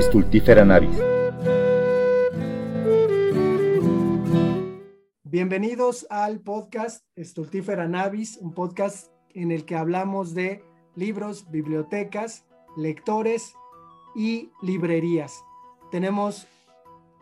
Stultifera 0.00 0.64
navis. 0.64 0.96
Bienvenidos 5.24 6.06
al 6.08 6.38
podcast 6.40 7.04
Stultifera 7.16 7.88
navis, 7.88 8.38
un 8.40 8.54
podcast 8.54 9.10
en 9.34 9.50
el 9.50 9.64
que 9.64 9.74
hablamos 9.74 10.34
de 10.34 10.62
libros, 10.94 11.50
bibliotecas, 11.50 12.46
lectores 12.76 13.54
y 14.14 14.52
librerías. 14.62 15.42
Tenemos 15.90 16.46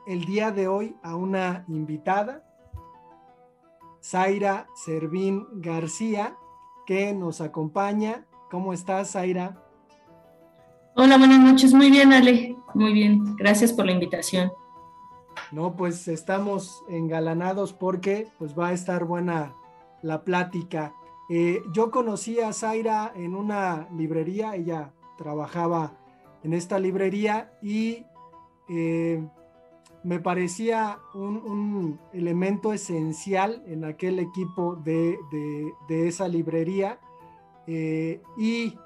el 0.06 0.26
día 0.26 0.50
de 0.50 0.68
hoy 0.68 0.96
a 1.02 1.16
una 1.16 1.64
invitada, 1.68 2.44
Zaira 4.02 4.66
Servín 4.84 5.46
García, 5.62 6.36
que 6.84 7.14
nos 7.14 7.40
acompaña. 7.40 8.26
¿Cómo 8.50 8.74
estás, 8.74 9.12
Zaira? 9.12 9.65
Hola, 10.98 11.18
buenas 11.18 11.40
noches. 11.40 11.74
Muy 11.74 11.90
bien, 11.90 12.10
Ale. 12.14 12.56
Muy 12.72 12.94
bien. 12.94 13.36
Gracias 13.36 13.70
por 13.70 13.84
la 13.84 13.92
invitación. 13.92 14.50
No, 15.52 15.76
pues 15.76 16.08
estamos 16.08 16.82
engalanados 16.88 17.74
porque 17.74 18.28
pues 18.38 18.58
va 18.58 18.68
a 18.68 18.72
estar 18.72 19.04
buena 19.04 19.54
la 20.00 20.24
plática. 20.24 20.94
Eh, 21.28 21.60
yo 21.74 21.90
conocí 21.90 22.40
a 22.40 22.50
Zaira 22.54 23.12
en 23.14 23.34
una 23.34 23.86
librería, 23.94 24.56
ella 24.56 24.94
trabajaba 25.18 25.98
en 26.42 26.54
esta 26.54 26.78
librería 26.78 27.52
y 27.60 28.06
eh, 28.70 29.22
me 30.02 30.18
parecía 30.18 30.98
un, 31.12 32.00
elemento 32.14 32.72
esencial 32.72 33.62
en 33.66 33.84
aquel 33.84 34.18
equipo 34.18 34.76
de, 34.76 35.18
esa 35.90 36.26
librería 36.26 36.98
eh, 37.66 38.22
y 38.38 38.78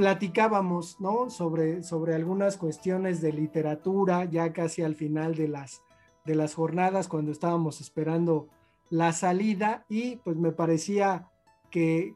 platicábamos, 0.00 0.98
¿no? 0.98 1.28
Sobre, 1.28 1.82
sobre 1.82 2.14
algunas 2.14 2.56
cuestiones 2.56 3.20
de 3.20 3.34
literatura, 3.34 4.24
ya 4.24 4.50
casi 4.50 4.80
al 4.80 4.94
final 4.94 5.34
de 5.34 5.46
las, 5.46 5.82
de 6.24 6.34
las 6.34 6.54
jornadas, 6.54 7.06
cuando 7.06 7.32
estábamos 7.32 7.82
esperando 7.82 8.48
la 8.88 9.12
salida, 9.12 9.84
y 9.90 10.16
pues 10.16 10.38
me 10.38 10.52
parecía 10.52 11.28
que, 11.70 12.14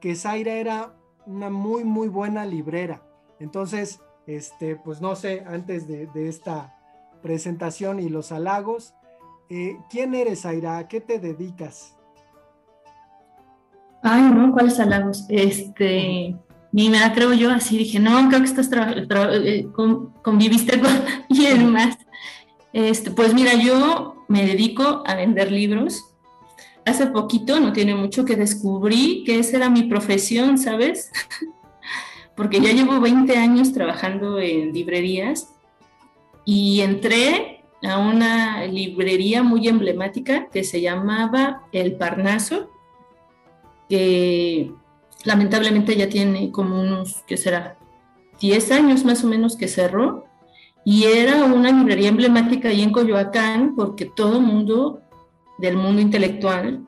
que 0.00 0.14
Zaira 0.14 0.54
era 0.54 0.94
una 1.26 1.50
muy, 1.50 1.84
muy 1.84 2.08
buena 2.08 2.46
librera. 2.46 3.02
Entonces, 3.40 4.00
este, 4.26 4.76
pues 4.76 5.02
no 5.02 5.14
sé, 5.14 5.44
antes 5.46 5.86
de, 5.86 6.08
esta 6.14 6.78
presentación 7.20 8.00
y 8.00 8.08
los 8.08 8.32
halagos, 8.32 8.94
eh, 9.50 9.76
¿quién 9.90 10.14
eres, 10.14 10.40
Zaira? 10.40 10.78
¿A 10.78 10.88
qué 10.88 11.02
te 11.02 11.18
dedicas? 11.18 11.94
Ay, 14.02 14.22
no, 14.32 14.50
¿cuáles 14.50 14.80
halagos? 14.80 15.26
Este, 15.28 16.38
ni 16.72 16.88
me 16.88 16.98
creo 17.12 17.34
yo 17.34 17.50
así, 17.50 17.76
dije, 17.76 18.00
no, 18.00 18.28
creo 18.28 18.40
que 18.40 18.46
estás 18.46 18.70
eh, 18.72 19.66
conviviste 20.22 20.80
con 20.80 20.90
alguien 21.30 21.70
más. 21.70 21.98
Este, 22.72 23.10
pues 23.10 23.34
mira, 23.34 23.54
yo 23.54 24.24
me 24.28 24.46
dedico 24.46 25.02
a 25.06 25.14
vender 25.14 25.52
libros. 25.52 26.06
Hace 26.86 27.06
poquito, 27.06 27.60
no 27.60 27.72
tiene 27.72 27.94
mucho, 27.94 28.24
que 28.24 28.36
descubrí 28.36 29.22
que 29.24 29.38
esa 29.38 29.58
era 29.58 29.68
mi 29.68 29.84
profesión, 29.84 30.56
¿sabes? 30.56 31.12
Porque 32.36 32.60
ya 32.60 32.72
llevo 32.72 32.98
20 32.98 33.36
años 33.36 33.72
trabajando 33.74 34.40
en 34.40 34.72
librerías 34.72 35.48
y 36.46 36.80
entré 36.80 37.62
a 37.82 37.98
una 37.98 38.64
librería 38.64 39.42
muy 39.42 39.68
emblemática 39.68 40.48
que 40.48 40.64
se 40.64 40.80
llamaba 40.80 41.64
El 41.72 41.96
Parnaso, 41.96 42.70
que 43.88 44.72
lamentablemente 45.24 45.96
ya 45.96 46.08
tiene 46.08 46.50
como 46.50 46.80
unos, 46.80 47.22
¿qué 47.26 47.36
será? 47.36 47.76
10 48.40 48.70
años 48.72 49.04
más 49.04 49.22
o 49.24 49.28
menos 49.28 49.56
que 49.56 49.68
cerró 49.68 50.26
y 50.84 51.04
era 51.04 51.44
una 51.44 51.70
librería 51.70 52.08
emblemática 52.08 52.68
ahí 52.68 52.82
en 52.82 52.90
Coyoacán 52.90 53.74
porque 53.76 54.04
todo 54.04 54.40
mundo 54.40 55.00
del 55.58 55.76
mundo 55.76 56.02
intelectual 56.02 56.84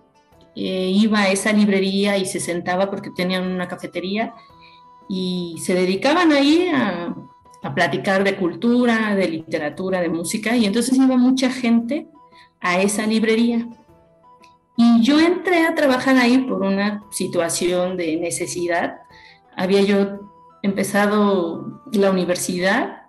eh, 0.56 0.90
iba 0.92 1.20
a 1.20 1.28
esa 1.30 1.52
librería 1.52 2.18
y 2.18 2.26
se 2.26 2.40
sentaba 2.40 2.90
porque 2.90 3.10
tenían 3.10 3.46
una 3.46 3.68
cafetería 3.68 4.34
y 5.08 5.56
se 5.60 5.74
dedicaban 5.74 6.32
ahí 6.32 6.68
a, 6.74 7.14
a 7.62 7.74
platicar 7.74 8.24
de 8.24 8.36
cultura, 8.36 9.14
de 9.14 9.28
literatura, 9.28 10.00
de 10.00 10.08
música 10.08 10.56
y 10.56 10.66
entonces 10.66 10.96
iba 10.96 11.16
mucha 11.16 11.50
gente 11.50 12.08
a 12.60 12.80
esa 12.80 13.06
librería. 13.06 13.68
Y 14.76 15.02
yo 15.02 15.20
entré 15.20 15.66
a 15.66 15.74
trabajar 15.74 16.16
ahí 16.16 16.38
por 16.38 16.62
una 16.62 17.04
situación 17.10 17.96
de 17.96 18.16
necesidad. 18.16 19.02
Había 19.56 19.82
yo 19.82 20.30
empezado 20.62 21.82
la 21.92 22.10
universidad 22.10 23.02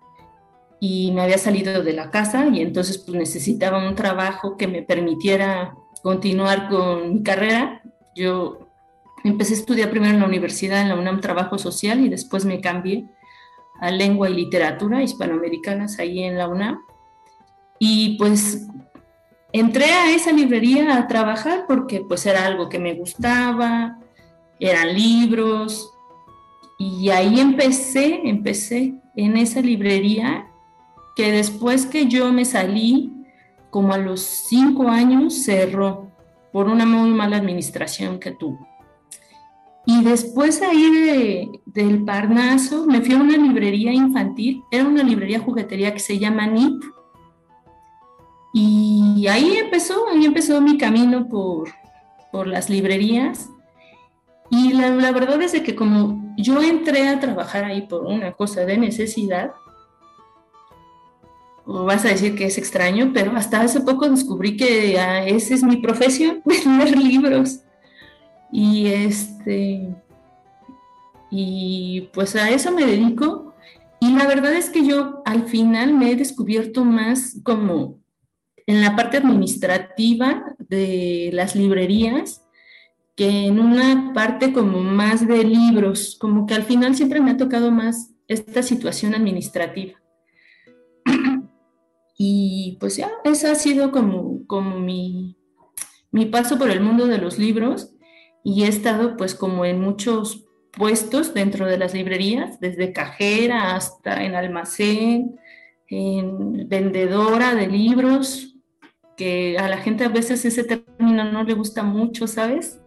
y 0.79 1.11
me 1.13 1.21
había 1.21 1.37
salido 1.37 1.81
de 1.81 1.93
la 1.93 2.11
casa 2.11 2.47
y 2.51 2.61
entonces 2.61 2.99
pues 2.99 3.17
necesitaba 3.17 3.87
un 3.87 3.95
trabajo 3.95 4.57
que 4.57 4.67
me 4.67 4.83
permitiera 4.83 5.75
continuar 6.03 6.69
con 6.69 7.13
mi 7.13 7.23
carrera. 7.23 7.81
Yo 8.15 8.69
empecé 9.23 9.55
a 9.55 9.57
estudiar 9.57 9.89
primero 9.89 10.13
en 10.13 10.19
la 10.19 10.27
universidad, 10.27 10.81
en 10.81 10.89
la 10.89 10.95
UNAM 10.95 11.21
Trabajo 11.21 11.57
Social 11.57 12.01
y 12.01 12.09
después 12.09 12.45
me 12.45 12.61
cambié 12.61 13.05
a 13.79 13.89
Lengua 13.89 14.29
y 14.29 14.35
Literatura 14.35 15.01
Hispanoamericanas 15.01 15.97
ahí 15.99 16.23
en 16.23 16.37
la 16.37 16.47
UNAM. 16.47 16.81
Y 17.79 18.17
pues 18.17 18.67
entré 19.59 19.85
a 19.85 20.13
esa 20.13 20.33
librería 20.33 20.97
a 20.97 21.07
trabajar 21.07 21.63
porque 21.65 22.01
pues 22.01 22.25
era 22.25 22.45
algo 22.45 22.67
que 22.67 22.77
me 22.77 22.93
gustaba, 22.93 23.97
eran 24.59 24.93
libros, 24.93 25.93
y 26.77 27.09
ahí 27.09 27.39
empecé, 27.39 28.19
empecé 28.25 28.95
en 29.15 29.37
esa 29.37 29.61
librería 29.61 30.47
que 31.15 31.31
después 31.31 31.85
que 31.85 32.07
yo 32.07 32.33
me 32.33 32.43
salí, 32.43 33.13
como 33.69 33.93
a 33.93 33.97
los 33.97 34.19
cinco 34.19 34.89
años, 34.89 35.43
cerró 35.43 36.11
por 36.51 36.67
una 36.67 36.85
muy 36.85 37.11
mala 37.11 37.37
administración 37.37 38.19
que 38.19 38.31
tuvo. 38.31 38.67
Y 39.85 40.03
después 40.03 40.61
ahí 40.61 41.49
del 41.65 42.03
Parnaso 42.03 42.85
me 42.87 42.99
fui 42.99 43.13
a 43.13 43.21
una 43.21 43.37
librería 43.37 43.93
infantil, 43.93 44.63
era 44.69 44.85
una 44.85 45.03
librería 45.03 45.39
juguetería 45.39 45.93
que 45.93 45.99
se 45.99 46.19
llama 46.19 46.45
NIP, 46.45 46.83
y 48.57 49.27
ahí 49.27 49.57
empezó, 49.57 50.07
ahí 50.07 50.23
empezó 50.23 50.61
mi 50.61 50.77
camino 50.77 51.27
por, 51.27 51.69
por 52.31 52.47
las 52.47 52.69
librerías. 52.69 53.49
Y 54.49 54.73
la, 54.73 54.91
verdad 55.11 55.41
es 55.41 55.59
que 55.61 55.75
como 55.75 56.33
yo 56.37 56.61
entré 56.61 57.09
a 57.09 57.19
trabajar 57.19 57.65
ahí 57.65 57.81
por 57.81 58.05
una 58.05 58.31
cosa 58.31 58.65
de 58.65 58.77
necesidad, 58.77 59.51
vas 61.65 62.05
a 62.05 62.09
decir 62.09 62.35
que 62.35 62.45
es 62.45 62.57
extraño, 62.57 63.11
pero 63.13 63.31
hasta 63.35 63.61
hace 63.61 63.81
poco 63.81 64.09
descubrí 64.09 64.55
que 64.55 64.99
ah, 64.99 65.25
esa 65.25 65.53
es 65.53 65.63
mi 65.63 65.77
profesión, 65.77 66.41
vender 66.45 66.97
libros. 66.97 67.59
Y 68.51 68.87
este, 68.87 69.93
y 71.29 72.09
pues 72.13 72.35
a 72.35 72.49
eso 72.49 72.71
me 72.71 72.85
dedico. 72.85 73.53
Y 73.99 74.11
la 74.11 74.27
verdad 74.27 74.53
es 74.53 74.69
que 74.69 74.85
yo 74.85 75.21
al 75.25 75.47
final 75.47 75.93
me 75.93 76.11
he 76.11 76.15
descubierto 76.15 76.85
más 76.85 77.37
como 77.43 78.04
en 78.67 78.81
la 78.81 78.95
parte 78.95 79.17
administrativa 79.17 80.55
de 80.57 81.29
las 81.33 81.55
librerías 81.55 82.45
que 83.15 83.45
en 83.45 83.59
una 83.59 84.11
parte 84.13 84.51
como 84.51 84.81
más 84.81 85.25
de 85.27 85.43
libros, 85.43 86.17
como 86.19 86.45
que 86.45 86.53
al 86.53 86.63
final 86.63 86.95
siempre 86.95 87.21
me 87.21 87.31
ha 87.31 87.37
tocado 87.37 87.71
más 87.71 88.11
esta 88.27 88.61
situación 88.61 89.15
administrativa. 89.15 90.01
y 92.17 92.77
pues 92.79 92.97
ya, 92.97 93.11
ese 93.23 93.47
ha 93.47 93.55
sido 93.55 93.91
como, 93.91 94.45
como 94.47 94.79
mi, 94.79 95.37
mi 96.11 96.25
paso 96.25 96.57
por 96.57 96.69
el 96.71 96.81
mundo 96.81 97.07
de 97.07 97.19
los 97.19 97.39
libros 97.39 97.93
y 98.43 98.63
he 98.63 98.67
estado 98.67 99.15
pues 99.15 99.33
como 99.33 99.63
en 99.63 99.79
muchos 99.79 100.45
puestos 100.71 101.33
dentro 101.33 101.65
de 101.65 101.77
las 101.77 101.93
librerías, 101.93 102.59
desde 102.59 102.91
cajera 102.91 103.75
hasta 103.75 104.23
en 104.25 104.35
almacén, 104.35 105.39
en 105.87 106.67
vendedora 106.67 107.55
de 107.55 107.67
libros, 107.67 108.54
que 109.15 109.57
a 109.57 109.69
la 109.69 109.77
gente 109.77 110.03
a 110.03 110.09
veces 110.09 110.43
ese 110.45 110.63
término 110.63 111.23
no 111.31 111.43
le 111.43 111.53
gusta 111.53 111.83
mucho, 111.83 112.27
¿sabes? 112.27 112.79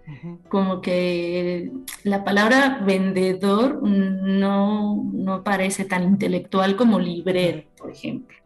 Como 0.48 0.80
que 0.80 1.70
la 2.02 2.24
palabra 2.24 2.82
vendedor 2.84 3.82
no, 3.82 5.10
no 5.12 5.44
parece 5.44 5.84
tan 5.84 6.04
intelectual 6.04 6.76
como 6.76 6.98
librero, 6.98 7.64
por 7.76 7.90
ejemplo. 7.90 8.36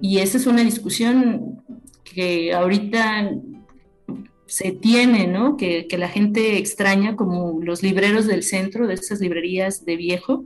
Y 0.00 0.18
esa 0.18 0.38
es 0.38 0.46
una 0.46 0.62
discusión 0.62 1.62
que 2.04 2.54
ahorita 2.54 3.30
se 4.46 4.72
tiene, 4.72 5.26
¿no? 5.26 5.56
Que, 5.56 5.86
que, 5.86 5.98
la 5.98 6.08
gente 6.08 6.58
extraña 6.58 7.16
como 7.16 7.60
los 7.62 7.82
libreros 7.82 8.26
del 8.26 8.42
centro, 8.42 8.86
de 8.86 8.94
esas 8.94 9.20
librerías 9.20 9.84
de 9.84 9.96
viejo, 9.96 10.44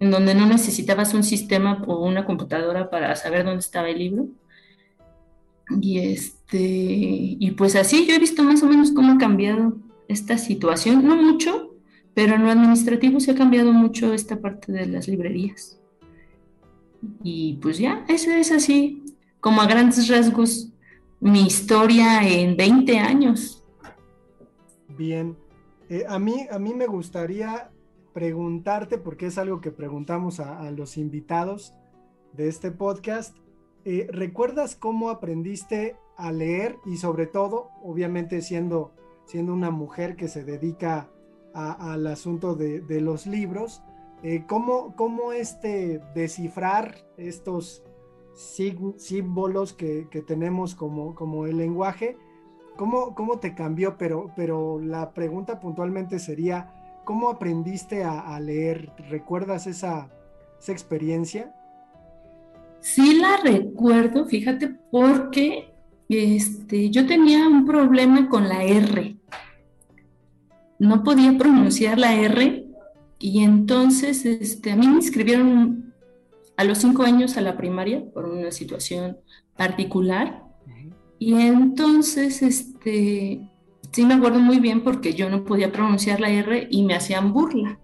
en 0.00 0.10
donde 0.10 0.34
no 0.34 0.46
necesitabas 0.46 1.14
un 1.14 1.22
sistema 1.22 1.82
o 1.86 2.06
una 2.06 2.24
computadora 2.24 2.90
para 2.90 3.14
saber 3.16 3.44
dónde 3.44 3.60
estaba 3.60 3.90
el 3.90 3.98
libro 3.98 4.28
y 5.80 5.98
este, 5.98 6.58
y 6.58 7.50
pues 7.52 7.76
así 7.76 8.06
yo 8.06 8.14
he 8.14 8.18
visto 8.18 8.42
más 8.42 8.62
o 8.62 8.66
menos 8.66 8.92
cómo 8.92 9.12
ha 9.12 9.18
cambiado 9.18 9.76
esta 10.08 10.38
situación, 10.38 11.06
no 11.06 11.16
mucho, 11.16 11.74
pero 12.14 12.34
en 12.34 12.42
lo 12.42 12.50
administrativo 12.50 13.20
se 13.20 13.30
ha 13.30 13.34
cambiado 13.34 13.72
mucho 13.72 14.12
esta 14.12 14.40
parte 14.40 14.72
de 14.72 14.86
las 14.86 15.08
librerías. 15.08 15.78
Y 17.22 17.54
pues 17.54 17.78
ya, 17.78 18.04
eso 18.08 18.30
es 18.30 18.52
así, 18.52 19.02
como 19.40 19.60
a 19.62 19.66
grandes 19.66 20.08
rasgos, 20.08 20.70
mi 21.20 21.46
historia 21.46 22.26
en 22.28 22.56
20 22.56 22.98
años. 22.98 23.62
Bien, 24.96 25.36
eh, 25.88 26.04
a, 26.08 26.18
mí, 26.18 26.46
a 26.50 26.58
mí 26.58 26.74
me 26.74 26.86
gustaría 26.86 27.70
preguntarte, 28.12 28.98
porque 28.98 29.26
es 29.26 29.38
algo 29.38 29.60
que 29.60 29.70
preguntamos 29.70 30.40
a, 30.40 30.70
los 30.70 30.96
invitados 30.96 31.74
de 32.32 32.48
este 32.48 32.70
podcast, 32.70 33.36
eh, 33.84 34.06
¿recuerdas 34.10 34.76
cómo 34.76 35.10
aprendiste 35.10 35.96
a 36.16 36.32
leer 36.32 36.78
y 36.86 36.96
sobre 36.96 37.26
todo, 37.26 37.70
obviamente 37.82 38.42
siendo, 38.42 38.92
siendo 39.24 39.52
una 39.52 39.70
mujer 39.70 40.16
que 40.16 40.28
se 40.28 40.44
dedica 40.44 41.10
al 41.54 42.06
asunto 42.06 42.54
de, 42.54 43.00
los 43.00 43.26
libros, 43.26 43.82
eh, 44.22 44.44
¿cómo, 44.48 44.94
¿cómo, 44.96 45.32
este 45.32 46.00
descifrar 46.14 46.94
estos 47.16 47.82
símbolos 48.34 49.74
que, 49.74 50.06
tenemos 50.26 50.74
como, 50.74 51.14
como 51.14 51.46
el 51.46 51.58
lenguaje? 51.58 52.16
¿Cómo, 52.76 53.14
¿Cómo 53.14 53.38
te 53.38 53.54
cambió? 53.54 53.98
Pero, 53.98 54.30
pero 54.34 54.80
la 54.80 55.12
pregunta 55.12 55.60
puntualmente 55.60 56.18
sería, 56.18 56.82
¿Cómo 57.04 57.30
aprendiste 57.30 58.04
a, 58.04 58.38
leer? 58.38 58.92
¿Recuerdas 59.10 59.66
esa, 59.66 60.08
experiencia? 60.68 61.52
Sí 62.82 63.14
la 63.14 63.36
recuerdo, 63.36 64.26
fíjate, 64.26 64.74
porque 64.90 65.72
este, 66.08 66.90
yo 66.90 67.06
tenía 67.06 67.46
un 67.46 67.64
problema 67.64 68.28
con 68.28 68.48
la 68.48 68.64
R. 68.64 69.16
No 70.80 71.04
podía 71.04 71.38
pronunciar 71.38 71.98
la 71.98 72.14
R 72.14 72.66
y 73.20 73.44
entonces 73.44 74.26
este, 74.26 74.72
a 74.72 74.76
mí 74.76 74.88
me 74.88 74.96
inscribieron 74.96 75.94
a 76.56 76.64
los 76.64 76.78
cinco 76.78 77.04
años 77.04 77.36
a 77.36 77.40
la 77.40 77.56
primaria 77.56 78.04
por 78.12 78.26
una 78.26 78.50
situación 78.50 79.16
particular. 79.56 80.42
Y 81.20 81.34
entonces 81.34 82.42
este, 82.42 83.48
sí 83.92 84.04
me 84.04 84.14
acuerdo 84.14 84.40
muy 84.40 84.58
bien 84.58 84.82
porque 84.82 85.14
yo 85.14 85.30
no 85.30 85.44
podía 85.44 85.70
pronunciar 85.70 86.20
la 86.20 86.30
R 86.30 86.66
y 86.68 86.82
me 86.82 86.96
hacían 86.96 87.32
burla. 87.32 87.78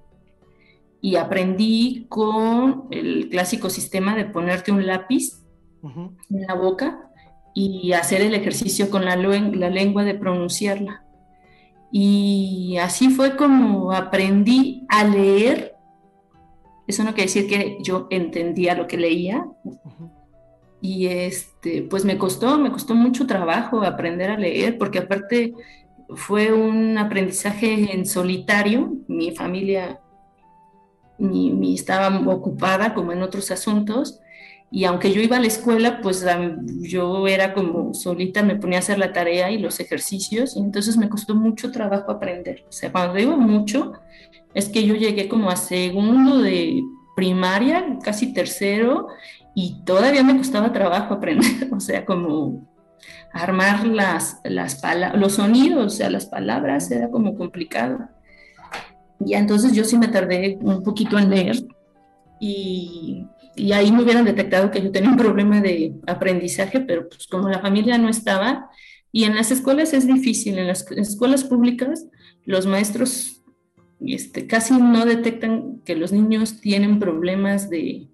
Y 1.00 1.16
aprendí 1.16 2.06
con 2.08 2.88
el 2.90 3.28
clásico 3.30 3.70
sistema 3.70 4.16
de 4.16 4.24
ponerte 4.24 4.72
un 4.72 4.86
lápiz 4.86 5.44
en 5.82 6.46
la 6.46 6.54
boca 6.54 7.10
y 7.54 7.92
hacer 7.92 8.20
el 8.20 8.34
ejercicio 8.34 8.90
con 8.90 9.04
la, 9.04 9.16
la 9.16 9.70
lengua 9.70 10.04
de 10.04 10.14
pronunciarla. 10.14 11.04
Y 11.90 12.76
así 12.80 13.10
fue 13.10 13.36
como 13.36 13.92
aprendí 13.92 14.86
a 14.88 15.04
leer. 15.04 15.74
Eso 16.86 17.04
no 17.04 17.14
quiere 17.14 17.24
decir 17.24 17.48
que 17.48 17.78
yo 17.82 18.06
entendía 18.10 18.74
lo 18.74 18.86
que 18.86 18.96
leía. 18.96 19.46
Y 20.80 21.06
este, 21.06 21.82
pues 21.82 22.04
me 22.04 22.18
costó, 22.18 22.58
me 22.58 22.70
costó 22.70 22.94
mucho 22.94 23.26
trabajo 23.26 23.82
aprender 23.82 24.30
a 24.30 24.38
leer, 24.38 24.78
porque 24.78 25.00
aparte 25.00 25.54
fue 26.14 26.52
un 26.52 26.96
aprendizaje 26.98 27.92
en 27.92 28.06
solitario. 28.06 28.92
Mi 29.08 29.32
familia 29.32 30.00
ni, 31.18 31.74
estaba 31.74 32.08
ocupada 32.30 32.94
como 32.94 33.12
en 33.12 33.22
otros 33.22 33.50
asuntos. 33.50 34.20
Y 34.70 34.84
aunque 34.84 35.12
yo 35.12 35.22
iba 35.22 35.38
a 35.38 35.40
la 35.40 35.46
escuela, 35.46 36.00
pues 36.02 36.24
yo 36.80 37.26
era 37.26 37.54
como 37.54 37.94
solita, 37.94 38.42
me 38.42 38.56
ponía 38.56 38.78
a 38.78 38.80
hacer 38.80 38.98
la 38.98 39.12
tarea 39.12 39.50
y 39.50 39.58
los 39.58 39.80
ejercicios, 39.80 40.56
y 40.56 40.60
entonces 40.60 40.98
me 40.98 41.08
costó 41.08 41.34
mucho 41.34 41.72
trabajo 41.72 42.10
aprender. 42.10 42.64
O 42.68 42.72
sea, 42.72 42.92
cuando 42.92 43.14
digo 43.14 43.36
mucho, 43.38 43.92
es 44.52 44.68
que 44.68 44.84
yo 44.84 44.94
llegué 44.94 45.28
como 45.28 45.50
a 45.50 45.56
segundo 45.56 46.38
de 46.38 46.82
primaria, 47.16 47.98
casi 48.02 48.34
tercero, 48.34 49.08
y 49.54 49.82
todavía 49.84 50.22
me 50.22 50.36
costaba 50.36 50.72
trabajo 50.72 51.14
aprender. 51.14 51.68
O 51.72 51.80
sea, 51.80 52.04
como 52.04 52.68
armar 53.32 53.86
las, 53.86 54.40
las 54.44 54.82
los 55.14 55.34
sonidos, 55.34 55.86
o 55.86 55.96
sea, 55.96 56.10
las 56.10 56.26
palabras, 56.26 56.90
era 56.90 57.10
como 57.10 57.36
complicado. 57.36 58.08
Y 59.24 59.34
entonces 59.34 59.72
yo 59.72 59.84
sí 59.84 59.98
me 59.98 60.08
tardé 60.08 60.58
un 60.60 60.82
poquito 60.82 61.18
en 61.18 61.30
leer 61.30 61.56
y, 62.40 63.24
y, 63.56 63.72
ahí 63.72 63.90
me 63.90 64.02
hubieran 64.02 64.24
detectado 64.24 64.70
que 64.70 64.80
yo 64.80 64.92
tenía 64.92 65.10
un 65.10 65.16
problema 65.16 65.60
de 65.60 65.94
aprendizaje, 66.06 66.80
pero 66.80 67.08
pues 67.08 67.26
como 67.26 67.48
la 67.48 67.58
familia 67.58 67.98
no 67.98 68.08
estaba, 68.08 68.70
y 69.10 69.24
en 69.24 69.34
las 69.34 69.50
escuelas 69.50 69.92
es 69.92 70.06
difícil, 70.06 70.58
en 70.58 70.68
las 70.68 70.88
escuelas 70.92 71.42
públicas 71.42 72.06
los 72.44 72.66
maestros 72.66 73.38
este, 74.00 74.46
casi 74.46 74.74
no 74.74 75.04
detectan 75.04 75.80
que 75.84 75.96
los 75.96 76.12
niños 76.12 76.60
tienen 76.60 76.98
problemas 76.98 77.68
de, 77.68 78.08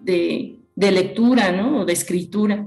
de, 0.00 0.58
de 0.74 0.90
lectura, 0.90 1.52
¿no? 1.52 1.80
O 1.80 1.84
de 1.84 1.92
escritura. 1.92 2.66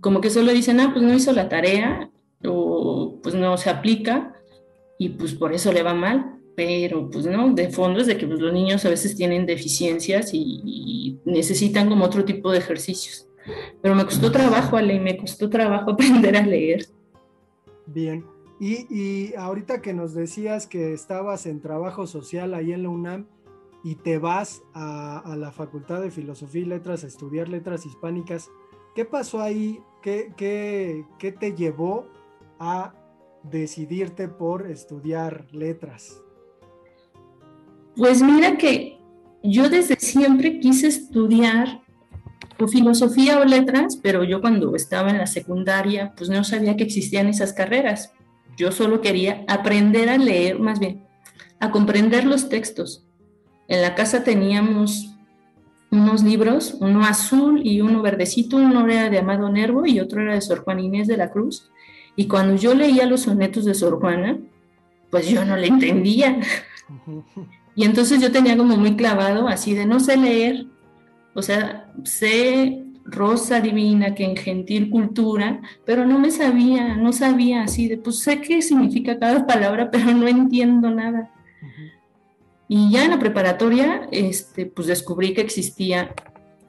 Como 0.00 0.20
que 0.20 0.30
solo 0.30 0.52
dicen, 0.52 0.78
ah, 0.78 0.90
pues 0.92 1.04
no 1.04 1.12
hizo 1.12 1.32
la 1.32 1.48
tarea 1.48 2.08
o 2.44 3.18
pues 3.20 3.34
no 3.34 3.56
se 3.56 3.68
aplica 3.68 4.32
y 4.96 5.08
pues 5.08 5.34
por 5.34 5.52
eso 5.52 5.72
le 5.72 5.82
va 5.82 5.94
mal. 5.94 6.35
Pero 6.56 7.10
pues 7.10 7.26
no, 7.26 7.52
de 7.52 7.70
fondo 7.70 8.00
es 8.00 8.06
de 8.06 8.16
que 8.16 8.26
pues, 8.26 8.40
los 8.40 8.52
niños 8.52 8.84
a 8.84 8.88
veces 8.88 9.14
tienen 9.14 9.46
deficiencias 9.46 10.30
y, 10.32 11.20
necesitan 11.24 11.88
como 11.88 12.04
otro 12.04 12.24
tipo 12.24 12.50
de 12.50 12.58
ejercicios. 12.58 13.28
Pero 13.82 13.94
me 13.94 14.04
costó 14.04 14.32
trabajo, 14.32 14.76
Ale, 14.76 14.98
me 14.98 15.16
costó 15.16 15.50
trabajo 15.50 15.90
aprender 15.92 16.36
a 16.36 16.46
leer. 16.46 16.86
Bien. 17.86 18.24
Y, 18.58 18.86
y, 18.90 19.34
ahorita 19.34 19.82
que 19.82 19.92
nos 19.92 20.14
decías 20.14 20.66
que 20.66 20.92
estabas 20.92 21.46
en 21.46 21.60
trabajo 21.60 22.06
social 22.06 22.54
ahí 22.54 22.72
en 22.72 22.82
la 22.84 22.88
UNAM 22.88 23.26
y 23.84 23.96
te 23.96 24.18
vas 24.18 24.62
a, 24.72 25.18
a 25.18 25.36
la 25.36 25.52
Facultad 25.52 26.00
de 26.00 26.10
Filosofía 26.10 26.62
y 26.62 26.64
Letras 26.64 27.04
a 27.04 27.06
estudiar 27.06 27.48
letras 27.48 27.84
hispánicas, 27.84 28.50
¿Qué 28.96 29.04
pasó 29.04 29.42
ahí? 29.42 29.82
¿Qué, 30.00 30.32
qué, 30.38 31.32
te 31.32 31.54
llevó 31.54 32.06
a 32.58 32.94
decidirte 33.42 34.26
por 34.26 34.70
estudiar 34.70 35.48
letras? 35.52 36.24
Pues 37.96 38.22
mira 38.22 38.58
que 38.58 38.98
yo 39.42 39.68
desde 39.70 39.96
siempre 39.96 40.60
quise 40.60 40.88
estudiar 40.88 41.80
o 42.58 42.68
filosofía 42.68 43.40
o 43.40 43.44
letras, 43.44 43.98
pero 44.02 44.22
yo 44.22 44.40
cuando 44.40 44.74
estaba 44.76 45.10
en 45.10 45.18
la 45.18 45.26
secundaria, 45.26 46.12
pues 46.16 46.28
no 46.28 46.44
sabía 46.44 46.76
que 46.76 46.84
existían 46.84 47.28
esas 47.28 47.52
carreras. 47.52 48.12
Yo 48.56 48.72
solo 48.72 49.00
quería 49.00 49.44
aprender 49.48 50.08
a 50.08 50.18
leer, 50.18 50.58
más 50.58 50.78
bien, 50.78 51.04
a 51.60 51.70
comprender 51.70 52.24
los 52.24 52.48
textos. 52.48 53.04
En 53.68 53.82
la 53.82 53.94
casa 53.94 54.24
teníamos 54.24 55.14
unos 55.90 56.22
libros, 56.22 56.76
uno 56.80 57.04
azul 57.04 57.60
y 57.64 57.80
uno 57.80 58.02
verdecito, 58.02 58.56
uno 58.56 58.86
era 58.88 59.10
de 59.10 59.18
Amado 59.18 59.48
Nervo 59.50 59.86
y 59.86 60.00
otro 60.00 60.20
era 60.20 60.34
de 60.34 60.40
Sor 60.40 60.64
Juana 60.64 60.82
Inés 60.82 61.06
de 61.08 61.16
la 61.16 61.30
Cruz. 61.30 61.70
Y 62.14 62.26
cuando 62.26 62.56
yo 62.56 62.74
leía 62.74 63.06
los 63.06 63.22
sonetos 63.22 63.64
de 63.64 63.74
Sor 63.74 64.00
Juana, 64.00 64.38
pues 65.10 65.28
yo 65.28 65.44
no 65.44 65.56
le 65.56 65.68
entendía. 65.68 66.40
Y 67.76 67.84
entonces 67.84 68.20
yo 68.20 68.32
tenía 68.32 68.56
como 68.56 68.76
muy 68.76 68.96
clavado 68.96 69.46
así 69.46 69.74
de 69.74 69.84
no 69.84 70.00
sé 70.00 70.16
leer, 70.16 70.66
o 71.34 71.42
sea, 71.42 71.92
sé 72.04 72.82
rosa 73.04 73.60
divina 73.60 74.14
que 74.14 74.24
en 74.24 74.36
gentil 74.36 74.90
cultura, 74.90 75.60
pero 75.84 76.06
no 76.06 76.18
me 76.18 76.30
sabía, 76.30 76.96
no 76.96 77.12
sabía 77.12 77.62
así 77.62 77.86
de, 77.86 77.98
pues 77.98 78.18
sé 78.20 78.40
qué 78.40 78.62
significa 78.62 79.18
cada 79.18 79.46
palabra, 79.46 79.90
pero 79.92 80.12
no 80.12 80.26
entiendo 80.26 80.90
nada. 80.90 81.30
Y 82.66 82.90
ya 82.90 83.04
en 83.04 83.10
la 83.10 83.18
preparatoria, 83.18 84.08
este, 84.10 84.66
pues 84.66 84.88
descubrí 84.88 85.34
que 85.34 85.42
existía 85.42 86.14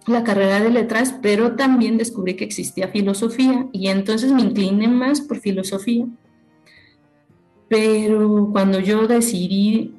la 0.06 0.24
carrera 0.24 0.60
de 0.60 0.70
letras, 0.70 1.16
pero 1.22 1.56
también 1.56 1.98
descubrí 1.98 2.36
que 2.36 2.44
existía 2.44 2.90
filosofía 2.90 3.68
y 3.72 3.88
entonces 3.88 4.32
me 4.32 4.42
incliné 4.42 4.88
más 4.88 5.22
por 5.22 5.40
filosofía. 5.40 6.06
Pero 7.68 8.50
cuando 8.54 8.80
yo 8.80 9.08
decidí 9.08 9.97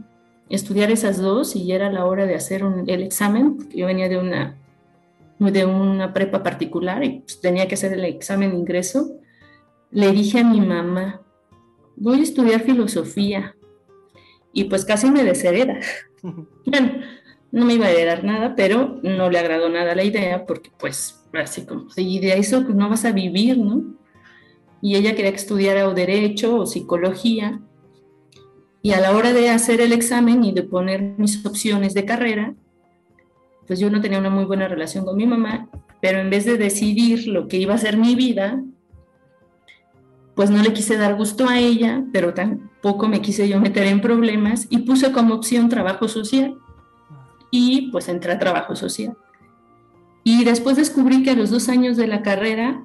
estudiar 0.51 0.91
esas 0.91 1.21
dos 1.21 1.57
y 1.57 1.67
ya 1.67 1.77
era 1.77 1.93
la 1.93 2.05
hora 2.05 2.27
de 2.27 2.35
hacer 2.35 2.63
el 2.87 3.03
examen, 3.03 3.59
yo 3.75 3.87
venía 3.87 4.09
de 4.09 4.19
una, 4.19 4.57
de 5.39 5.65
una 5.65 6.13
prepa 6.13 6.43
particular 6.43 7.05
y 7.05 7.21
pues 7.21 7.41
tenía 7.41 7.69
que 7.69 7.75
hacer 7.75 7.93
el 7.93 8.05
examen 8.05 8.51
de 8.51 8.57
ingreso, 8.57 9.13
le 9.91 10.13
dije 10.13 10.41
a 10.41 10.45
mi 10.45 10.61
mamá, 10.61 11.23
voy 11.97 12.21
a 12.21 12.23
estudiar 12.23 12.61
filosofía, 12.61 13.55
y 14.53 14.65
pues 14.65 14.85
casi 14.85 15.11
me 15.11 15.25
deshereda. 15.25 15.79
bueno, 16.67 16.93
no 17.51 17.65
me 17.65 17.75
iba 17.75 17.87
a 17.87 17.91
heredar 17.91 18.25
nada, 18.25 18.55
pero 18.57 18.99
no 19.03 19.31
le 19.31 19.39
agradó 19.39 19.69
nada 19.69 19.95
la 19.95 20.05
idea 20.05 20.47
porque 20.47 20.71
pues 20.79 21.25
así 21.33 21.65
como, 21.65 21.87
y 21.97 22.19
de 22.19 22.39
eso 22.39 22.65
pues, 22.65 22.75
no 22.75 22.89
vas 22.89 23.05
a 23.05 23.13
vivir, 23.13 23.59
¿no? 23.59 23.85
Y 24.81 24.97
ella 24.97 25.15
quería 25.15 25.31
que 25.31 25.39
estudiara 25.39 25.89
o 25.89 25.95
derecho 25.95 26.57
o 26.57 26.67
psicología. 26.67 27.61
Y 28.89 28.95
a 28.95 29.01
la 29.01 29.15
hora 29.15 29.35
de 29.35 29.51
hacer 29.51 29.83
el 29.83 29.93
examen 29.93 30.43
y 30.45 30.53
de 30.53 30.63
poner 30.63 31.13
mis 31.19 31.45
opciones 31.45 31.93
de 31.93 32.07
carrera, 32.07 32.55
pues 33.67 33.79
yo 33.81 33.91
no 33.91 34.01
tenía 34.01 34.19
una 34.19 34.31
muy 34.31 34.47
buena 34.47 34.67
relación 34.67 35.05
con 35.05 35.15
mi 35.15 35.27
mamá, 35.27 35.69
pero 36.01 36.21
en 36.21 36.31
vez 36.31 36.47
de 36.47 36.57
decidir 36.57 37.29
lo 37.29 37.49
que 37.49 37.59
iba 37.59 37.75
a 37.75 37.77
ser 37.77 37.99
mi 37.99 38.15
vida, 38.15 38.63
pues 40.35 40.49
no 40.49 40.63
le 40.63 40.73
quise 40.73 40.97
dar 40.97 41.17
gusto 41.17 41.51
a 41.51 41.59
ella, 41.59 42.03
pero 42.15 42.33
tampoco 42.33 43.09
me 43.09 43.21
quise 43.21 43.47
yo 43.47 43.61
meter 43.61 43.87
en 43.87 44.01
problemas 44.01 44.67
y 44.71 44.79
puse 44.79 45.13
como 45.13 45.35
opción 45.35 45.69
trabajo 45.69 46.09
social 46.09 46.57
y 47.51 47.91
pues 47.91 48.09
entré 48.09 48.33
a 48.33 48.39
trabajo 48.39 48.75
social. 48.75 49.19
Y 50.25 50.45
después 50.45 50.79
descubrí 50.79 51.23
que 51.23 51.33
a 51.33 51.37
los 51.37 51.51
dos 51.51 51.69
años 51.69 51.99
de 51.99 52.07
la 52.07 52.23
carrera 52.23 52.83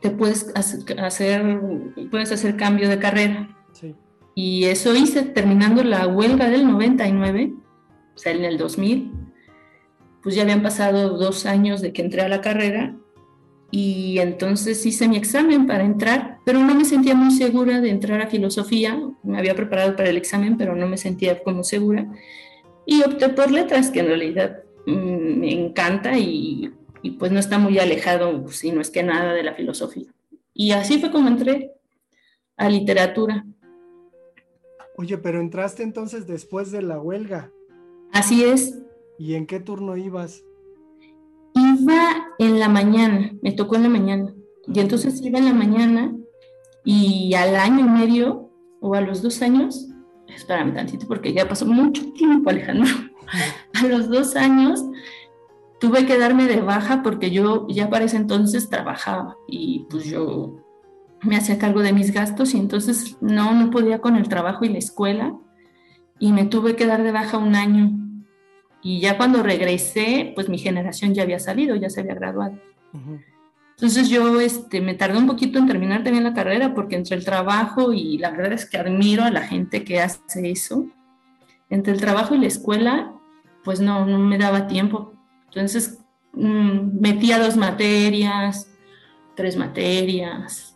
te 0.00 0.10
puedes 0.10 0.52
hacer, 0.54 1.60
puedes 2.12 2.30
hacer 2.30 2.56
cambio 2.56 2.88
de 2.88 3.00
carrera. 3.00 3.48
Y 4.38 4.64
eso 4.66 4.94
hice 4.94 5.22
terminando 5.22 5.82
la 5.82 6.06
huelga 6.06 6.50
del 6.50 6.66
99, 6.66 7.54
o 8.14 8.18
sea, 8.18 8.32
en 8.32 8.44
el 8.44 8.58
2000. 8.58 9.10
Pues 10.22 10.34
ya 10.34 10.42
habían 10.42 10.62
pasado 10.62 11.16
dos 11.16 11.46
años 11.46 11.80
de 11.80 11.94
que 11.94 12.02
entré 12.02 12.20
a 12.20 12.28
la 12.28 12.42
carrera 12.42 12.94
y 13.70 14.18
entonces 14.18 14.84
hice 14.84 15.08
mi 15.08 15.16
examen 15.16 15.66
para 15.66 15.84
entrar, 15.84 16.40
pero 16.44 16.58
no 16.58 16.74
me 16.74 16.84
sentía 16.84 17.14
muy 17.14 17.30
segura 17.30 17.80
de 17.80 17.88
entrar 17.88 18.20
a 18.20 18.26
filosofía. 18.26 19.00
Me 19.22 19.38
había 19.38 19.54
preparado 19.54 19.96
para 19.96 20.10
el 20.10 20.18
examen, 20.18 20.58
pero 20.58 20.76
no 20.76 20.86
me 20.86 20.98
sentía 20.98 21.42
como 21.42 21.64
segura. 21.64 22.06
Y 22.84 23.02
opté 23.04 23.30
por 23.30 23.50
letras, 23.50 23.90
que 23.90 24.00
en 24.00 24.06
realidad 24.08 24.64
mm, 24.84 25.40
me 25.40 25.50
encanta 25.50 26.18
y, 26.18 26.74
y, 27.00 27.12
pues 27.12 27.32
no 27.32 27.40
está 27.40 27.56
muy 27.58 27.78
alejado, 27.78 28.46
si 28.48 28.70
no 28.70 28.82
es 28.82 28.90
que 28.90 29.02
nada, 29.02 29.32
de 29.32 29.42
la 29.42 29.54
filosofía. 29.54 30.12
Y 30.52 30.72
así 30.72 30.98
fue 30.98 31.10
como 31.10 31.28
entré 31.28 31.72
a 32.58 32.68
literatura. 32.68 33.46
Oye, 34.96 35.18
pero 35.18 35.40
entraste 35.40 35.82
entonces 35.82 36.26
después 36.26 36.70
de 36.70 36.82
la 36.82 37.00
huelga. 37.00 37.52
Así 38.12 38.44
es. 38.44 38.78
¿Y 39.18 39.34
en 39.34 39.46
qué 39.46 39.60
turno 39.60 39.96
ibas? 39.96 40.44
Iba 41.54 42.28
en 42.38 42.58
la 42.58 42.68
mañana, 42.68 43.32
me 43.42 43.52
tocó 43.52 43.76
en 43.76 43.84
la 43.84 43.88
mañana. 43.88 44.34
Y 44.66 44.80
entonces 44.80 45.20
iba 45.22 45.38
en 45.38 45.46
la 45.46 45.52
mañana 45.52 46.14
y 46.84 47.34
al 47.34 47.56
año 47.56 47.80
y 47.80 47.88
medio 47.88 48.50
o 48.80 48.94
a 48.94 49.00
los 49.00 49.22
dos 49.22 49.42
años, 49.42 49.88
espérame 50.28 50.74
tantito 50.74 51.06
porque 51.06 51.32
ya 51.32 51.48
pasó 51.48 51.66
mucho 51.66 52.12
tiempo 52.12 52.50
Alejandro, 52.50 52.86
a 53.74 53.86
los 53.86 54.08
dos 54.08 54.36
años 54.36 54.84
tuve 55.80 56.06
que 56.06 56.18
darme 56.18 56.46
de 56.46 56.60
baja 56.60 57.02
porque 57.02 57.30
yo 57.30 57.66
ya 57.68 57.90
para 57.90 58.04
ese 58.04 58.16
entonces 58.16 58.68
trabajaba 58.68 59.36
y 59.48 59.86
pues 59.90 60.04
yo 60.04 60.65
me 61.22 61.36
hacía 61.36 61.58
cargo 61.58 61.82
de 61.82 61.92
mis 61.92 62.12
gastos 62.12 62.54
y 62.54 62.58
entonces 62.58 63.16
no, 63.20 63.54
no 63.54 63.70
podía 63.70 64.00
con 64.00 64.16
el 64.16 64.28
trabajo 64.28 64.64
y 64.64 64.68
la 64.68 64.78
escuela 64.78 65.34
y 66.18 66.32
me 66.32 66.44
tuve 66.44 66.76
que 66.76 66.86
dar 66.86 67.02
de 67.02 67.12
baja 67.12 67.38
un 67.38 67.54
año 67.54 67.90
y 68.82 69.00
ya 69.00 69.16
cuando 69.16 69.42
regresé, 69.42 70.32
pues 70.34 70.48
mi 70.48 70.58
generación 70.58 71.12
ya 71.12 71.24
había 71.24 71.40
salido, 71.40 71.74
ya 71.74 71.90
se 71.90 72.00
había 72.00 72.14
graduado. 72.14 72.56
Entonces 73.70 74.08
yo 74.08 74.40
este, 74.40 74.80
me 74.80 74.94
tardé 74.94 75.18
un 75.18 75.26
poquito 75.26 75.58
en 75.58 75.66
terminar 75.66 76.04
también 76.04 76.24
la 76.24 76.34
carrera 76.34 76.72
porque 76.72 76.96
entre 76.96 77.16
el 77.16 77.24
trabajo 77.24 77.92
y 77.92 78.16
la 78.18 78.30
verdad 78.30 78.52
es 78.52 78.64
que 78.64 78.78
admiro 78.78 79.24
a 79.24 79.30
la 79.30 79.42
gente 79.42 79.84
que 79.84 80.00
hace 80.00 80.50
eso, 80.50 80.86
entre 81.68 81.92
el 81.92 82.00
trabajo 82.00 82.34
y 82.34 82.38
la 82.38 82.46
escuela, 82.46 83.12
pues 83.64 83.80
no, 83.80 84.06
no 84.06 84.18
me 84.18 84.38
daba 84.38 84.68
tiempo. 84.68 85.14
Entonces 85.46 85.98
mmm, 86.32 87.00
metía 87.00 87.38
dos 87.38 87.56
materias, 87.56 88.70
tres 89.34 89.56
materias, 89.56 90.75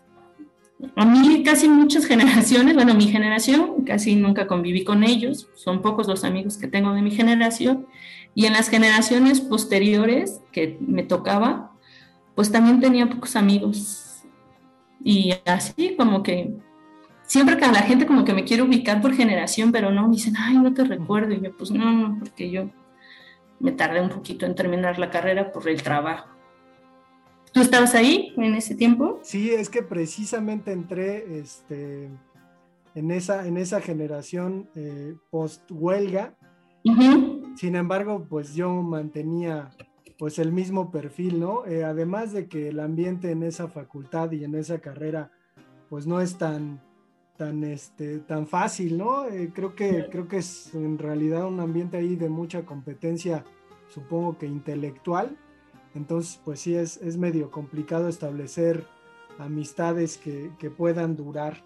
a 0.97 1.05
mí 1.05 1.43
casi 1.43 1.69
muchas 1.69 2.07
generaciones, 2.07 2.75
bueno, 2.75 2.95
mi 2.95 3.09
generación, 3.09 3.85
casi 3.85 4.17
nunca 4.17 4.47
conviví 4.47 4.85
con 4.85 5.05
ellos, 5.05 5.49
son 5.55 5.83
pocos 5.83 6.07
los 6.07 6.25
amigos 6.25 6.57
que 6.57 6.69
tengo 6.69 6.93
de 6.93 7.03
mi 7.03 7.11
generación, 7.11 7.87
y 8.35 8.47
en 8.47 8.53
las 8.53 8.69
generaciones 8.69 9.41
posteriores 9.41 10.41
que 10.53 10.79
me 10.81 11.03
tocaba, 11.03 11.73
pues 12.35 12.53
también 12.53 12.81
tenía 12.81 13.09
pocos 13.09 13.35
amigos. 13.35 14.23
Y 15.03 15.35
así 15.47 15.97
como 15.97 16.23
que, 16.23 16.55
siempre 17.25 17.57
que 17.57 17.65
a 17.65 17.73
la 17.73 17.83
gente 17.83 18.07
como 18.07 18.25
que 18.25 18.35
me 18.35 18.45
quiere 18.45 18.63
ubicar 18.63 19.01
por 19.01 19.15
generación, 19.15 19.73
pero 19.73 19.91
no, 19.91 20.07
me 20.07 20.15
dicen, 20.15 20.35
ay, 20.39 20.59
no 20.59 20.73
te 20.73 20.85
recuerdo, 20.85 21.35
y 21.35 21.41
yo 21.41 21.57
pues 21.57 21.71
no, 21.71 21.91
no, 21.93 22.19
porque 22.19 22.51
yo 22.51 22.71
me 23.59 23.73
tardé 23.73 24.01
un 24.01 24.09
poquito 24.09 24.47
en 24.47 24.55
terminar 24.55 24.99
la 24.99 25.11
carrera 25.11 25.51
por 25.51 25.69
el 25.69 25.83
trabajo. 25.83 26.29
¿Tú 27.53 27.61
estabas 27.61 27.95
ahí 27.95 28.33
en 28.37 28.55
ese 28.55 28.75
tiempo? 28.75 29.19
Sí, 29.23 29.51
es 29.51 29.69
que 29.69 29.83
precisamente 29.83 30.73
entré 30.73 31.39
este, 31.41 32.09
en, 32.95 33.11
esa, 33.11 33.47
en 33.47 33.57
esa 33.57 33.81
generación 33.81 34.69
eh, 34.75 35.15
post-huelga. 35.31 36.35
Sin 37.57 37.77
embargo, 37.77 38.27
pues 38.29 38.55
yo 38.55 38.71
mantenía 38.71 39.71
pues 40.19 40.39
el 40.39 40.53
mismo 40.53 40.91
perfil, 40.91 41.41
¿no? 41.41 41.67
Eh, 41.67 41.85
además 41.85 42.33
de 42.33 42.47
que 42.47 42.69
el 42.69 42.81
ambiente 42.81 43.31
en 43.31 43.43
esa 43.43 43.69
facultad 43.69 44.31
y 44.33 44.45
en 44.45 44.55
esa 44.55 44.79
carrera 44.79 45.31
pues 45.89 46.07
no 46.07 46.21
es 46.21 46.39
tan, 46.39 46.81
tan, 47.37 47.65
este, 47.65 48.19
tan 48.21 48.47
fácil, 48.47 48.97
¿no? 48.97 49.27
Eh, 49.27 49.51
creo, 49.53 49.75
que, 49.75 50.09
creo 50.11 50.29
que 50.29 50.39
es 50.39 50.75
en 50.75 50.99
realidad 50.99 51.47
un 51.47 51.59
ambiente 51.59 51.97
ahí 51.97 52.17
de 52.17 52.29
mucha 52.29 52.65
competencia, 52.65 53.45
supongo 53.89 54.39
que 54.39 54.47
intelectual, 54.47 55.37
entonces, 55.95 56.41
pues 56.45 56.61
sí, 56.61 56.75
es, 56.75 56.99
es 56.99 57.17
medio 57.17 57.51
complicado 57.51 58.09
establecer 58.09 58.87
amistades 59.39 60.19
que, 60.19 60.53
que, 60.59 60.71
puedan 60.71 61.17
durar. 61.17 61.65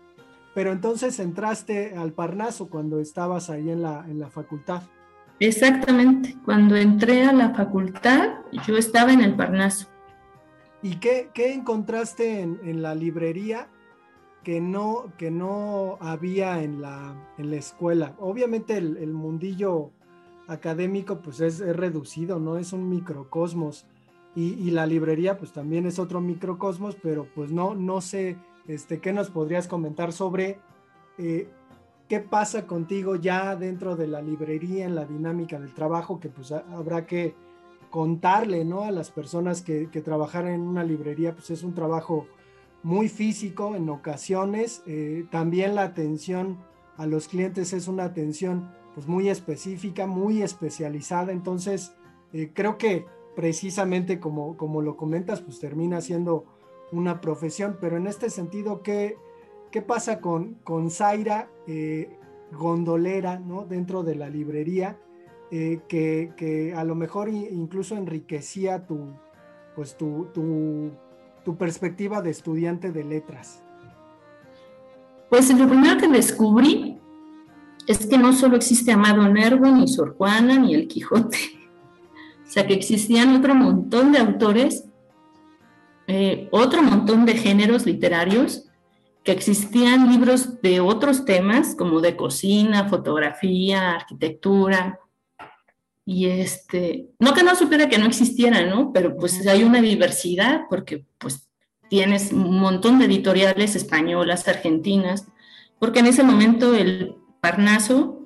Pero 0.54 0.72
entonces 0.72 1.18
entraste 1.18 1.96
al 1.96 2.12
Parnaso 2.12 2.68
cuando 2.68 3.00
estabas 3.00 3.50
ahí 3.50 3.70
en 3.70 3.82
la, 3.82 4.04
en 4.08 4.20
la 4.20 4.30
facultad. 4.30 4.82
Exactamente, 5.40 6.36
cuando 6.44 6.76
entré 6.76 7.24
a 7.24 7.32
la 7.32 7.52
facultad 7.52 8.34
yo 8.66 8.76
estaba 8.76 9.12
en 9.12 9.20
el 9.20 9.34
Parnaso. 9.34 9.88
¿Y 10.80 10.96
qué, 10.96 11.30
qué 11.34 11.52
encontraste 11.52 12.40
en, 12.40 12.60
en, 12.62 12.82
la 12.82 12.94
librería 12.94 13.68
que 14.44 14.60
no, 14.60 15.12
que 15.18 15.30
no 15.30 15.98
había 16.00 16.62
en 16.62 16.80
la, 16.80 17.16
en 17.38 17.50
la 17.50 17.56
escuela? 17.56 18.14
Obviamente 18.18 18.76
el, 18.76 18.98
el 18.98 19.12
mundillo 19.12 19.90
académico 20.46 21.20
pues 21.20 21.40
es, 21.40 21.60
es, 21.60 21.74
reducido, 21.74 22.38
¿no? 22.38 22.58
Es 22.58 22.72
un 22.72 22.88
microcosmos 22.88 23.86
y, 24.36 24.70
la 24.72 24.86
librería 24.86 25.38
pues 25.38 25.52
también 25.52 25.86
es 25.86 25.98
otro 25.98 26.20
microcosmos, 26.20 26.96
pero 27.00 27.28
pues 27.34 27.52
no, 27.52 27.74
no 27.74 28.00
sé 28.00 28.36
este, 28.66 29.00
qué 29.00 29.12
nos 29.12 29.30
podrías 29.30 29.68
comentar 29.68 30.12
sobre 30.12 30.58
eh, 31.18 31.48
qué 32.08 32.20
pasa 32.20 32.66
contigo 32.66 33.16
ya 33.16 33.54
dentro 33.54 33.94
de 33.94 34.08
la 34.08 34.20
librería, 34.20 34.86
en 34.86 34.96
la 34.96 35.04
dinámica 35.04 35.60
del 35.60 35.72
trabajo, 35.72 36.18
que 36.18 36.28
pues 36.28 36.50
habrá 36.50 37.06
que 37.06 37.34
contarle 37.90 38.64
¿no? 38.64 38.82
a 38.82 38.90
las 38.90 39.12
personas 39.12 39.62
que, 39.62 39.88
que 39.88 40.02
en 40.04 40.60
una 40.62 40.82
librería, 40.82 41.32
pues 41.32 41.50
es 41.50 41.62
un 41.62 41.74
trabajo 41.74 42.26
muy 42.82 43.08
físico 43.08 43.76
en 43.76 43.88
ocasiones, 43.88 44.82
eh, 44.86 45.26
también 45.30 45.76
la 45.76 45.84
atención 45.84 46.58
a 46.96 47.06
los 47.06 47.28
clientes 47.28 47.72
es 47.72 47.88
una 47.88 48.04
atención 48.04 48.70
pues 48.94 49.06
muy 49.06 49.28
específica, 49.28 50.06
muy 50.06 50.42
especializada, 50.42 51.32
entonces 51.32 51.94
eh, 52.32 52.50
creo 52.52 52.78
que 52.78 53.06
precisamente 53.34 54.20
como, 54.20 54.56
como 54.56 54.80
lo 54.82 54.96
comentas, 54.96 55.40
pues 55.40 55.58
termina 55.58 56.00
siendo 56.00 56.44
una 56.92 57.20
profesión, 57.20 57.78
pero 57.80 57.96
en 57.96 58.06
este 58.06 58.30
sentido, 58.30 58.82
¿qué, 58.82 59.16
qué 59.70 59.82
pasa 59.82 60.20
con, 60.20 60.54
con 60.64 60.90
Zaira, 60.90 61.50
eh, 61.66 62.18
gondolera, 62.52 63.38
¿no? 63.38 63.64
Dentro 63.64 64.02
de 64.02 64.14
la 64.14 64.28
librería, 64.28 64.98
eh, 65.50 65.80
que, 65.88 66.32
que, 66.36 66.74
a 66.74 66.84
lo 66.84 66.94
mejor 66.94 67.28
incluso 67.28 67.96
enriquecía 67.96 68.86
tu, 68.86 69.12
pues 69.74 69.96
tu, 69.96 70.26
tu, 70.32 70.92
tu 71.44 71.56
perspectiva 71.56 72.22
de 72.22 72.30
estudiante 72.30 72.92
de 72.92 73.04
letras. 73.04 73.62
Pues 75.28 75.52
lo 75.56 75.68
primero 75.68 75.98
que 75.98 76.08
descubrí 76.08 76.98
es 77.88 78.06
que 78.06 78.18
no 78.18 78.32
solo 78.32 78.56
existe 78.56 78.92
Amado 78.92 79.28
Nervo, 79.28 79.66
ni 79.66 79.88
Sor 79.88 80.16
Juana, 80.16 80.58
ni 80.58 80.74
el 80.74 80.86
Quijote 80.86 81.63
sea, 82.54 82.66
que 82.66 82.75
existían 82.75 83.34
otro 83.34 83.54
montón 83.54 84.12
de 84.12 84.18
autores, 84.18 84.84
eh, 86.06 86.49
otro 86.52 86.82
montón 86.82 87.26
de 87.26 87.34
géneros 87.34 87.84
literarios, 87.84 88.68
que 89.25 89.32
existían 89.32 90.08
libros 90.11 90.61
de 90.62 90.80
otros 90.80 91.25
temas, 91.25 91.75
como 91.75 92.00
de 92.00 92.14
cocina, 92.14 92.88
fotografía, 92.88 93.94
arquitectura, 93.94 95.00
y 96.06 96.26
este, 96.26 97.08
no 97.18 97.34
que 97.34 97.42
no 97.42 97.56
supiera 97.56 97.88
que 97.88 97.99
no 97.99 98.06
existiera, 98.06 98.64
¿no? 98.66 98.92
Pero 98.92 99.16
pues 99.16 99.44
hay 99.46 99.64
una 99.64 99.80
diversidad, 99.80 100.62
porque 100.70 101.04
pues 101.18 101.49
tienes 101.88 102.32
un 102.32 102.61
montón 102.61 102.99
de 102.99 103.06
editoriales 103.06 103.75
españolas, 103.75 104.46
argentinas, 104.46 105.26
porque 105.80 106.00
en 106.00 106.06
ese 106.06 106.23
momento 106.23 106.75
el 106.75 107.16
Parnaso 107.40 108.23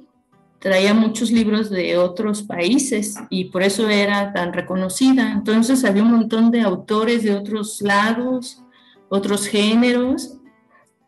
traía 0.58 0.94
muchos 0.94 1.30
libros 1.30 1.70
de 1.70 1.96
otros 1.98 2.42
países 2.42 3.16
y 3.30 3.46
por 3.46 3.62
eso 3.62 3.88
era 3.88 4.32
tan 4.32 4.52
reconocida. 4.52 5.32
Entonces 5.32 5.84
había 5.84 6.02
un 6.02 6.12
montón 6.12 6.50
de 6.50 6.62
autores 6.62 7.22
de 7.22 7.34
otros 7.34 7.80
lados, 7.80 8.62
otros 9.08 9.46
géneros, 9.46 10.38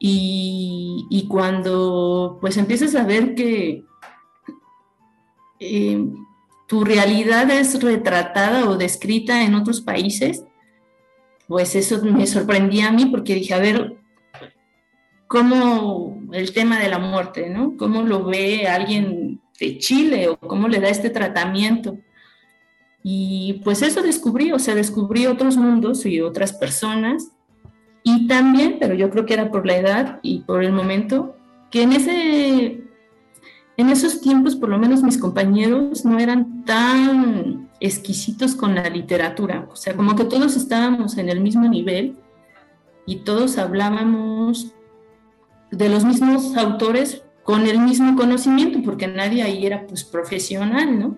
y, 0.03 1.27
cuando 1.29 2.39
pues 2.41 2.57
empiezas 2.57 2.95
a 2.95 3.05
ver 3.05 3.35
que 3.35 3.85
eh, 5.61 6.05
tu 6.67 6.85
realidad 6.85 7.51
es 7.51 7.81
retratada 7.83 8.69
o 8.69 8.79
descrita 8.79 9.45
en 9.45 9.55
otros 9.55 9.83
países, 9.83 10.43
pues 11.47 11.77
eso 11.77 12.03
me 12.03 12.27
sorprendía 12.27 12.89
a 12.89 12.93
mí 12.93 13.07
porque 13.07 13.35
dije, 13.35 13.53
a 13.53 13.59
ver, 13.59 14.00
cómo 15.31 16.21
el 16.33 16.53
tema 16.53 16.81
de 16.81 16.89
la 16.89 16.99
muerte, 16.99 17.49
¿no? 17.49 17.77
¿Cómo 17.77 18.03
lo 18.03 18.25
ve 18.25 18.67
alguien 18.67 19.41
de 19.61 19.79
Chile 19.79 20.29
o 20.29 20.37
cómo 20.37 20.67
le 20.67 20.81
da 20.81 20.89
este 20.89 21.09
tratamiento? 21.09 21.99
Y 23.05 23.61
pues 23.63 23.83
eso 23.83 24.03
descubrí, 24.03 24.51
o 24.51 24.59
sea, 24.59 24.75
descubrí 24.75 25.29
otros 25.29 25.57
mundos 25.57 26.05
y 26.05 26.21
otras 26.21 26.53
personas. 26.53 27.31
Y 28.03 28.27
también, 28.27 28.79
pero 28.81 28.95
yo 28.95 29.09
creo 29.09 29.25
que 29.25 29.35
era 29.35 29.53
por 29.53 29.69
la 29.69 29.77
edad 29.77 30.19
y 30.23 30.41
por 30.41 30.65
el 30.65 30.73
momento, 30.73 31.37
que 31.71 31.83
en 31.83 31.93
ese 31.93 32.83
en 33.77 33.89
esos 33.89 34.21
tiempos, 34.21 34.57
por 34.57 34.69
lo 34.69 34.79
menos 34.79 35.01
mis 35.05 35.17
compañeros 35.17 36.05
no 36.05 36.19
eran 36.19 36.65
tan 36.65 37.71
exquisitos 37.79 38.57
con 38.57 38.75
la 38.75 38.91
literatura, 38.91 39.69
o 39.71 39.77
sea, 39.77 39.95
como 39.95 40.17
que 40.17 40.25
todos 40.25 40.57
estábamos 40.57 41.17
en 41.19 41.29
el 41.29 41.41
mismo 41.41 41.69
nivel 41.69 42.17
y 43.07 43.19
todos 43.19 43.59
hablábamos 43.59 44.75
de 45.71 45.89
los 45.89 46.05
mismos 46.05 46.57
autores 46.57 47.23
con 47.43 47.67
el 47.67 47.79
mismo 47.79 48.17
conocimiento, 48.17 48.81
porque 48.85 49.09
nadie 49.09 49.43
ahí 49.43 49.67
era 49.67 49.87
pues 49.87 50.05
profesional, 50.05 50.99
¿no? 50.99 51.17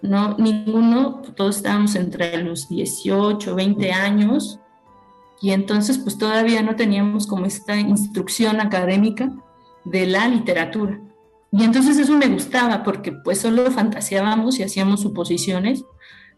No, 0.00 0.36
ninguno, 0.36 1.22
todos 1.36 1.58
estábamos 1.58 1.94
entre 1.94 2.42
los 2.42 2.68
18, 2.68 3.54
20 3.54 3.92
años, 3.92 4.58
y 5.40 5.50
entonces 5.50 5.98
pues 5.98 6.18
todavía 6.18 6.62
no 6.62 6.76
teníamos 6.76 7.26
como 7.26 7.46
esta 7.46 7.76
instrucción 7.76 8.60
académica 8.60 9.32
de 9.84 10.06
la 10.06 10.28
literatura. 10.28 11.00
Y 11.50 11.64
entonces 11.64 11.98
eso 11.98 12.16
me 12.16 12.28
gustaba 12.28 12.82
porque 12.82 13.12
pues 13.12 13.40
solo 13.40 13.70
fantaseábamos 13.70 14.58
y 14.58 14.62
hacíamos 14.62 15.00
suposiciones 15.02 15.84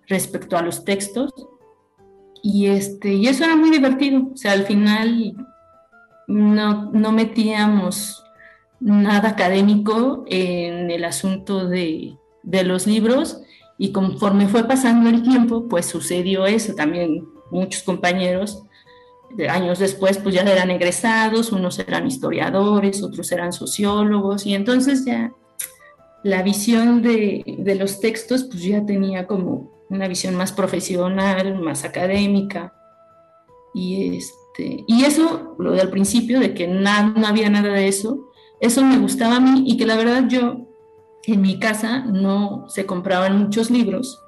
respecto 0.08 0.56
a 0.56 0.62
los 0.62 0.84
textos. 0.84 1.30
Y, 2.42 2.66
este, 2.66 3.14
y 3.14 3.26
eso 3.28 3.44
era 3.44 3.56
muy 3.56 3.70
divertido. 3.70 4.30
O 4.32 4.36
sea, 4.36 4.52
al 4.52 4.64
final 4.64 5.34
no, 6.26 6.90
no 6.92 7.12
metíamos 7.12 8.24
nada 8.80 9.30
académico 9.30 10.24
en 10.26 10.90
el 10.90 11.04
asunto 11.04 11.68
de, 11.68 12.16
de 12.42 12.64
los 12.64 12.86
libros 12.86 13.40
y 13.78 13.92
conforme 13.92 14.48
fue 14.48 14.64
pasando 14.64 15.10
el 15.10 15.22
tiempo, 15.22 15.68
pues 15.68 15.86
sucedió 15.86 16.46
eso. 16.46 16.74
También 16.74 17.26
muchos 17.50 17.82
compañeros 17.82 18.64
años 19.48 19.78
después 19.78 20.18
pues 20.18 20.34
ya 20.34 20.42
eran 20.42 20.70
egresados, 20.70 21.52
unos 21.52 21.78
eran 21.78 22.06
historiadores, 22.06 23.02
otros 23.02 23.30
eran 23.32 23.52
sociólogos, 23.52 24.46
y 24.46 24.54
entonces 24.54 25.04
ya 25.04 25.32
la 26.22 26.42
visión 26.42 27.02
de, 27.02 27.42
de, 27.58 27.74
los 27.74 28.00
textos 28.00 28.44
pues 28.44 28.62
ya 28.62 28.86
tenía 28.86 29.26
como 29.26 29.84
una 29.90 30.08
visión 30.08 30.34
más 30.36 30.52
profesional, 30.52 31.60
más 31.60 31.84
académica, 31.84 32.72
y, 33.74 34.16
este, 34.16 34.43
y 34.56 35.04
eso, 35.04 35.56
lo 35.58 35.72
del 35.72 35.90
principio, 35.90 36.40
de 36.40 36.54
que 36.54 36.68
no 36.68 37.26
había 37.26 37.50
nada 37.50 37.72
de 37.72 37.88
eso, 37.88 38.30
eso 38.60 38.84
me 38.84 38.98
gustaba 38.98 39.36
a 39.36 39.40
mí 39.40 39.64
y 39.66 39.76
que 39.76 39.86
la 39.86 39.96
verdad 39.96 40.24
yo 40.28 40.66
en 41.26 41.40
mi 41.40 41.58
casa 41.58 42.04
no 42.04 42.66
se 42.68 42.86
compraban 42.86 43.38
muchos 43.38 43.70
libros, 43.70 44.24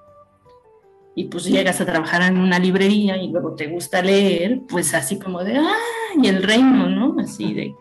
y 1.18 1.24
pues 1.24 1.44
llegas 1.44 1.80
a 1.80 1.86
trabajar 1.86 2.20
en 2.22 2.36
una 2.36 2.58
librería 2.58 3.16
y 3.16 3.28
luego 3.28 3.54
te 3.54 3.68
gusta 3.68 4.02
leer, 4.02 4.60
pues 4.68 4.92
así 4.92 5.18
como 5.18 5.42
de, 5.42 5.56
¡ah! 5.56 5.76
Y 6.22 6.28
el 6.28 6.42
reino, 6.42 6.90
¿no? 6.90 7.16
Así 7.18 7.54
de 7.54 7.74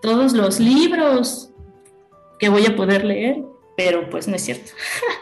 todos 0.00 0.34
los 0.34 0.60
libros 0.60 1.50
que 2.38 2.48
voy 2.48 2.64
a 2.66 2.76
poder 2.76 3.04
leer, 3.04 3.42
pero 3.76 4.08
pues 4.08 4.28
no 4.28 4.36
es 4.36 4.44
cierto. 4.44 4.70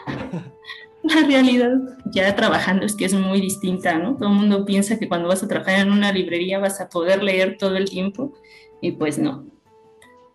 La 1.03 1.25
realidad 1.25 1.71
ya 2.05 2.35
trabajando 2.35 2.85
es 2.85 2.95
que 2.95 3.05
es 3.05 3.13
muy 3.13 3.41
distinta, 3.41 3.97
¿no? 3.97 4.15
Todo 4.15 4.29
el 4.29 4.35
mundo 4.35 4.65
piensa 4.65 4.99
que 4.99 5.07
cuando 5.07 5.29
vas 5.29 5.43
a 5.43 5.47
trabajar 5.47 5.79
en 5.79 5.91
una 5.91 6.11
librería 6.11 6.59
vas 6.59 6.81
a 6.81 6.89
poder 6.89 7.23
leer 7.23 7.57
todo 7.57 7.77
el 7.77 7.89
tiempo 7.89 8.33
y 8.81 8.91
pues 8.91 9.17
no, 9.17 9.45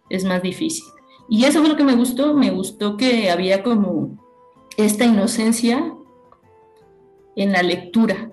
es 0.08 0.24
más 0.24 0.42
difícil. 0.42 0.84
Y 1.28 1.44
eso 1.44 1.60
fue 1.60 1.68
lo 1.68 1.76
que 1.76 1.84
me 1.84 1.96
gustó, 1.96 2.34
me 2.34 2.50
gustó 2.50 2.96
que 2.96 3.30
había 3.30 3.62
como 3.62 4.18
esta 4.76 5.04
inocencia 5.04 5.94
en 7.36 7.52
la 7.52 7.62
lectura. 7.62 8.30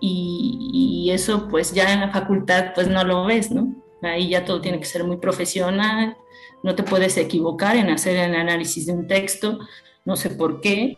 Y, 0.00 1.10
eso 1.12 1.48
pues 1.48 1.74
ya 1.74 1.92
en 1.92 2.00
la 2.00 2.10
facultad 2.10 2.72
pues 2.74 2.88
no 2.88 3.04
lo 3.04 3.26
ves, 3.26 3.50
¿no? 3.50 3.74
Ahí 4.00 4.30
ya 4.30 4.44
todo 4.44 4.60
tiene 4.60 4.78
que 4.78 4.86
ser 4.86 5.04
muy 5.04 5.18
profesional, 5.18 6.16
no 6.62 6.74
te 6.74 6.82
puedes 6.82 7.18
equivocar 7.18 7.76
en 7.76 7.90
hacer 7.90 8.16
el 8.16 8.34
análisis 8.34 8.86
de 8.86 8.94
un 8.94 9.06
texto, 9.06 9.58
no 10.04 10.16
sé 10.16 10.30
por 10.30 10.60
qué. 10.60 10.96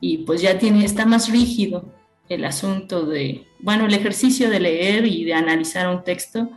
Y 0.00 0.18
pues 0.18 0.40
ya 0.40 0.58
tiene, 0.58 0.84
está 0.84 1.06
más 1.06 1.30
rígido 1.30 1.84
el 2.28 2.44
asunto 2.44 3.06
de, 3.06 3.46
bueno, 3.58 3.86
el 3.86 3.94
ejercicio 3.94 4.48
de 4.48 4.60
leer 4.60 5.06
y 5.06 5.24
de 5.24 5.34
analizar 5.34 5.88
un 5.88 6.04
texto 6.04 6.50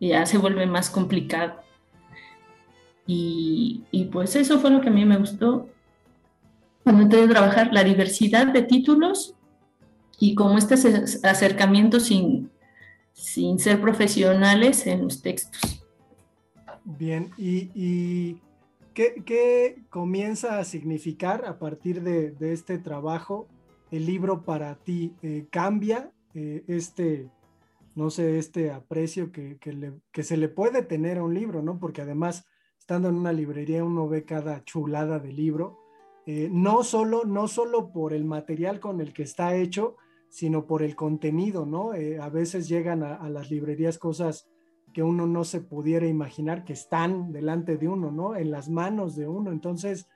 ya 0.00 0.26
se 0.26 0.38
vuelve 0.38 0.66
más 0.66 0.90
complicado. 0.90 1.62
Y, 3.06 3.84
y 3.90 4.04
pues 4.06 4.36
eso 4.36 4.60
fue 4.60 4.70
lo 4.70 4.80
que 4.80 4.88
a 4.88 4.92
mí 4.92 5.04
me 5.04 5.16
gustó 5.16 5.68
cuando 6.84 7.02
entré 7.02 7.22
a 7.22 7.28
trabajar, 7.28 7.70
la 7.72 7.82
diversidad 7.82 8.46
de 8.46 8.62
títulos 8.62 9.34
y 10.20 10.34
como 10.34 10.58
este 10.58 10.74
acercamiento 11.22 11.98
sin, 11.98 12.50
sin 13.14 13.58
ser 13.58 13.80
profesionales 13.80 14.86
en 14.86 15.02
los 15.02 15.22
textos. 15.22 15.82
Bien, 16.84 17.30
¿y, 17.38 18.38
qué, 18.94 19.84
comienza 19.90 20.58
a 20.58 20.64
significar 20.64 21.44
a 21.44 21.58
partir 21.58 22.02
de, 22.02 22.34
este 22.40 22.78
trabajo 22.78 23.48
el 23.90 24.06
libro 24.06 24.44
para 24.44 24.76
ti? 24.76 25.14
Eh, 25.22 25.46
¿Cambia 25.50 26.12
eh, 26.34 26.64
este, 26.68 27.30
no 27.94 28.10
sé, 28.10 28.38
este 28.38 28.70
aprecio 28.70 29.30
que, 29.30 29.58
se 30.22 30.36
le 30.36 30.48
puede 30.48 30.82
tener 30.82 31.18
a 31.18 31.24
un 31.24 31.34
libro, 31.34 31.62
¿no? 31.62 31.78
Porque 31.78 32.02
además, 32.02 32.46
estando 32.78 33.08
en 33.08 33.16
una 33.16 33.32
librería, 33.32 33.84
uno 33.84 34.08
ve 34.08 34.24
cada 34.24 34.64
chulada 34.64 35.18
de 35.18 35.32
libro 35.32 35.80
eh, 36.26 36.48
no, 36.50 36.82
solo, 36.84 37.24
no 37.26 37.48
solo 37.48 37.92
por 37.92 38.14
el 38.14 38.24
material 38.24 38.80
con 38.80 39.02
el 39.02 39.12
que 39.12 39.24
está 39.24 39.56
hecho, 39.56 39.96
sino 40.30 40.66
por 40.66 40.82
el 40.82 40.96
contenido, 40.96 41.66
¿no? 41.66 41.92
A 41.92 42.28
veces 42.30 42.66
llegan 42.66 43.02
a, 43.02 43.28
las 43.28 43.50
librerías 43.50 43.98
cosas 43.98 44.48
que 44.94 45.02
uno 45.02 45.26
no 45.26 45.44
se 45.44 45.60
pudiera 45.60 46.06
imaginar 46.06 46.64
que 46.64 46.72
están 46.72 47.32
delante 47.32 47.76
de 47.76 47.88
uno, 47.88 48.10
¿no? 48.10 48.36
En 48.36 48.50
las 48.50 48.70
manos 48.70 49.16
de 49.16 49.26
uno. 49.26 49.50
Entonces, 49.50 50.08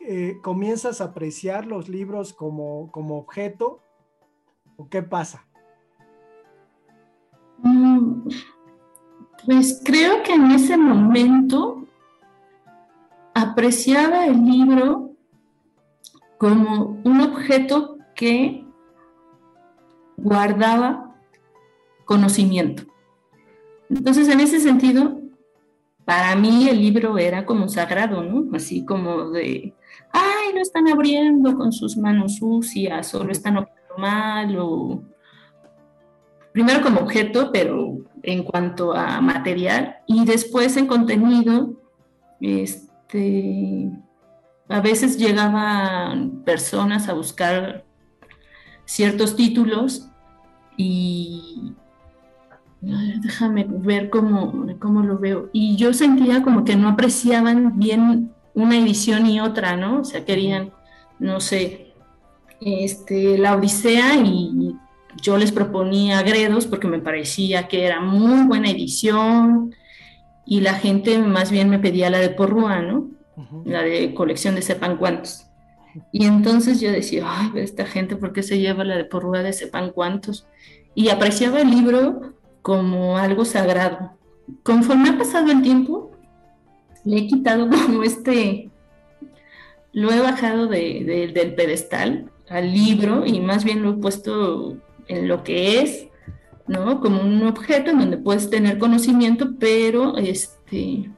eh, 0.00 0.38
comienzas 0.42 1.00
a 1.00 1.06
apreciar 1.06 1.66
los 1.66 1.88
libros 1.88 2.32
como, 2.32 2.90
como 2.92 3.18
objeto, 3.18 3.80
¿o 4.76 4.88
qué 4.88 5.02
pasa? 5.02 5.46
Mm, 7.58 8.28
pues 9.44 9.82
creo 9.84 10.22
que 10.22 10.34
en 10.34 10.52
ese 10.52 10.76
momento 10.76 11.84
apreciaba 13.34 14.26
el 14.26 14.44
libro 14.44 15.10
como 16.38 17.00
un 17.04 17.20
objeto 17.22 17.98
que 18.14 18.64
guardaba 20.16 21.16
conocimiento. 22.04 22.95
Entonces, 23.88 24.28
en 24.28 24.40
ese 24.40 24.60
sentido, 24.60 25.20
para 26.04 26.36
mí 26.36 26.68
el 26.68 26.80
libro 26.80 27.18
era 27.18 27.44
como 27.44 27.68
sagrado, 27.68 28.22
¿no? 28.22 28.56
Así 28.56 28.84
como 28.84 29.30
de, 29.30 29.74
ay, 30.12 30.54
lo 30.54 30.60
están 30.60 30.88
abriendo 30.88 31.56
con 31.56 31.72
sus 31.72 31.96
manos 31.96 32.36
sucias 32.36 33.14
o 33.14 33.24
lo 33.24 33.32
están 33.32 33.56
operando 33.58 33.94
mal 33.98 34.56
o... 34.58 35.02
Primero 36.52 36.80
como 36.80 37.00
objeto, 37.00 37.50
pero 37.52 37.98
en 38.22 38.42
cuanto 38.42 38.94
a 38.94 39.20
material 39.20 39.96
y 40.06 40.24
después 40.24 40.76
en 40.78 40.86
contenido, 40.86 41.74
este, 42.40 43.90
a 44.68 44.80
veces 44.80 45.18
llegaban 45.18 46.42
personas 46.44 47.08
a 47.08 47.12
buscar 47.12 47.84
ciertos 48.86 49.36
títulos 49.36 50.08
y 50.78 51.74
déjame 53.22 53.66
ver 53.68 54.10
cómo, 54.10 54.66
cómo 54.78 55.02
lo 55.02 55.18
veo. 55.18 55.50
Y 55.52 55.76
yo 55.76 55.92
sentía 55.92 56.42
como 56.42 56.64
que 56.64 56.76
no 56.76 56.88
apreciaban 56.88 57.78
bien 57.78 58.32
una 58.54 58.78
edición 58.78 59.26
y 59.26 59.40
otra, 59.40 59.76
¿no? 59.76 60.00
O 60.00 60.04
sea, 60.04 60.24
querían, 60.24 60.72
no 61.18 61.40
sé, 61.40 61.94
este, 62.60 63.38
la 63.38 63.56
Odisea 63.56 64.16
y 64.16 64.74
yo 65.20 65.36
les 65.36 65.52
proponía 65.52 66.22
Gredos 66.22 66.66
porque 66.66 66.88
me 66.88 66.98
parecía 66.98 67.68
que 67.68 67.84
era 67.84 68.00
muy 68.00 68.46
buena 68.46 68.70
edición 68.70 69.74
y 70.46 70.60
la 70.60 70.74
gente 70.74 71.18
más 71.18 71.50
bien 71.50 71.68
me 71.68 71.78
pedía 71.78 72.10
la 72.10 72.18
de 72.18 72.30
Porrúa, 72.30 72.80
¿no? 72.80 73.16
la 73.64 73.82
de 73.82 74.14
colección 74.14 74.54
de 74.54 74.62
sepan 74.62 74.96
cuántos. 74.96 75.46
Y 76.12 76.26
entonces 76.26 76.80
yo 76.80 76.90
decía, 76.90 77.24
ay, 77.26 77.52
esta 77.56 77.86
gente, 77.86 78.16
¿por 78.16 78.32
qué 78.32 78.42
se 78.42 78.58
lleva 78.58 78.84
la 78.84 78.96
de 78.96 79.04
porrúa 79.04 79.42
de 79.42 79.52
sepan 79.52 79.90
cuántos? 79.90 80.46
Y 80.94 81.08
apreciaba 81.08 81.60
el 81.60 81.70
libro 81.70 82.34
como 82.66 83.16
algo 83.16 83.44
sagrado. 83.44 84.10
Conforme 84.64 85.10
ha 85.10 85.16
pasado 85.16 85.52
el 85.52 85.62
tiempo, 85.62 86.10
le 87.04 87.18
he 87.18 87.26
quitado 87.28 87.70
como 87.70 88.02
este, 88.02 88.70
lo 89.92 90.10
he 90.10 90.18
bajado 90.18 90.66
de, 90.66 91.30
del 91.32 91.54
pedestal 91.54 92.28
al 92.48 92.72
libro 92.72 93.24
y 93.24 93.38
más 93.38 93.62
bien 93.62 93.84
lo 93.84 93.90
he 93.90 93.98
puesto 93.98 94.78
en 95.06 95.28
lo 95.28 95.44
que 95.44 95.80
es, 95.80 96.08
¿no? 96.66 97.00
Como 97.00 97.20
un 97.20 97.46
objeto 97.46 97.92
en 97.92 98.00
donde 98.00 98.18
puedes 98.18 98.50
tener 98.50 98.78
conocimiento, 98.78 99.50
pero 99.60 100.16
este, 100.16 101.08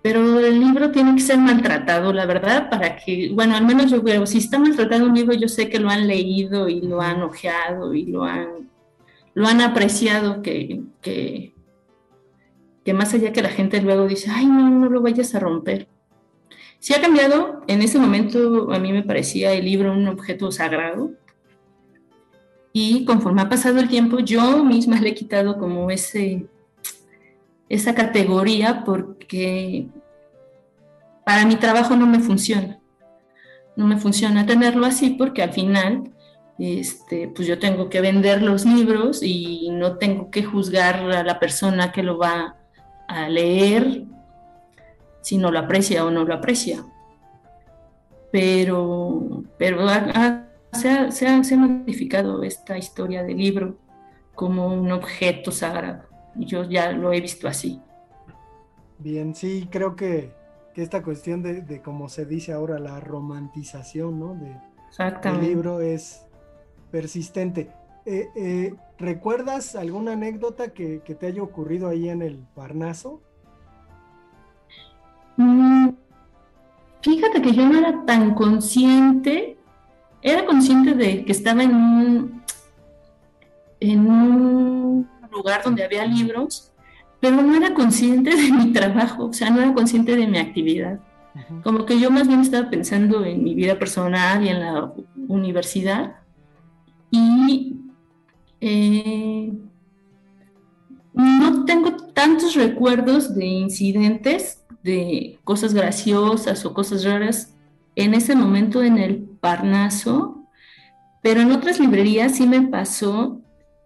pero 0.00 0.40
el 0.40 0.58
libro 0.58 0.90
tiene 0.90 1.16
que 1.16 1.20
ser 1.20 1.36
maltratado, 1.36 2.14
la 2.14 2.24
verdad, 2.24 2.70
para 2.70 2.96
que, 2.96 3.30
bueno, 3.34 3.54
al 3.56 3.66
menos 3.66 3.90
yo 3.90 4.00
veo, 4.00 4.24
si 4.24 4.38
está 4.38 4.58
maltratado 4.58 5.04
un 5.04 5.14
libro, 5.14 5.34
yo 5.34 5.48
sé 5.48 5.68
que 5.68 5.80
lo 5.80 5.90
han 5.90 6.06
leído 6.06 6.66
y 6.70 6.80
lo 6.80 7.02
han 7.02 7.20
ojeado 7.20 7.92
y 7.92 8.06
lo 8.06 8.24
han, 8.24 8.72
lo 9.34 9.46
han 9.46 9.60
apreciado, 9.60 10.42
que, 10.42 10.82
que, 11.02 11.52
más 12.94 13.12
allá 13.14 13.32
que 13.32 13.42
la 13.42 13.48
gente 13.48 13.82
luego 13.82 14.06
dice, 14.06 14.30
ay, 14.30 14.46
no, 14.46 14.70
no 14.70 14.88
lo 14.88 15.02
vayas 15.02 15.34
a 15.34 15.40
romper. 15.40 15.88
Si 16.78 16.94
ha 16.94 17.00
cambiado, 17.00 17.62
en 17.66 17.82
ese 17.82 17.98
momento 17.98 18.72
a 18.72 18.78
mí 18.78 18.92
me 18.92 19.02
parecía 19.02 19.52
el 19.52 19.64
libro 19.64 19.92
un 19.92 20.06
objeto 20.06 20.52
sagrado, 20.52 21.12
y 22.76 23.04
conforme 23.04 23.42
ha 23.42 23.48
pasado 23.48 23.78
el 23.78 23.88
tiempo, 23.88 24.18
yo 24.18 24.64
misma 24.64 25.00
le 25.00 25.10
he 25.10 25.14
quitado 25.14 25.58
como 25.58 25.90
ese, 25.90 26.48
esa 27.68 27.94
categoría 27.94 28.82
porque 28.84 29.86
para 31.24 31.46
mi 31.46 31.54
trabajo 31.54 31.94
no 31.94 32.06
me 32.06 32.18
funciona. 32.18 32.80
No 33.76 33.86
me 33.86 33.96
funciona 33.96 34.44
tenerlo 34.44 34.86
así 34.86 35.10
porque 35.10 35.42
al 35.42 35.52
final 35.52 36.12
este, 36.58 37.28
pues 37.28 37.48
yo 37.48 37.58
tengo 37.58 37.88
que 37.88 38.00
vender 38.00 38.42
los 38.42 38.64
libros 38.64 39.22
y 39.22 39.70
no 39.72 39.96
tengo 39.96 40.30
que 40.30 40.44
juzgar 40.44 40.96
a 41.10 41.24
la 41.24 41.38
persona 41.40 41.90
que 41.90 42.02
lo 42.02 42.18
va 42.18 42.56
a 43.08 43.28
leer 43.28 44.04
si 45.20 45.38
no 45.38 45.50
lo 45.50 45.58
aprecia 45.58 46.04
o 46.04 46.10
no 46.10 46.24
lo 46.24 46.34
aprecia. 46.34 46.84
Pero, 48.30 49.44
pero 49.58 49.86
se, 50.72 50.90
ha, 50.90 51.10
se 51.10 51.26
ha 51.26 51.56
modificado 51.56 52.42
esta 52.42 52.76
historia 52.76 53.22
del 53.22 53.38
libro 53.38 53.76
como 54.34 54.66
un 54.66 54.92
objeto 54.92 55.50
sagrado. 55.50 56.02
Yo 56.36 56.64
ya 56.64 56.92
lo 56.92 57.12
he 57.12 57.20
visto 57.20 57.46
así. 57.48 57.80
Bien, 58.98 59.34
sí, 59.34 59.68
creo 59.70 59.96
que, 59.96 60.32
esta 60.74 61.02
cuestión 61.02 61.42
de, 61.42 61.62
de, 61.62 61.80
como 61.80 62.08
se 62.08 62.26
dice 62.26 62.52
ahora, 62.52 62.80
la 62.80 62.98
romantización 62.98 64.18
¿no? 64.18 64.34
de, 64.34 64.56
del 65.22 65.40
libro 65.40 65.80
es 65.80 66.26
persistente. 66.94 67.72
Eh, 68.06 68.28
eh, 68.36 68.74
¿Recuerdas 68.98 69.74
alguna 69.74 70.12
anécdota 70.12 70.68
que, 70.68 71.00
te 71.00 71.26
haya 71.26 71.42
ocurrido 71.42 71.88
ahí 71.88 72.08
en 72.08 72.22
el 72.22 72.36
Parnaso? 72.54 73.20
Mm, 75.36 75.88
fíjate 77.02 77.42
que 77.42 77.50
yo 77.50 77.68
no 77.68 77.80
era 77.80 78.04
tan 78.04 78.36
consciente, 78.36 79.58
era 80.22 80.46
consciente 80.46 80.94
de 80.94 81.24
que 81.24 81.32
estaba 81.32 81.64
en 81.64 81.74
un, 81.74 82.42
en 83.80 84.08
un 84.08 85.08
lugar 85.32 85.64
donde 85.64 85.82
había 85.82 86.06
libros, 86.06 86.70
pero 87.18 87.42
no 87.42 87.56
era 87.56 87.74
consciente 87.74 88.36
de 88.36 88.52
mi 88.52 88.72
trabajo, 88.72 89.24
o 89.24 89.32
sea, 89.32 89.50
no 89.50 89.60
era 89.60 89.74
consciente 89.74 90.14
de 90.14 90.28
mi 90.28 90.38
actividad. 90.38 91.00
Como 91.64 91.86
que 91.86 91.98
yo 91.98 92.12
más 92.12 92.28
bien 92.28 92.42
estaba 92.42 92.70
pensando 92.70 93.24
en 93.24 93.42
mi 93.42 93.56
vida 93.56 93.76
personal 93.80 94.44
y 94.44 94.50
en 94.50 94.60
la 94.60 94.92
universidad. 95.26 96.23
Y 97.16 97.76
eh, 98.60 99.52
no 101.12 101.64
tengo 101.64 101.92
tantos 102.12 102.54
recuerdos 102.54 103.36
de 103.36 103.46
incidentes, 103.46 104.64
de 104.82 105.38
cosas 105.44 105.74
graciosas 105.74 106.64
o 106.64 106.74
cosas 106.74 107.04
raras 107.04 107.54
en 107.94 108.14
ese 108.14 108.34
momento 108.34 108.82
en 108.82 108.98
el 108.98 109.22
Parnaso, 109.40 110.48
pero 111.22 111.40
en 111.40 111.52
otras 111.52 111.78
librerías 111.78 112.34
sí 112.34 112.48
me 112.48 112.62
pasó 112.62 113.40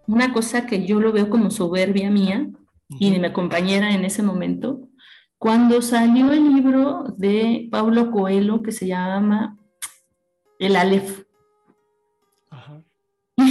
una 0.07 0.33
cosa 0.33 0.65
que 0.65 0.87
yo 0.87 0.99
lo 0.99 1.11
veo 1.11 1.29
como 1.29 1.51
soberbia 1.51 2.09
mía 2.09 2.49
y 2.87 3.11
de 3.11 3.19
mi 3.19 3.31
compañera 3.31 3.93
en 3.93 4.05
ese 4.05 4.23
momento, 4.23 4.89
cuando 5.37 5.83
salió 5.83 6.31
el 6.31 6.55
libro 6.55 7.13
de 7.15 7.67
Paulo 7.69 8.09
Coelho 8.09 8.63
que 8.63 8.71
se 8.71 8.87
llama 8.87 9.59
El 10.57 10.75
Aleph. 10.75 11.28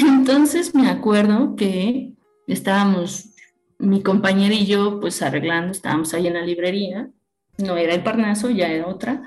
Entonces 0.06 0.74
me 0.74 0.88
acuerdo 0.88 1.56
que 1.56 2.12
estábamos, 2.46 3.34
mi 3.78 4.02
compañera 4.02 4.54
y 4.54 4.66
yo, 4.66 5.00
pues 5.00 5.22
arreglando, 5.22 5.72
estábamos 5.72 6.14
ahí 6.14 6.26
en 6.26 6.34
la 6.34 6.42
librería, 6.42 7.10
no 7.58 7.76
era 7.76 7.94
el 7.94 8.02
Parnaso, 8.02 8.50
ya 8.50 8.68
era 8.68 8.86
otra, 8.86 9.22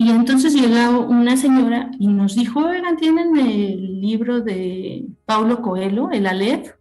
y 0.00 0.10
entonces 0.10 0.54
llegó 0.54 1.00
una 1.00 1.36
señora 1.36 1.90
y 1.98 2.06
nos 2.06 2.36
dijo, 2.36 2.60
oigan, 2.60 2.96
¿tienen 2.96 3.36
el 3.36 4.00
libro 4.00 4.40
de 4.40 5.06
Paulo 5.26 5.60
Coelho, 5.60 6.12
el 6.12 6.28
Aleph? 6.28 6.74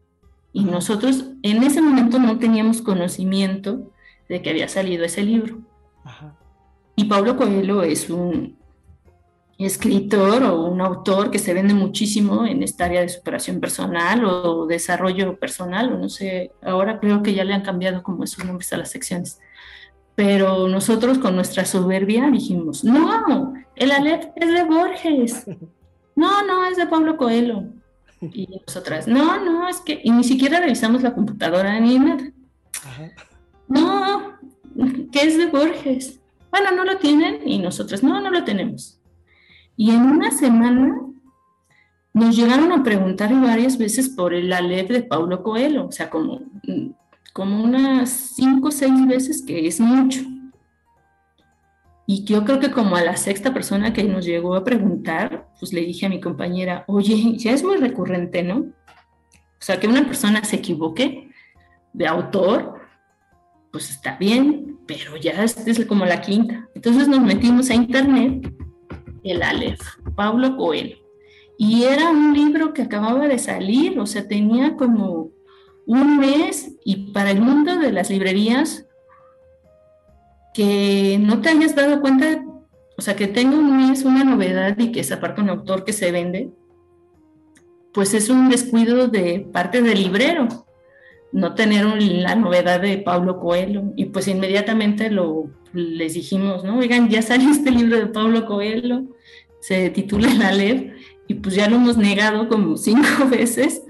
Y 0.53 0.65
nosotros 0.65 1.25
en 1.41 1.63
ese 1.63 1.81
momento 1.81 2.19
no 2.19 2.37
teníamos 2.37 2.83
conocimiento 2.83 3.91
de 4.29 4.43
que 4.43 4.51
había 4.51 4.69
salido 4.69 5.03
ese 5.03 5.23
libro. 5.23 5.57
Y 6.95 7.05
Paulo 7.05 7.37
Coelho 7.37 7.81
es 7.81 8.07
un 8.11 8.56
escritor 9.65 10.43
o 10.43 10.65
un 10.65 10.81
autor 10.81 11.31
que 11.31 11.39
se 11.39 11.53
vende 11.53 11.73
muchísimo 11.73 12.45
en 12.45 12.61
esta 12.61 12.85
área 12.85 13.01
de 13.01 13.09
superación 13.09 13.59
personal 13.59 14.23
o 14.23 14.67
desarrollo 14.67 15.39
personal, 15.39 15.93
o 15.93 15.97
no 15.97 16.09
sé, 16.09 16.51
ahora 16.61 16.99
creo 16.99 17.23
que 17.23 17.33
ya 17.33 17.43
le 17.43 17.53
han 17.53 17.63
cambiado 17.63 18.03
como 18.03 18.23
esos 18.23 18.45
nombres 18.45 18.71
a 18.73 18.77
las 18.77 18.91
secciones 18.91 19.39
pero 20.17 20.67
nosotros 20.67 21.19
con 21.19 21.35
nuestra 21.35 21.63
soberbia 21.63 22.31
dijimos, 22.31 22.83
no, 22.83 23.53
el 23.75 23.91
Aleph 23.91 24.25
es 24.35 24.51
de 24.51 24.63
Borges, 24.63 25.45
no, 26.15 26.43
no, 26.43 26.65
es 26.65 26.75
de 26.75 26.87
Pablo 26.87 27.17
Coelho. 27.17 27.65
Y 28.19 28.47
nosotras, 28.65 29.07
no, 29.07 29.39
no, 29.45 29.69
es 29.69 29.77
que, 29.77 30.01
y 30.03 30.09
ni 30.09 30.23
siquiera 30.23 30.59
revisamos 30.59 31.03
la 31.03 31.13
computadora 31.13 31.79
ni 31.79 31.99
nada. 31.99 32.31
No, 33.67 34.39
que 35.11 35.21
es 35.21 35.37
de 35.37 35.45
Borges. 35.45 36.19
Bueno, 36.49 36.71
no 36.71 36.83
lo 36.83 36.97
tienen 36.97 37.47
y 37.47 37.59
nosotras, 37.59 38.01
no, 38.01 38.19
no 38.19 38.31
lo 38.31 38.43
tenemos. 38.43 38.99
Y 39.77 39.91
en 39.91 40.01
una 40.01 40.31
semana 40.31 40.99
nos 42.13 42.35
llegaron 42.35 42.71
a 42.73 42.83
preguntar 42.83 43.33
varias 43.39 43.77
veces 43.77 44.09
por 44.09 44.33
el 44.33 44.51
Aleph 44.51 44.89
de 44.89 45.03
Pablo 45.03 45.43
Coelho, 45.43 45.85
o 45.85 45.91
sea, 45.91 46.09
como 46.09 46.41
como 47.37 47.63
unas 47.63 48.09
cinco 48.09 48.69
o 48.69 48.71
seis 48.71 49.05
veces, 49.05 49.43
que 49.45 49.67
es 49.67 49.79
mucho. 49.79 50.21
Y 52.07 52.23
yo 52.23 52.43
creo 52.43 52.59
que 52.59 52.71
como 52.71 52.95
a 52.95 53.03
la 53.03 53.15
sexta 53.15 53.53
persona 53.53 53.93
que 53.93 54.03
nos 54.03 54.25
llegó 54.25 54.55
a 54.55 54.63
preguntar, 54.63 55.47
pues 55.59 55.71
le 55.71 55.81
dije 55.81 56.07
a 56.07 56.09
mi 56.09 56.19
compañera, 56.19 56.83
oye, 56.87 57.37
ya 57.37 57.51
es 57.51 57.63
muy 57.63 57.77
recurrente, 57.77 58.41
¿no? 58.41 58.55
O 58.55 59.59
sea, 59.59 59.79
que 59.79 59.87
una 59.87 60.03
persona 60.03 60.43
se 60.43 60.55
equivoque 60.55 61.29
de 61.93 62.07
autor, 62.07 62.81
pues 63.71 63.91
está 63.91 64.17
bien, 64.17 64.79
pero 64.87 65.15
ya 65.17 65.43
es, 65.43 65.57
es 65.67 65.85
como 65.85 66.07
la 66.07 66.21
quinta. 66.21 66.67
Entonces 66.73 67.07
nos 67.07 67.21
metimos 67.21 67.69
a 67.69 67.75
internet, 67.75 68.51
el 69.29 69.43
Aleph, 69.43 69.81
Pablo 70.15 70.55
Coelho. 70.57 70.97
Y 71.57 71.83
era 71.83 72.09
un 72.09 72.33
libro 72.33 72.73
que 72.73 72.83
acababa 72.83 73.27
de 73.27 73.39
salir, 73.39 73.99
o 73.99 74.05
sea, 74.05 74.27
tenía 74.27 74.75
como 74.75 75.31
un 75.85 76.19
mes 76.19 76.75
y 76.83 77.11
para 77.11 77.31
el 77.31 77.41
mundo 77.41 77.77
de 77.77 77.91
las 77.91 78.09
librerías 78.09 78.85
que 80.53 81.17
no 81.21 81.41
te 81.41 81.49
hayas 81.49 81.75
dado 81.75 82.01
cuenta, 82.01 82.43
o 82.97 83.01
sea, 83.01 83.15
que 83.15 83.27
tenga 83.27 83.57
un 83.57 83.77
mes 83.77 84.03
una 84.03 84.23
novedad 84.23 84.77
y 84.77 84.91
que 84.91 84.99
es 84.99 85.11
aparte 85.11 85.41
un 85.41 85.49
autor 85.49 85.83
que 85.83 85.93
se 85.93 86.11
vende, 86.11 86.51
pues 87.93 88.13
es 88.13 88.29
un 88.29 88.49
descuido 88.49 89.07
de 89.07 89.47
parte 89.51 89.81
del 89.81 89.97
librero, 89.97 90.47
no 91.31 91.55
tener 91.55 91.85
la 92.01 92.35
novedad 92.35 92.81
de 92.81 92.97
Pablo 92.99 93.39
Coelho. 93.39 93.93
Y 93.95 94.05
pues 94.05 94.27
inmediatamente 94.27 95.09
lo, 95.09 95.49
les 95.73 96.13
dijimos, 96.13 96.63
¿no? 96.63 96.79
Oigan, 96.79 97.09
ya 97.09 97.21
sale 97.21 97.45
este 97.45 97.71
libro 97.71 97.97
de 97.97 98.07
Pablo 98.07 98.45
Coelho, 98.45 99.03
se 99.59 99.89
titula 99.89 100.33
La 100.33 100.51
Led, 100.51 100.93
y 101.27 101.33
pues 101.35 101.55
ya 101.55 101.69
lo 101.69 101.75
hemos 101.75 101.97
negado 101.97 102.47
como 102.47 102.77
cinco 102.77 103.07
veces 103.29 103.83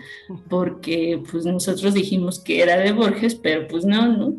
porque 0.50 1.22
pues 1.32 1.46
nosotros 1.46 1.94
dijimos 1.94 2.40
que 2.40 2.62
era 2.62 2.78
de 2.78 2.92
Borges, 2.92 3.36
pero 3.36 3.68
pues 3.68 3.86
no, 3.86 4.08
¿no? 4.08 4.34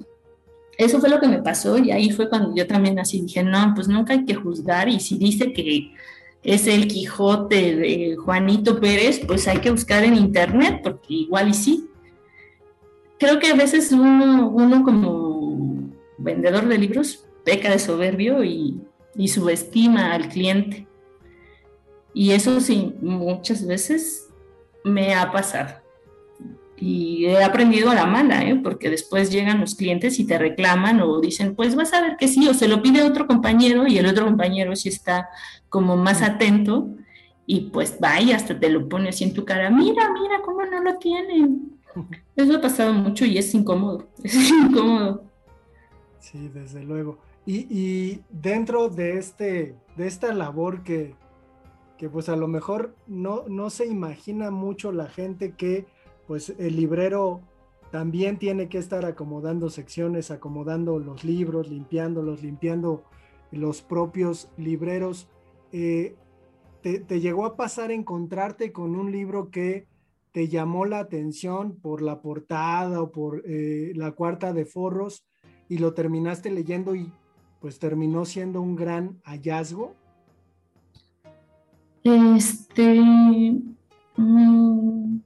Eso 0.77 1.01
fue 1.01 1.09
lo 1.09 1.21
que 1.21 1.29
me 1.29 1.43
pasó 1.43 1.79
y 1.79 1.91
ahí 1.91 2.11
fue 2.11 2.29
cuando 2.29 2.55
yo 2.55 2.67
también 2.67 2.99
así 2.99 3.21
dije, 3.21 3.43
no, 3.43 3.73
pues 3.75 3.89
nunca 3.89 4.13
hay 4.13 4.25
que 4.25 4.35
juzgar 4.35 4.89
y 4.89 5.01
si 5.01 5.17
dice 5.17 5.53
que 5.53 5.93
es 6.43 6.67
el 6.67 6.87
Quijote 6.87 7.77
de 7.77 8.17
Juanito 8.17 8.79
Pérez, 8.79 9.21
pues 9.27 9.49
hay 9.49 9.59
que 9.59 9.71
buscar 9.71 10.05
en 10.05 10.15
internet 10.15 10.81
porque 10.83 11.15
igual 11.15 11.49
y 11.49 11.55
sí. 11.55 11.89
Creo 13.19 13.41
que 13.41 13.49
a 13.49 13.55
veces 13.55 13.91
uno, 13.91 14.49
uno 14.49 14.85
como 14.85 15.91
vendedor 16.19 16.69
de 16.69 16.79
libros 16.79 17.25
peca 17.45 17.71
de 17.71 17.81
soberbio 17.81 18.45
y, 18.45 18.81
y 19.17 19.29
subestima 19.29 20.13
al 20.13 20.29
cliente. 20.29 20.88
Y 22.15 22.33
eso 22.33 22.61
sí, 22.61 22.95
muchas 23.01 23.67
veces 23.67 24.29
me 24.85 25.15
ha 25.15 25.31
pasado. 25.31 25.75
Y 26.77 27.27
he 27.27 27.43
aprendido 27.43 27.91
a 27.91 27.95
la 27.95 28.07
mala, 28.07 28.45
¿eh? 28.45 28.61
porque 28.63 28.89
después 28.89 29.31
llegan 29.31 29.61
los 29.61 29.75
clientes 29.75 30.19
y 30.21 30.27
te 30.27 30.39
reclaman 30.39 31.01
o 31.01 31.21
dicen, 31.21 31.57
pues 31.57 31.75
vas 31.75 31.93
a 31.93 32.01
ver 32.01 32.17
que 32.17 32.29
sí, 32.29 32.47
o 32.49 32.55
se 32.55 32.69
lo 32.69 32.83
pide 32.83 33.03
otro 33.03 33.27
compañero 33.27 33.87
y 33.87 33.99
el 33.99 34.07
otro 34.07 34.25
compañero 34.27 34.77
sí 34.77 34.89
está 34.89 35.29
como 35.69 35.97
más 35.97 36.23
atento 36.23 36.89
y 37.47 37.71
pues 37.71 37.99
va 38.03 38.21
y 38.21 38.31
hasta 38.33 38.61
te 38.61 38.69
lo 38.69 38.89
pone 38.89 39.09
así 39.09 39.25
en 39.25 39.35
tu 39.35 39.45
cara, 39.45 39.71
mira, 39.71 40.13
mira 40.13 40.41
cómo 40.45 40.65
no 40.65 40.83
lo 40.83 40.99
tienen. 40.99 41.81
Eso 42.37 42.57
ha 42.57 42.61
pasado 42.61 42.93
mucho 42.93 43.25
y 43.25 43.39
es 43.39 43.53
incómodo, 43.55 44.09
es 44.23 44.51
incómodo. 44.51 45.25
Sí, 46.21 46.49
desde 46.53 46.85
luego. 46.85 47.19
Y, 47.47 48.21
dentro 48.29 48.91
de, 48.91 49.17
este, 49.17 49.75
de 49.97 50.07
esta 50.07 50.35
labor 50.35 50.83
que, 50.83 51.15
que 51.99 52.09
pues 52.09 52.29
a 52.29 52.37
lo 52.37 52.49
mejor 52.49 52.95
no, 53.07 53.45
no 53.49 53.71
se 53.71 53.87
imagina 53.87 54.51
mucho 54.51 54.93
la 54.93 55.09
gente 55.09 55.53
que 55.53 55.87
pues 56.27 56.55
el 56.59 56.77
librero 56.77 57.41
también 57.91 58.39
tiene 58.39 58.69
que 58.69 58.79
estar 58.79 59.05
acomodando 59.05 59.71
secciones, 59.71 60.31
acomodando 60.31 60.99
los 60.99 61.25
libros, 61.25 61.69
limpiándolos, 61.69 62.43
limpiando 62.43 63.03
los 63.51 63.83
propios 63.83 64.51
libreros. 64.57 65.29
Eh, 65.73 66.17
te, 66.83 67.21
llegó 67.21 67.45
a 67.47 67.57
pasar 67.57 67.91
encontrarte 67.91 68.73
con 68.73 68.95
un 68.95 69.11
libro 69.11 69.51
que 69.51 69.87
te 70.33 70.49
llamó 70.49 70.85
la 70.85 71.01
atención 71.01 71.77
por 71.81 72.03
la 72.03 72.21
portada 72.21 73.01
o 73.03 73.11
por 73.11 73.43
eh, 73.47 73.93
la 73.95 74.13
cuarta 74.13 74.53
de 74.53 74.65
forros 74.65 75.27
y 75.69 75.79
lo 75.79 75.95
terminaste 75.95 76.51
leyendo 76.51 76.95
y 76.95 77.11
pues 77.61 77.79
terminó 77.79 78.25
siendo 78.25 78.61
un 78.61 78.77
gran 78.77 79.21
hallazgo? 79.25 79.95
Este, 82.05 83.01
mm, 84.17 85.21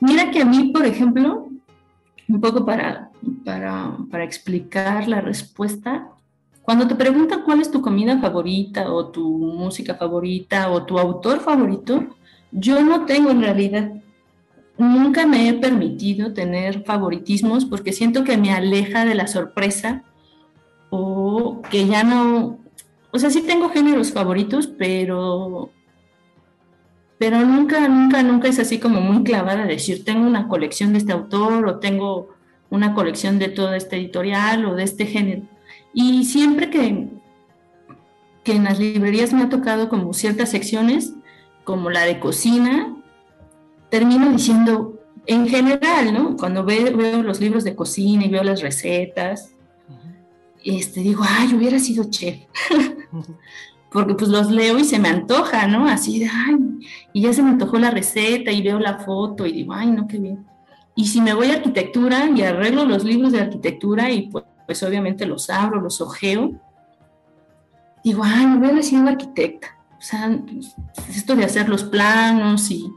mira 0.00 0.30
que 0.30 0.42
a 0.42 0.44
mí, 0.44 0.70
por 0.72 0.86
ejemplo, 0.86 1.48
un 2.28 2.40
poco 2.40 2.64
para, 2.64 3.10
para, 3.44 3.96
para 4.10 4.24
explicar 4.24 5.08
la 5.08 5.20
respuesta, 5.20 6.10
cuando 6.62 6.88
te 6.88 6.96
preguntan 6.96 7.42
cuál 7.44 7.60
es 7.60 7.70
tu 7.70 7.80
comida 7.80 8.18
favorita 8.18 8.92
o 8.92 9.06
tu 9.06 9.38
música 9.38 9.94
favorita 9.94 10.70
o 10.70 10.84
tu 10.84 10.98
autor 10.98 11.38
favorito, 11.38 12.04
yo 12.50 12.82
no 12.82 13.06
tengo 13.06 13.30
en 13.30 13.40
realidad, 13.40 13.92
nunca 14.76 15.26
me 15.26 15.48
he 15.48 15.54
permitido 15.54 16.32
tener 16.32 16.82
favoritismos 16.84 17.64
porque 17.64 17.92
siento 17.92 18.24
que 18.24 18.36
me 18.36 18.52
aleja 18.52 19.04
de 19.04 19.14
la 19.14 19.28
sorpresa 19.28 20.02
o 20.90 21.62
que 21.70 21.86
ya 21.86 22.02
no, 22.02 22.58
o 23.16 23.18
sea, 23.18 23.30
sí 23.30 23.42
tengo 23.42 23.70
géneros 23.70 24.12
favoritos, 24.12 24.66
pero 24.66 25.70
pero 27.18 27.40
nunca, 27.40 27.88
nunca, 27.88 28.22
nunca 28.22 28.48
es 28.48 28.58
así 28.58 28.78
como 28.78 29.00
muy 29.00 29.24
clavada 29.24 29.64
decir, 29.64 30.04
tengo 30.04 30.26
una 30.26 30.48
colección 30.48 30.92
de 30.92 30.98
este 30.98 31.12
autor 31.12 31.66
o 31.66 31.78
tengo 31.78 32.28
una 32.68 32.94
colección 32.94 33.38
de 33.38 33.48
todo 33.48 33.72
este 33.74 33.96
editorial 33.96 34.66
o 34.66 34.74
de 34.74 34.84
este 34.84 35.06
género. 35.06 35.42
Y 35.94 36.24
siempre 36.24 36.68
que, 36.68 37.08
que 38.44 38.52
en 38.52 38.64
las 38.64 38.78
librerías 38.78 39.32
me 39.32 39.44
ha 39.44 39.48
tocado 39.48 39.88
como 39.88 40.12
ciertas 40.12 40.50
secciones, 40.50 41.14
como 41.64 41.88
la 41.88 42.02
de 42.02 42.20
cocina, 42.20 42.94
termino 43.88 44.28
diciendo, 44.30 45.00
en 45.26 45.48
general, 45.48 46.12
¿no? 46.12 46.36
Cuando 46.36 46.64
veo, 46.64 46.94
veo 46.94 47.22
los 47.22 47.40
libros 47.40 47.64
de 47.64 47.74
cocina 47.74 48.26
y 48.26 48.28
veo 48.28 48.44
las 48.44 48.60
recetas, 48.60 49.55
este, 50.66 51.00
digo, 51.00 51.22
ay, 51.26 51.54
hubiera 51.54 51.78
sido 51.78 52.10
chef. 52.10 52.40
Porque 53.90 54.14
pues 54.14 54.28
los 54.28 54.50
leo 54.50 54.78
y 54.78 54.84
se 54.84 54.98
me 54.98 55.08
antoja, 55.08 55.68
¿no? 55.68 55.86
Así 55.86 56.18
de, 56.18 56.26
ay, 56.26 56.56
y 57.12 57.22
ya 57.22 57.32
se 57.32 57.42
me 57.42 57.50
antojó 57.50 57.78
la 57.78 57.90
receta 57.90 58.50
y 58.50 58.62
veo 58.62 58.78
la 58.78 58.98
foto 58.98 59.46
y 59.46 59.52
digo, 59.52 59.72
ay, 59.72 59.86
no, 59.86 60.06
qué 60.08 60.18
bien. 60.18 60.44
Y 60.96 61.06
si 61.06 61.20
me 61.20 61.34
voy 61.34 61.50
a 61.50 61.54
arquitectura 61.54 62.28
y 62.34 62.42
arreglo 62.42 62.84
los 62.84 63.04
libros 63.04 63.32
de 63.32 63.40
arquitectura 63.40 64.10
y 64.10 64.28
pues, 64.28 64.44
pues 64.66 64.82
obviamente 64.82 65.24
los 65.24 65.48
abro, 65.50 65.80
los 65.80 66.00
ojeo, 66.00 66.52
digo, 68.02 68.22
ay, 68.24 68.46
me 68.46 68.58
hubiera 68.58 68.82
sido 68.82 69.06
arquitecta. 69.06 69.78
O 69.98 70.02
sea, 70.02 70.36
esto 71.08 71.36
de 71.36 71.44
hacer 71.44 71.68
los 71.68 71.84
planos 71.84 72.70
y, 72.70 72.90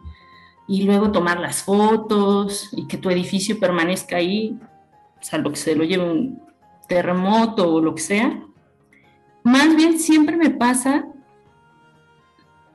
y 0.68 0.84
luego 0.84 1.12
tomar 1.12 1.40
las 1.40 1.64
fotos 1.64 2.70
y 2.74 2.88
que 2.88 2.98
tu 2.98 3.10
edificio 3.10 3.60
permanezca 3.60 4.18
ahí, 4.18 4.58
salvo 5.22 5.52
que 5.52 5.56
se 5.58 5.76
lo 5.76 5.84
lleve 5.84 6.12
un 6.12 6.49
terremoto 6.90 7.74
o 7.74 7.80
lo 7.80 7.96
que 7.96 8.02
sea. 8.02 8.44
Más 9.44 9.74
bien 9.78 9.98
siempre 9.98 10.36
me 10.36 10.50
pasa 10.50 11.06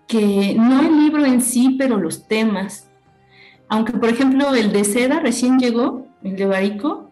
que 0.06 0.54
no 0.58 0.80
el 0.80 0.96
libro 0.98 1.24
en 1.26 1.42
sí, 1.42 1.76
pero 1.78 1.98
los 1.98 2.26
temas. 2.26 2.88
Aunque, 3.68 3.92
por 3.92 4.08
ejemplo, 4.08 4.54
el 4.54 4.72
de 4.72 4.84
seda 4.84 5.20
recién 5.20 5.58
llegó, 5.58 6.06
el 6.22 6.36
de 6.36 6.46
Barico, 6.46 7.10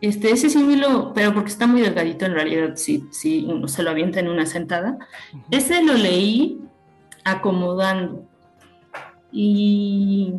este, 0.00 0.30
ese 0.32 0.50
sí 0.50 0.76
lo, 0.76 1.12
pero 1.14 1.32
porque 1.32 1.50
está 1.50 1.66
muy 1.66 1.82
delgadito 1.82 2.24
en 2.24 2.32
realidad, 2.32 2.74
si 2.76 3.04
sí, 3.10 3.46
uno 3.48 3.68
se 3.68 3.82
lo 3.82 3.90
avienta 3.90 4.20
en 4.20 4.28
una 4.28 4.46
sentada. 4.46 4.98
Ese 5.50 5.82
lo 5.82 5.94
leí 5.94 6.60
acomodando. 7.24 8.24
Y, 9.32 10.34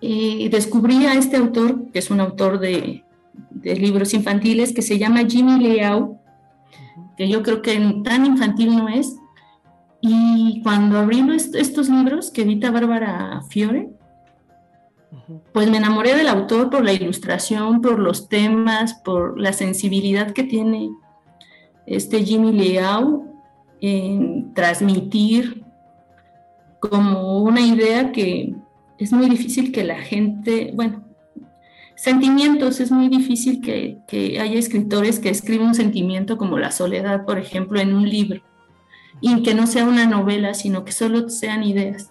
y 0.00 0.48
descubrí 0.48 1.06
a 1.06 1.14
este 1.14 1.36
autor, 1.38 1.90
que 1.92 2.00
es 2.00 2.10
un 2.10 2.20
autor 2.20 2.58
de, 2.58 3.04
de 3.50 3.76
libros 3.76 4.14
infantiles 4.14 4.72
que 4.72 4.82
se 4.82 4.98
llama 4.98 5.24
Jimmy 5.28 5.58
Leao, 5.58 6.20
que 7.16 7.28
yo 7.28 7.42
creo 7.42 7.62
que 7.62 8.00
tan 8.04 8.26
infantil 8.26 8.76
no 8.76 8.88
es. 8.88 9.16
Y 10.00 10.60
cuando 10.62 10.98
abrí 10.98 11.22
estos 11.54 11.88
libros 11.88 12.30
que 12.30 12.42
edita 12.42 12.70
Bárbara 12.70 13.42
Fiore, 13.50 13.90
pues 15.52 15.70
me 15.70 15.78
enamoré 15.78 16.14
del 16.14 16.28
autor 16.28 16.70
por 16.70 16.84
la 16.84 16.92
ilustración, 16.92 17.82
por 17.82 17.98
los 17.98 18.28
temas, 18.28 18.94
por 18.94 19.38
la 19.38 19.52
sensibilidad 19.52 20.30
que 20.32 20.44
tiene 20.44 20.90
este 21.86 22.24
Jimmy 22.24 22.52
Leao 22.52 23.24
en 23.80 24.54
transmitir 24.54 25.64
como 26.78 27.42
una 27.42 27.60
idea 27.60 28.12
que 28.12 28.54
es 28.98 29.12
muy 29.12 29.28
difícil 29.28 29.72
que 29.72 29.84
la 29.84 30.00
gente, 30.00 30.72
bueno, 30.74 31.04
Sentimientos, 32.00 32.80
es 32.80 32.90
muy 32.90 33.08
difícil 33.10 33.60
que, 33.60 34.38
haya 34.40 34.58
escritores 34.58 35.18
que 35.18 35.28
escriban 35.28 35.68
un 35.68 35.74
sentimiento 35.74 36.38
como 36.38 36.58
la 36.58 36.70
soledad, 36.70 37.26
por 37.26 37.36
ejemplo, 37.36 37.78
en 37.78 37.94
un 37.94 38.08
libro, 38.08 38.40
y 39.20 39.42
que 39.42 39.54
no 39.54 39.66
sea 39.66 39.84
una 39.84 40.06
novela, 40.06 40.54
sino 40.54 40.86
que 40.86 40.92
solo 40.92 41.28
sean 41.28 41.62
ideas. 41.62 42.10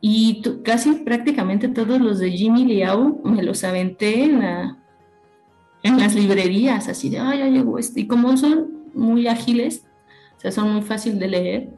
Y 0.00 0.40
casi 0.64 0.92
prácticamente 0.92 1.68
todos 1.68 2.00
los 2.00 2.20
de 2.20 2.30
Jimmy 2.30 2.64
Liao 2.64 3.20
me 3.22 3.42
los 3.42 3.64
aventé 3.64 4.24
en, 4.24 4.42
en 5.82 5.98
las 5.98 6.14
librerías, 6.14 6.88
así 6.88 7.10
de, 7.10 7.18
ay, 7.18 7.40
ya 7.40 7.48
llegó 7.48 7.78
este. 7.78 8.00
Y 8.00 8.06
como 8.06 8.34
son 8.38 8.70
muy 8.94 9.26
ágiles, 9.26 9.84
o 10.38 10.40
sea, 10.40 10.52
son 10.52 10.72
muy 10.72 10.80
fácil 10.80 11.18
de 11.18 11.28
leer, 11.28 11.68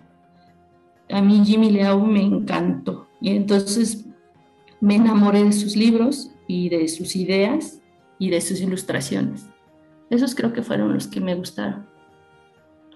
a 1.11 1.21
mí 1.21 1.43
Jimmy 1.45 1.73
Liao 1.73 1.99
me 1.99 2.23
encantó. 2.23 3.09
Y 3.21 3.31
entonces 3.31 4.05
me 4.81 4.95
enamoré 4.95 5.43
de 5.43 5.53
sus 5.53 5.75
libros 5.75 6.31
y 6.55 6.69
de 6.69 6.87
sus 6.87 7.17
ideas 7.17 7.81
y 8.19 8.31
de 8.31 8.41
sus 8.41 8.61
ilustraciones. 8.61 9.47
Esos 10.09 10.35
creo 10.35 10.53
que 10.53 10.63
fueron 10.63 10.95
los 10.95 11.09
que 11.09 11.21
me 11.21 11.35
gustaron. 11.35 11.87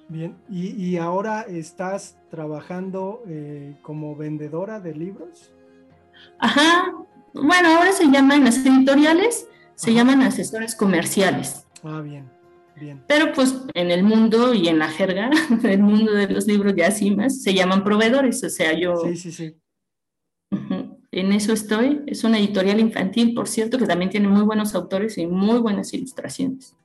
Bien, 0.09 0.37
¿y, 0.49 0.97
ahora 0.97 1.43
estás 1.43 2.17
trabajando 2.31 3.23
eh, 3.27 3.77
como 3.83 4.17
vendedora 4.17 4.81
de 4.81 4.95
libros? 4.95 5.53
Ajá, 6.39 6.95
bueno, 7.35 7.69
ahora 7.77 7.93
se 7.93 8.07
llaman 8.07 8.45
las 8.45 8.65
editoriales, 8.65 9.49
se 9.75 9.93
llaman 9.93 10.23
asesores 10.23 10.75
comerciales. 10.75 11.67
Ah, 11.83 12.01
bien, 12.01 12.31
bien. 12.77 13.03
Pero 13.07 13.33
pues 13.33 13.55
en 13.75 13.91
el 13.91 14.03
mundo 14.03 14.55
y 14.55 14.69
en 14.69 14.79
la 14.79 14.89
jerga, 14.89 15.31
el 15.65 15.83
mundo 15.83 16.13
de 16.15 16.29
los 16.29 16.47
libros 16.47 16.75
ya 16.75 16.87
así 16.87 17.11
más, 17.11 17.43
se 17.43 17.53
llaman 17.53 17.85
proveedores, 17.85 18.43
o 18.45 18.49
sea, 18.49 18.73
yo... 18.73 18.97
Sí, 19.05 19.17
sí, 19.17 19.33
sí 19.33 19.57
en 21.19 21.33
eso 21.33 21.53
estoy. 21.53 22.03
Es 22.07 22.25
una 22.25 22.39
editorial 22.39 22.81
infantil, 22.81 23.35
por 23.35 23.49
cierto, 23.49 23.79
que 23.79 23.87
también 23.87 24.11
tiene 24.11 24.29
muy 24.29 24.43
buenos 24.43 24.75
autores 24.75 25.19
y 25.19 25.27
muy 25.27 25.59
buenas 25.59 25.93
ilustraciones. 25.93 26.77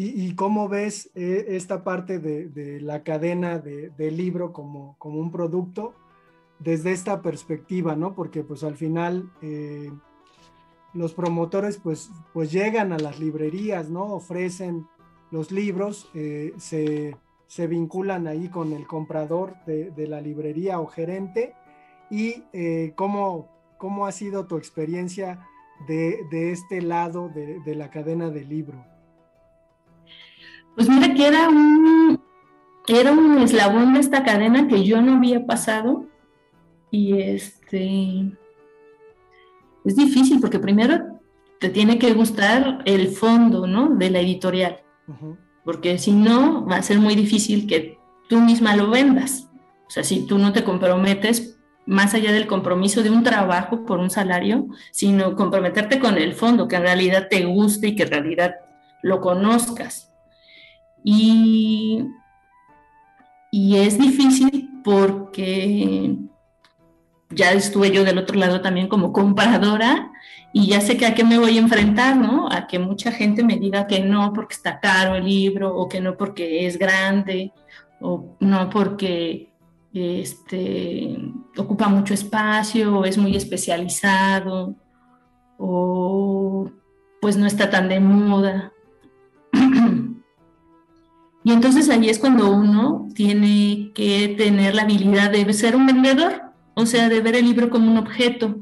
¿Y, 0.00 0.36
cómo 0.36 0.68
ves 0.68 1.10
eh, 1.16 1.46
esta 1.48 1.82
parte 1.82 2.20
de, 2.20 2.80
la 2.80 3.02
cadena 3.02 3.58
del 3.58 4.16
libro 4.16 4.52
como, 4.52 4.94
como, 4.96 5.18
un 5.18 5.32
producto 5.32 5.92
desde 6.60 6.92
esta 6.92 7.20
perspectiva, 7.20 7.96
¿no? 7.96 8.14
Porque 8.14 8.44
pues 8.44 8.62
al 8.62 8.76
final 8.76 9.28
eh, 9.42 9.90
los 10.94 11.14
promotores 11.14 11.78
pues, 11.78 12.12
pues 12.32 12.52
llegan 12.52 12.92
a 12.92 12.98
las 12.98 13.18
librerías, 13.18 13.90
¿no? 13.90 14.04
Ofrecen 14.14 14.86
los 15.32 15.50
libros, 15.50 16.08
eh, 16.14 16.52
se, 16.58 17.16
se, 17.48 17.66
vinculan 17.66 18.28
ahí 18.28 18.48
con 18.50 18.72
el 18.72 18.86
comprador 18.86 19.56
de, 19.66 19.90
de 19.90 20.06
la 20.06 20.20
librería 20.20 20.78
o 20.78 20.86
gerente 20.86 21.56
y 22.10 22.44
eh, 22.52 22.92
cómo, 22.96 23.48
cómo 23.78 24.06
ha 24.06 24.12
sido 24.12 24.46
tu 24.46 24.56
experiencia 24.56 25.46
de, 25.86 26.52
este 26.52 26.82
lado 26.82 27.30
de, 27.34 27.74
la 27.74 27.90
cadena 27.90 28.30
del 28.30 28.48
libro. 28.48 28.84
Pues 30.74 30.88
mira 30.88 31.14
que 31.14 31.26
era 31.26 31.48
un, 31.48 32.20
era 32.86 33.12
un 33.12 33.38
eslabón 33.38 33.94
de 33.94 34.00
esta 34.00 34.24
cadena 34.24 34.68
que 34.68 34.84
yo 34.84 35.00
no 35.00 35.16
había 35.16 35.44
pasado 35.44 36.06
y 36.90 37.20
este 37.20 38.32
es 39.84 39.96
difícil 39.96 40.40
porque 40.40 40.58
primero 40.58 41.20
te 41.60 41.68
tiene 41.68 41.98
que 41.98 42.12
gustar 42.12 42.82
el 42.84 43.08
fondo 43.08 43.66
¿no? 43.66 43.90
de 43.90 44.10
la 44.10 44.20
editorial, 44.20 44.80
porque 45.64 45.98
si 45.98 46.12
no 46.12 46.64
va 46.64 46.76
a 46.76 46.82
ser 46.82 46.98
muy 46.98 47.14
difícil 47.16 47.66
que 47.66 47.98
tú 48.28 48.40
misma 48.40 48.76
lo 48.76 48.90
vendas. 48.90 49.48
O 49.86 49.90
sea, 49.90 50.04
si 50.04 50.26
tú 50.26 50.38
no 50.38 50.52
te 50.52 50.64
comprometes 50.64 51.57
más 51.88 52.12
allá 52.12 52.32
del 52.32 52.46
compromiso 52.46 53.02
de 53.02 53.08
un 53.08 53.22
trabajo 53.22 53.86
por 53.86 53.98
un 53.98 54.10
salario, 54.10 54.66
sino 54.90 55.34
comprometerte 55.34 55.98
con 55.98 56.18
el 56.18 56.34
fondo, 56.34 56.68
que 56.68 56.76
en 56.76 56.82
realidad 56.82 57.28
te 57.30 57.46
guste 57.46 57.88
y 57.88 57.96
que 57.96 58.02
en 58.02 58.10
realidad 58.10 58.56
lo 59.02 59.22
conozcas. 59.22 60.12
Y, 61.02 62.04
y 63.50 63.76
es 63.76 63.98
difícil 63.98 64.68
porque 64.84 66.14
ya 67.30 67.52
estuve 67.52 67.90
yo 67.90 68.04
del 68.04 68.18
otro 68.18 68.38
lado 68.38 68.60
también 68.60 68.88
como 68.88 69.10
compradora 69.10 70.12
y 70.52 70.66
ya 70.66 70.82
sé 70.82 70.98
que 70.98 71.06
a 71.06 71.14
qué 71.14 71.24
me 71.24 71.38
voy 71.38 71.56
a 71.56 71.60
enfrentar, 71.60 72.18
¿no? 72.18 72.52
A 72.52 72.66
que 72.66 72.78
mucha 72.78 73.12
gente 73.12 73.42
me 73.42 73.56
diga 73.56 73.86
que 73.86 74.00
no 74.00 74.34
porque 74.34 74.54
está 74.54 74.78
caro 74.78 75.14
el 75.14 75.24
libro 75.24 75.74
o 75.74 75.88
que 75.88 76.02
no 76.02 76.18
porque 76.18 76.66
es 76.66 76.78
grande 76.78 77.54
o 77.98 78.36
no 78.40 78.68
porque 78.68 79.47
este, 79.92 81.16
ocupa 81.56 81.88
mucho 81.88 82.14
espacio 82.14 83.04
es 83.04 83.16
muy 83.18 83.36
especializado 83.36 84.74
o 85.56 86.70
pues 87.20 87.36
no 87.36 87.46
está 87.46 87.70
tan 87.70 87.88
de 87.88 88.00
moda. 88.00 88.72
y 91.44 91.52
entonces 91.52 91.88
ahí 91.88 92.08
es 92.08 92.18
cuando 92.18 92.50
uno 92.50 93.08
tiene 93.14 93.90
que 93.94 94.34
tener 94.36 94.74
la 94.74 94.82
habilidad 94.82 95.30
de 95.30 95.52
ser 95.52 95.74
un 95.74 95.86
vendedor, 95.86 96.42
o 96.74 96.86
sea, 96.86 97.08
de 97.08 97.20
ver 97.20 97.34
el 97.34 97.46
libro 97.46 97.70
como 97.70 97.90
un 97.90 97.98
objeto 97.98 98.56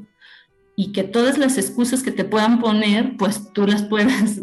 y 0.75 0.91
que 0.91 1.03
todas 1.03 1.37
las 1.37 1.57
excusas 1.57 2.03
que 2.03 2.11
te 2.11 2.23
puedan 2.23 2.59
poner, 2.59 3.17
pues 3.17 3.51
tú 3.51 3.67
las 3.67 3.83
puedas 3.83 4.41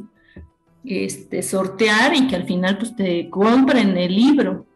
este, 0.85 1.42
sortear 1.42 2.14
y 2.14 2.27
que 2.27 2.37
al 2.37 2.44
final 2.44 2.77
pues 2.77 2.94
te 2.94 3.31
compren 3.31 3.97
el 3.97 4.14
libro. 4.14 4.66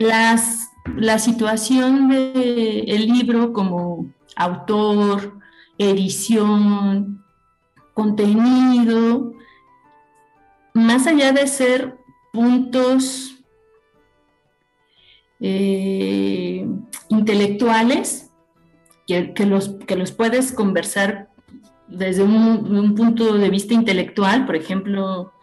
Las, 0.00 0.72
la 0.96 1.18
situación 1.18 2.08
del 2.08 2.88
el 2.88 3.06
libro 3.06 3.52
como 3.52 4.10
autor, 4.34 5.38
edición, 5.76 7.22
contenido, 7.92 9.34
más 10.72 11.06
allá 11.06 11.32
de 11.32 11.46
ser 11.46 11.98
puntos 12.32 13.36
eh, 15.38 16.66
intelectuales 17.10 18.30
que, 19.06 19.44
los, 19.44 19.68
que 19.86 19.96
los 19.96 20.12
puedes 20.12 20.50
conversar 20.52 21.28
desde 21.88 22.22
un, 22.22 22.94
punto 22.94 23.34
de 23.34 23.50
vista 23.50 23.74
intelectual, 23.74 24.46
por 24.46 24.56
ejemplo, 24.56 25.34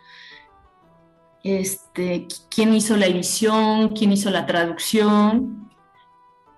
este, 1.43 2.28
quién 2.50 2.73
hizo 2.73 2.97
la 2.97 3.08
edición, 3.08 3.89
quién 3.89 4.12
hizo 4.12 4.30
la 4.30 4.45
traducción. 4.45 5.69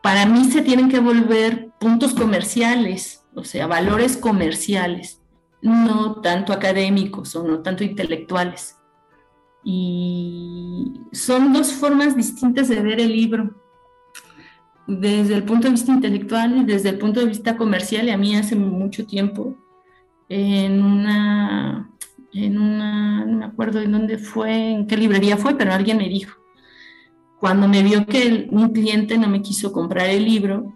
Para 0.02 0.26
mí 0.26 0.46
se 0.46 0.62
tienen 0.62 0.90
que 0.90 1.00
volver 1.00 1.72
puntos 1.80 2.14
comerciales, 2.14 3.26
o 3.36 3.44
sea, 3.44 3.68
valores 3.68 4.18
comerciales, 4.18 5.22
no 5.62 6.22
tanto 6.22 6.54
académicos 6.54 7.36
o 7.36 7.44
no 7.44 7.60
tanto 7.60 7.84
intelectuales. 7.84 8.78
Y 9.64 11.02
son 11.12 11.52
dos 11.54 11.74
formas 11.74 12.16
distintas 12.16 12.70
de 12.70 12.80
ver 12.82 13.02
el 13.02 13.12
libro, 13.12 13.56
desde 14.88 15.36
el 15.36 15.44
punto 15.44 15.68
de 15.68 15.74
vista 15.74 15.92
intelectual 15.92 16.58
y 16.58 16.64
desde 16.64 16.90
el 16.90 16.98
punto 16.98 17.20
de 17.20 17.28
vista 17.28 17.58
comercial. 17.58 18.08
Y 18.08 18.12
a 18.12 18.18
mí 18.18 18.36
hace 18.36 18.56
mucho 18.56 19.06
tiempo, 19.06 19.56
en 20.30 20.82
una 20.82 21.89
en 22.34 22.60
una, 22.60 23.26
no 23.26 23.38
me 23.38 23.46
acuerdo 23.46 23.82
en 23.82 23.92
dónde 23.92 24.18
fue, 24.18 24.72
en 24.72 24.88
qué 24.88 24.98
librería 24.98 25.38
fue, 25.38 25.58
pero 25.58 25.74
alguien 25.74 25.98
me 25.98 26.10
dijo, 26.10 26.38
cuando 27.40 27.68
me 27.68 27.84
vio 27.84 28.06
que 28.06 28.48
un 28.52 28.70
cliente 28.70 29.18
no 29.18 29.28
me 29.30 29.42
quiso 29.42 29.72
comprar 29.72 30.10
el 30.10 30.26
libro 30.26 30.74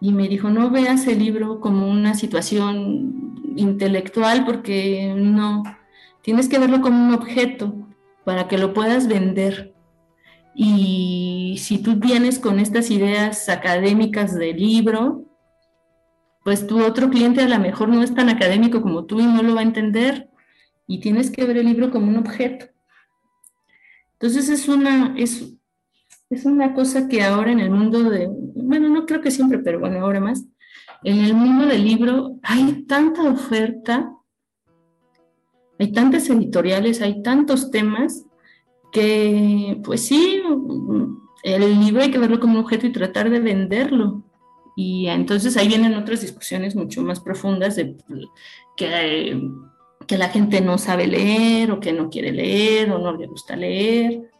y 0.00 0.12
me 0.12 0.28
dijo, 0.28 0.50
no 0.50 0.70
veas 0.70 1.06
el 1.06 1.18
libro 1.18 1.60
como 1.60 1.88
una 1.88 2.14
situación 2.14 3.54
intelectual 3.56 4.44
porque 4.44 5.14
no, 5.16 5.62
tienes 6.22 6.48
que 6.48 6.58
verlo 6.58 6.80
como 6.80 7.06
un 7.06 7.14
objeto 7.14 7.74
para 8.24 8.48
que 8.48 8.58
lo 8.58 8.72
puedas 8.72 9.08
vender. 9.08 9.74
Y 10.54 11.56
si 11.58 11.78
tú 11.78 11.96
vienes 11.96 12.38
con 12.38 12.58
estas 12.58 12.90
ideas 12.90 13.48
académicas 13.48 14.34
del 14.34 14.56
libro, 14.56 15.24
pues 16.44 16.66
tu 16.66 16.84
otro 16.84 17.08
cliente 17.08 17.40
a 17.40 17.48
lo 17.48 17.58
mejor 17.58 17.88
no 17.88 18.02
es 18.02 18.14
tan 18.14 18.28
académico 18.28 18.82
como 18.82 19.04
tú 19.04 19.20
y 19.20 19.24
no 19.24 19.42
lo 19.42 19.54
va 19.54 19.60
a 19.60 19.64
entender 19.64 20.31
y 20.86 21.00
tienes 21.00 21.30
que 21.30 21.44
ver 21.44 21.58
el 21.58 21.66
libro 21.66 21.90
como 21.90 22.08
un 22.08 22.16
objeto. 22.16 22.66
Entonces 24.14 24.48
es 24.48 24.68
una, 24.68 25.14
es, 25.16 25.52
es 26.30 26.44
una 26.44 26.74
cosa 26.74 27.08
que 27.08 27.22
ahora 27.22 27.52
en 27.52 27.60
el 27.60 27.70
mundo 27.70 28.08
de, 28.08 28.28
bueno, 28.28 28.88
no 28.88 29.06
creo 29.06 29.20
que 29.20 29.30
siempre, 29.30 29.58
pero 29.58 29.80
bueno, 29.80 30.00
ahora 30.00 30.20
más, 30.20 30.44
en 31.04 31.18
el 31.18 31.34
mundo 31.34 31.66
del 31.66 31.84
libro 31.84 32.38
hay 32.42 32.84
tanta 32.84 33.22
oferta, 33.22 34.12
hay 35.78 35.92
tantas 35.92 36.28
editoriales, 36.30 37.02
hay 37.02 37.22
tantos 37.22 37.70
temas 37.70 38.24
que, 38.92 39.80
pues 39.82 40.06
sí, 40.06 40.40
el 41.42 41.80
libro 41.80 42.02
hay 42.02 42.10
que 42.10 42.18
verlo 42.18 42.38
como 42.38 42.54
un 42.54 42.64
objeto 42.64 42.86
y 42.86 42.92
tratar 42.92 43.30
de 43.30 43.40
venderlo. 43.40 44.22
Y 44.76 45.08
entonces 45.08 45.56
ahí 45.56 45.68
vienen 45.68 45.94
otras 45.94 46.20
discusiones 46.20 46.76
mucho 46.76 47.02
más 47.02 47.20
profundas 47.20 47.76
de 47.76 47.96
que 48.76 49.40
que 50.06 50.18
la 50.18 50.28
gente 50.28 50.60
no 50.60 50.78
sabe 50.78 51.06
leer 51.06 51.70
o 51.70 51.80
que 51.80 51.92
no 51.92 52.10
quiere 52.10 52.32
leer 52.32 52.90
o 52.90 52.98
no 52.98 53.12
le 53.12 53.26
gusta 53.26 53.56
leer. 53.56 54.30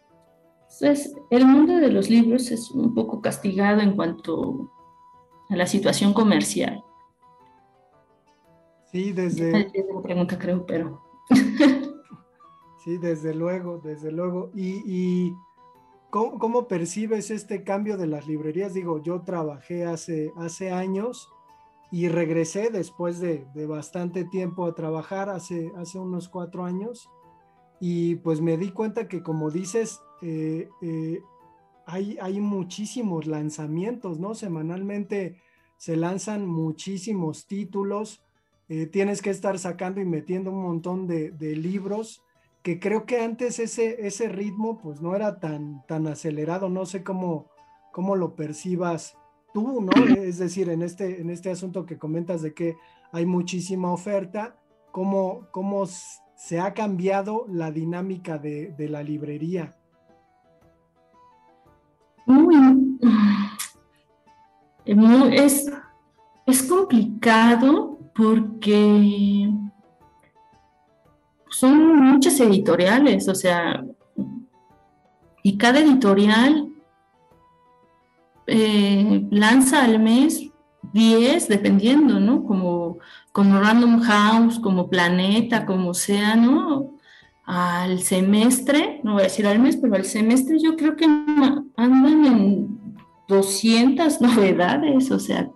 Entonces, 0.62 1.14
el 1.30 1.46
mundo 1.46 1.76
de 1.76 1.90
los 1.90 2.10
libros 2.10 2.50
es 2.50 2.70
un 2.70 2.94
poco 2.94 3.20
castigado 3.20 3.80
en 3.80 3.94
cuanto 3.94 4.72
a 5.48 5.56
la 5.56 5.66
situación 5.66 6.12
comercial. 6.12 6.82
Sí, 8.90 9.12
desde... 9.12 9.70
la 9.70 10.02
pregunta 10.02 10.38
creo, 10.38 10.66
pero... 10.66 11.02
sí, 12.84 12.98
desde 12.98 13.34
luego, 13.34 13.78
desde 13.78 14.12
luego. 14.12 14.50
Y, 14.54 14.82
y 14.84 15.36
¿cómo, 16.10 16.38
¿cómo, 16.38 16.68
percibes 16.68 17.30
este 17.30 17.64
cambio 17.64 17.96
de 17.96 18.06
las 18.06 18.26
librerías? 18.26 18.74
Digo, 18.74 19.02
yo 19.02 19.22
trabajé 19.22 19.84
hace, 19.84 20.32
hace 20.36 20.72
años 20.72 21.31
y 21.92 22.08
regresé 22.08 22.70
después 22.70 23.20
de, 23.20 23.46
bastante 23.68 24.24
tiempo 24.24 24.64
a 24.64 24.74
trabajar, 24.74 25.28
hace, 25.28 25.70
hace 25.76 25.98
unos 25.98 26.30
cuatro 26.30 26.64
años, 26.64 27.10
y 27.80 28.16
pues 28.16 28.40
me 28.40 28.56
di 28.56 28.70
cuenta 28.70 29.08
que 29.08 29.22
como 29.22 29.50
dices, 29.50 30.00
eh, 30.22 30.70
eh, 30.80 31.20
hay, 31.84 32.16
hay 32.22 32.40
muchísimos 32.40 33.26
lanzamientos, 33.26 34.18
¿no? 34.18 34.34
Semanalmente 34.34 35.36
se 35.76 35.96
lanzan 35.96 36.46
muchísimos 36.46 37.46
títulos, 37.46 38.24
eh, 38.70 38.86
tienes 38.86 39.20
que 39.20 39.28
estar 39.28 39.58
sacando 39.58 40.00
y 40.00 40.06
metiendo 40.06 40.50
un 40.50 40.62
montón 40.62 41.06
de, 41.06 41.30
libros, 41.56 42.24
que 42.62 42.80
creo 42.80 43.04
que 43.04 43.20
antes 43.20 43.58
ese, 43.58 44.06
ese 44.06 44.30
ritmo 44.30 44.78
pues 44.78 45.02
no 45.02 45.14
era 45.14 45.40
tan, 45.40 45.84
tan 45.86 46.06
acelerado, 46.06 46.70
no 46.70 46.86
sé 46.86 47.04
cómo, 47.04 47.50
cómo 47.92 48.16
lo 48.16 48.34
percibas 48.34 49.18
tú, 49.52 49.80
¿no? 49.80 49.92
Es 50.16 50.38
decir, 50.38 50.68
en 50.68 50.82
este, 50.82 51.20
en 51.20 51.30
este 51.30 51.50
asunto 51.50 51.86
que 51.86 51.98
comentas 51.98 52.42
de 52.42 52.54
que 52.54 52.76
hay 53.12 53.26
muchísima 53.26 53.92
oferta, 53.92 54.56
¿cómo, 54.90 55.48
cómo 55.50 55.84
se 55.86 56.60
ha 56.60 56.74
cambiado 56.74 57.46
la 57.48 57.70
dinámica 57.70 58.38
de, 58.38 58.74
la 58.90 59.02
librería? 59.02 59.76
es, 64.84 65.70
es 66.46 66.62
complicado 66.64 67.98
porque 68.14 69.50
son 71.48 71.96
muchas 72.12 72.40
editoriales, 72.40 73.28
o 73.28 73.34
sea, 73.34 73.84
y 75.42 75.58
cada 75.58 75.80
editorial 75.80 76.71
eh, 78.46 79.26
lanza 79.30 79.84
al 79.84 79.98
mes 79.98 80.50
10, 80.92 81.48
dependiendo, 81.48 82.20
¿no? 82.20 82.44
Como, 82.44 82.98
como 83.32 83.60
Random 83.60 84.00
House, 84.00 84.58
como 84.58 84.88
Planeta, 84.88 85.64
como 85.64 85.94
sea, 85.94 86.36
¿no? 86.36 86.94
Al 87.44 88.00
semestre, 88.00 89.00
no 89.02 89.14
voy 89.14 89.22
a 89.22 89.24
decir 89.24 89.46
al 89.46 89.58
mes, 89.58 89.76
pero 89.76 89.94
al 89.94 90.04
semestre 90.04 90.58
yo 90.60 90.76
creo 90.76 90.96
que 90.96 91.04
andan 91.04 91.70
en 91.76 92.80
200 93.28 94.20
novedades, 94.20 95.10
o 95.10 95.18
sea, 95.18 95.50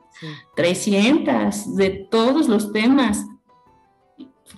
300 0.56 1.76
de 1.76 1.90
todos 2.10 2.48
los 2.48 2.72
temas, 2.72 3.26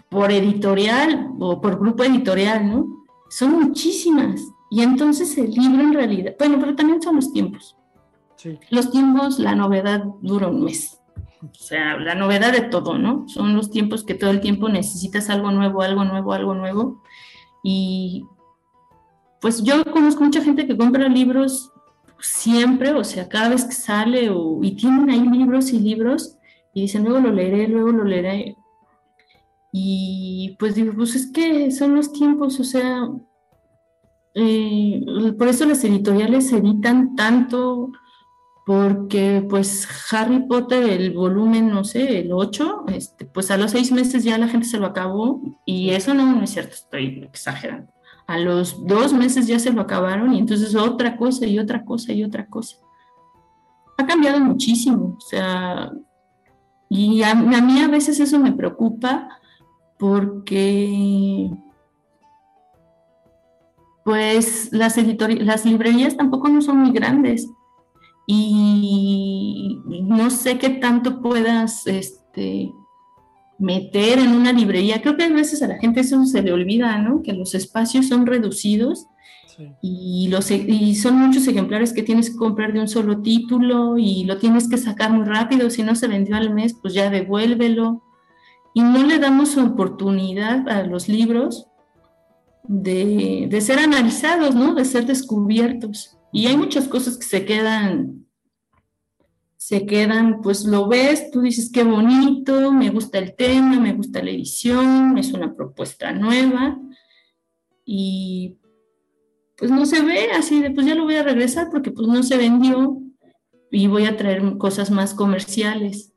por 0.09 0.33
editorial 0.33 1.31
o 1.39 1.61
por 1.61 1.79
grupo 1.79 2.05
editorial, 2.05 2.69
¿no? 2.69 2.87
Son 3.29 3.53
muchísimas. 3.53 4.41
Y 4.71 4.83
entonces 4.83 5.37
el 5.39 5.51
libro 5.51 5.83
en 5.83 5.95
realidad, 5.95 6.35
bueno, 6.39 6.59
pero 6.61 6.75
también 6.75 7.03
son 7.03 7.17
los 7.17 7.33
tiempos. 7.33 7.78
Los 8.71 8.91
tiempos, 8.91 9.39
la 9.39 9.55
novedad 9.55 10.05
dura 10.21 10.49
un 10.49 10.65
mes. 10.65 11.01
O 11.43 11.55
sea, 11.55 11.97
la 11.99 12.15
novedad 12.15 12.53
de 12.53 12.63
todo, 12.63 12.99
¿no? 12.99 13.29
Son 13.29 13.55
los 13.55 13.71
tiempos 13.71 14.05
que 14.05 14.15
todo 14.15 14.31
el 14.31 14.41
tiempo 14.41 14.69
necesitas 14.69 15.31
algo 15.31 15.51
nuevo, 15.51 15.83
algo 15.83 16.05
nuevo, 16.05 16.33
algo 16.33 16.55
nuevo. 16.55 17.03
Y 17.63 18.25
pues 19.41 19.63
yo 19.63 19.85
conozco 19.85 20.25
mucha 20.25 20.43
gente 20.43 20.67
que 20.67 20.77
compra 20.77 21.09
libros 21.09 21.73
siempre, 22.21 22.91
o 22.93 23.05
sea, 23.05 23.29
cada 23.29 23.51
vez 23.51 23.65
que 23.65 23.73
sale, 23.73 24.31
y 24.63 24.77
tienen 24.77 25.11
ahí 25.11 25.21
libros 25.21 25.73
y 25.73 25.79
libros, 25.79 26.37
y 26.75 26.83
dicen, 26.83 27.05
luego 27.05 27.21
lo 27.21 27.33
leeré, 27.33 27.69
luego 27.69 27.91
lo 27.93 28.05
leeré. 28.05 28.57
Y 29.73 30.57
pues 30.59 30.75
digo, 30.75 30.93
pues 30.97 31.15
es 31.15 31.31
que 31.31 31.71
son 31.71 31.95
los 31.95 32.13
tiempos, 32.13 32.59
o 32.59 32.65
sea, 32.65 33.09
eh, 34.35 35.05
por 35.39 35.49
eso 35.49 35.65
las 35.67 35.85
editoriales 35.85 36.53
editan 36.53 37.15
tanto, 37.15 37.93
porque 38.69 39.43
pues 39.49 39.89
Harry 40.13 40.41
Potter, 40.41 40.91
el 40.91 41.15
volumen, 41.15 41.71
no 41.71 41.85
sé, 41.85 42.21
el 42.21 42.35
8, 42.35 42.85
este, 42.89 43.25
pues 43.25 43.51
a 43.51 43.57
los 43.57 43.71
seis 43.71 43.91
meses 43.93 44.25
ya 44.25 44.37
la 44.37 44.47
gente 44.47 44.67
se 44.67 44.77
lo 44.77 44.85
acabó 44.85 45.41
y 45.65 45.89
eso 45.89 46.13
no, 46.13 46.37
no 46.37 46.43
es 46.43 46.51
cierto, 46.51 46.75
estoy 46.75 47.23
exagerando. 47.25 47.91
A 48.27 48.37
los 48.37 48.87
dos 48.87 49.15
meses 49.15 49.47
ya 49.47 49.59
se 49.59 49.73
lo 49.73 49.81
acabaron 49.81 50.35
y 50.35 50.41
entonces 50.41 50.75
otra 50.75 51.17
cosa 51.17 51.47
y 51.47 51.59
otra 51.59 51.83
cosa 51.83 52.13
y 52.13 52.23
otra 52.23 52.47
cosa. 52.47 52.77
Ha 53.97 54.05
cambiado 54.05 54.39
muchísimo, 54.39 55.17
o 55.17 55.21
sea, 55.23 55.91
y 56.91 57.23
a, 57.23 57.31
a 57.31 57.63
mí 57.63 57.81
a 57.81 57.89
veces 57.89 58.21
eso 58.21 58.39
me 58.39 58.53
preocupa 58.53 59.31
porque 59.99 61.51
pues 64.05 64.69
las, 64.73 64.99
las 64.99 65.65
librerías 65.65 66.19
tampoco 66.19 66.51
no 66.51 66.61
son 66.61 66.77
muy 66.81 66.91
grandes 66.91 67.49
y 68.31 69.81
no 70.03 70.29
sé 70.29 70.59
qué 70.59 70.69
tanto 70.69 71.23
puedas 71.23 71.87
este, 71.87 72.71
meter 73.59 74.19
en 74.19 74.33
una 74.33 74.53
librería. 74.53 75.01
Creo 75.01 75.17
que 75.17 75.25
a 75.25 75.29
veces 75.31 75.63
a 75.63 75.69
la 75.69 75.79
gente 75.79 76.01
eso 76.01 76.25
se 76.27 76.43
le 76.43 76.53
olvida, 76.53 76.99
¿no? 76.99 77.23
Que 77.23 77.33
los 77.33 77.55
espacios 77.55 78.07
son 78.09 78.27
reducidos 78.27 79.07
y, 79.81 80.29
los, 80.29 80.51
y 80.51 80.95
son 80.95 81.17
muchos 81.17 81.49
ejemplares 81.49 81.95
que 81.95 82.03
tienes 82.03 82.31
que 82.31 82.37
comprar 82.37 82.73
de 82.73 82.81
un 82.81 82.89
solo 82.89 83.23
título 83.23 83.97
y 83.97 84.25
lo 84.25 84.37
tienes 84.37 84.69
que 84.69 84.77
sacar 84.77 85.11
muy 85.11 85.25
rápido. 85.25 85.71
Si 85.71 85.83
no 85.83 85.95
se 85.95 86.07
vendió 86.07 86.37
al 86.37 86.55
mes, 86.55 86.75
pues 86.81 86.95
ya 86.95 87.11
devuélvelo. 87.11 88.03
Y 88.75 88.83
no 88.83 89.05
le 89.05 89.19
damos 89.19 89.57
oportunidad 89.57 90.69
a 90.69 90.85
los 90.85 91.09
libros 91.09 91.67
de, 92.65 93.49
de 93.51 93.61
ser 93.63 93.79
analizados, 93.79 94.55
¿no? 94.55 94.75
De 94.75 94.85
ser 94.85 95.07
descubiertos. 95.07 96.19
Y 96.33 96.47
hay 96.47 96.57
muchas 96.57 96.87
cosas 96.87 97.17
que 97.17 97.25
se 97.25 97.45
quedan, 97.45 98.18
se 99.69 99.85
quedan, 99.85 100.41
pues 100.41 100.65
lo 100.65 100.89
ves, 100.89 101.31
tú 101.31 101.43
dices 101.43 101.71
qué 101.71 101.85
bonito, 101.85 102.73
me 102.73 102.89
gusta 102.89 103.19
el 103.19 103.37
tema, 103.37 103.79
me 103.79 103.93
gusta 103.93 104.23
la 104.23 104.31
edición, 104.31 105.19
es 105.19 105.35
una 105.35 105.55
propuesta 105.55 106.11
nueva 106.11 106.81
y 107.85 108.57
pues 109.59 109.71
no 109.71 109.85
se 109.85 110.01
ve 110.01 110.31
así 110.31 110.63
de, 110.63 110.71
pues 110.71 110.87
ya 110.87 110.95
lo 110.95 111.05
voy 111.05 111.17
a 111.17 111.23
regresar 111.23 111.69
porque 111.71 111.91
pues 111.91 112.09
no 112.09 112.23
se 112.23 112.39
vendió 112.39 112.99
y 113.71 113.89
voy 113.89 114.07
a 114.07 114.17
traer 114.17 114.57
cosas 114.57 114.91
más 114.91 115.13
comerciales. 115.13 116.15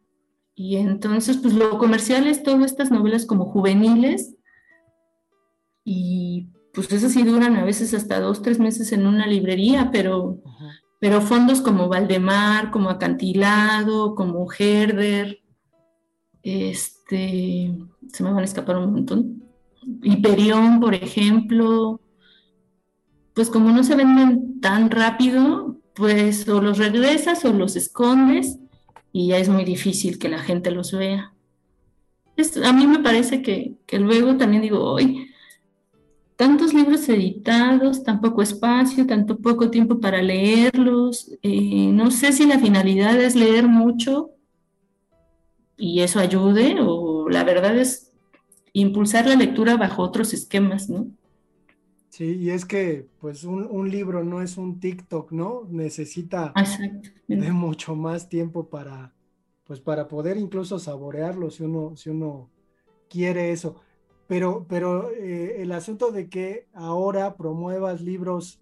Y 0.56 0.78
entonces, 0.78 1.36
pues 1.36 1.54
lo 1.54 1.78
comercial 1.78 2.28
es 2.28 2.44
todas 2.44 2.72
estas 2.72 2.90
novelas 2.90 3.26
como 3.26 3.48
juveniles 3.48 4.34
y 5.84 6.48
pues 6.74 6.90
esas 6.94 7.12
sí 7.12 7.24
duran 7.24 7.58
a 7.58 7.66
veces 7.66 7.94
hasta 7.94 8.22
dos, 8.22 8.42
tres 8.42 8.60
meses 8.60 8.94
en 8.94 9.06
una 9.06 9.28
librería, 9.28 9.90
pero, 9.92 10.42
pero 11.02 11.20
fondos 11.20 11.62
como 11.62 11.90
Valdemar, 11.90 12.70
como 12.70 12.92
Acantilado, 12.92 14.14
como 14.14 14.48
Herder, 14.54 15.42
este, 16.44 17.76
se 18.14 18.24
me 18.24 18.32
van 18.32 18.42
a 18.42 18.46
escapar 18.46 18.78
un 18.78 18.94
montón, 18.94 19.44
Hiperión, 20.04 20.80
por 20.80 20.94
ejemplo, 20.94 22.00
pues 23.34 23.50
como 23.50 23.72
no 23.72 23.84
se 23.84 23.96
venden 23.96 24.62
tan 24.62 24.92
rápido, 24.92 25.80
pues 25.96 26.48
o 26.48 26.62
los 26.62 26.78
regresas 26.78 27.46
o 27.46 27.52
los 27.52 27.76
escondes 27.76 28.60
y 29.12 29.30
ya 29.30 29.40
es 29.40 29.50
muy 29.50 29.66
difícil 29.66 30.20
que 30.20 30.30
la 30.30 30.38
gente 30.38 30.70
los 30.70 30.92
vea. 30.92 31.34
a 32.64 32.74
mí 32.74 32.86
me 32.86 33.00
parece 33.00 33.42
que, 33.42 33.74
que 33.88 33.98
luego 33.98 34.38
también 34.38 34.62
digo, 34.62 34.84
hoy 34.84 35.31
tantos 36.42 36.74
libros 36.74 37.08
editados, 37.08 38.04
tan 38.04 38.20
poco 38.20 38.42
espacio, 38.42 39.06
tanto 39.06 39.38
poco 39.38 39.70
tiempo 39.70 40.00
para 40.00 40.24
leerlos. 40.24 41.32
Eh, 41.44 41.92
no 41.94 42.10
sé 42.10 42.34
si 42.34 42.48
la 42.48 42.58
finalidad 42.58 43.22
es 43.22 43.36
leer 43.36 43.68
mucho 43.68 44.32
y 45.78 46.00
eso 46.00 46.20
ayude 46.20 46.78
o 46.82 47.30
la 47.30 47.44
verdad 47.44 47.78
es 47.78 48.12
impulsar 48.74 49.28
la 49.28 49.36
lectura 49.36 49.78
bajo 49.78 50.02
otros 50.02 50.34
esquemas, 50.34 50.90
¿no? 50.90 51.12
Sí, 52.10 52.38
y 52.38 52.50
es 52.50 52.66
que 52.66 53.06
pues 53.20 53.44
un, 53.44 53.92
libro 53.92 54.24
no 54.24 54.42
es 54.42 54.58
un 54.58 54.80
TikTok, 54.80 55.32
¿no? 55.34 55.68
Necesita 55.70 56.56
de 57.28 57.52
mucho 57.52 57.96
más 57.96 58.30
tiempo 58.30 58.68
para, 58.68 59.14
pues 59.64 59.80
para 59.80 60.08
poder 60.08 60.38
incluso 60.38 60.80
saborearlo 60.80 61.52
si 61.52 61.62
uno, 61.62 61.96
si 61.96 62.10
uno 62.10 62.50
quiere 63.08 63.52
eso. 63.52 63.76
Pero, 64.32 64.66
pero 64.70 65.12
eh, 65.12 65.62
el 65.62 65.74
asunto 65.74 66.14
de 66.14 66.30
que 66.30 66.66
ahora 66.74 67.36
promuevas 67.36 68.00
libros 68.00 68.62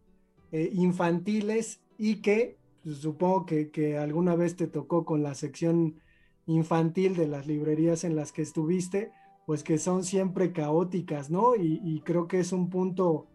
eh, 0.51 0.67
infantiles 0.74 1.80
y 1.95 2.24
que 2.24 2.57
pues, 2.84 2.97
supongo 2.97 3.45
que, 3.45 3.95
alguna 3.95 4.36
vez 4.36 4.55
te 4.55 4.65
tocó 4.65 5.05
con 5.05 5.22
la 5.22 5.36
sección 5.36 6.01
infantil 6.47 7.15
de 7.15 7.28
las 7.28 7.45
librerías 7.45 8.03
en 8.03 8.15
las 8.15 8.32
que 8.32 8.41
estuviste, 8.41 9.11
pues 9.45 9.61
que 9.61 9.78
son 9.78 10.03
siempre 10.03 10.53
caóticas, 10.53 11.30
¿no? 11.30 11.55
Y, 11.55 11.80
y 11.84 12.01
creo 12.01 12.28
que 12.28 12.39
es 12.39 12.51
un 12.51 12.72
punto 12.72 13.28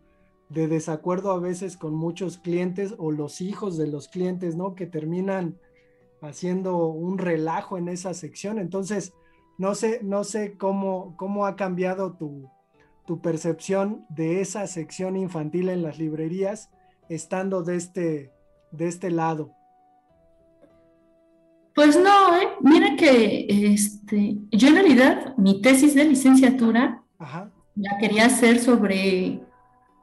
de 0.48 0.66
desacuerdo 0.66 1.30
a 1.30 1.38
veces 1.38 1.76
con 1.76 1.94
muchos 1.94 2.38
clientes 2.38 2.96
o 2.98 3.12
los 3.12 3.40
hijos 3.42 3.76
de 3.76 3.86
los 3.86 4.08
clientes, 4.08 4.56
¿no? 4.56 4.74
Que 4.74 4.86
terminan 4.86 5.56
haciendo 6.20 6.88
un 6.88 7.18
relajo 7.18 7.78
en 7.78 7.86
esa 7.86 8.12
sección. 8.12 8.58
Entonces, 8.58 9.14
no 9.58 9.74
sé, 9.74 10.00
no 10.02 10.24
sé 10.24 10.56
cómo, 10.56 11.14
cómo 11.16 11.46
ha 11.46 11.56
cambiado 11.56 12.12
tu, 12.12 12.50
percepción 13.22 14.06
de 14.08 14.40
esa 14.40 14.66
sección 14.66 15.16
infantil 15.16 15.68
en 15.68 15.82
las 15.82 15.98
librerías 15.98 16.70
estando 17.10 17.62
de 17.62 17.76
este, 17.76 18.32
de 18.70 18.88
este 18.88 19.10
lado. 19.10 19.52
Pues 21.74 21.98
no, 21.98 22.36
¿eh? 22.36 22.48
mira 22.60 22.96
que 22.96 23.46
este, 23.48 24.38
yo 24.50 24.68
en 24.68 24.74
realidad 24.74 25.36
mi 25.36 25.60
tesis 25.60 25.94
de 25.94 26.04
licenciatura 26.04 27.02
la 27.76 27.98
quería 27.98 28.26
hacer 28.26 28.58
sobre, 28.58 29.40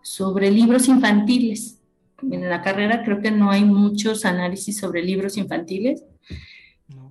sobre 0.03 0.51
libros 0.51 0.87
infantiles. 0.87 1.79
En 2.21 2.47
la 2.49 2.61
carrera 2.61 3.03
creo 3.03 3.19
que 3.19 3.31
no 3.31 3.49
hay 3.49 3.63
muchos 3.63 4.25
análisis 4.25 4.77
sobre 4.77 5.01
libros 5.01 5.37
infantiles. 5.37 6.03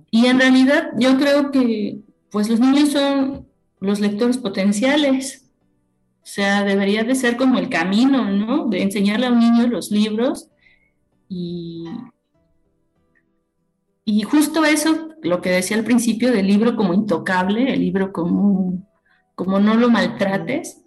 Y 0.09 0.27
en 0.27 0.39
realidad 0.39 0.91
yo 0.97 1.17
creo 1.17 1.51
que 1.51 1.99
pues 2.31 2.49
los 2.49 2.59
niños 2.59 2.89
son 2.89 3.47
los 3.79 3.99
lectores 3.99 4.37
potenciales. 4.37 5.51
O 6.23 6.25
sea, 6.25 6.63
debería 6.63 7.03
de 7.03 7.15
ser 7.15 7.35
como 7.35 7.59
el 7.59 7.69
camino, 7.69 8.31
¿no? 8.31 8.67
De 8.67 8.81
enseñarle 8.81 9.25
a 9.25 9.31
un 9.31 9.39
niño 9.39 9.67
los 9.67 9.91
libros 9.91 10.49
y, 11.27 11.85
y 14.05 14.21
justo 14.23 14.63
eso, 14.65 15.09
lo 15.21 15.41
que 15.41 15.49
decía 15.49 15.77
al 15.77 15.83
principio 15.83 16.31
del 16.31 16.47
libro 16.47 16.75
como 16.75 16.93
intocable, 16.93 17.73
el 17.73 17.79
libro 17.79 18.13
como, 18.13 18.87
como 19.35 19.59
no 19.59 19.75
lo 19.75 19.89
maltrates, 19.89 20.81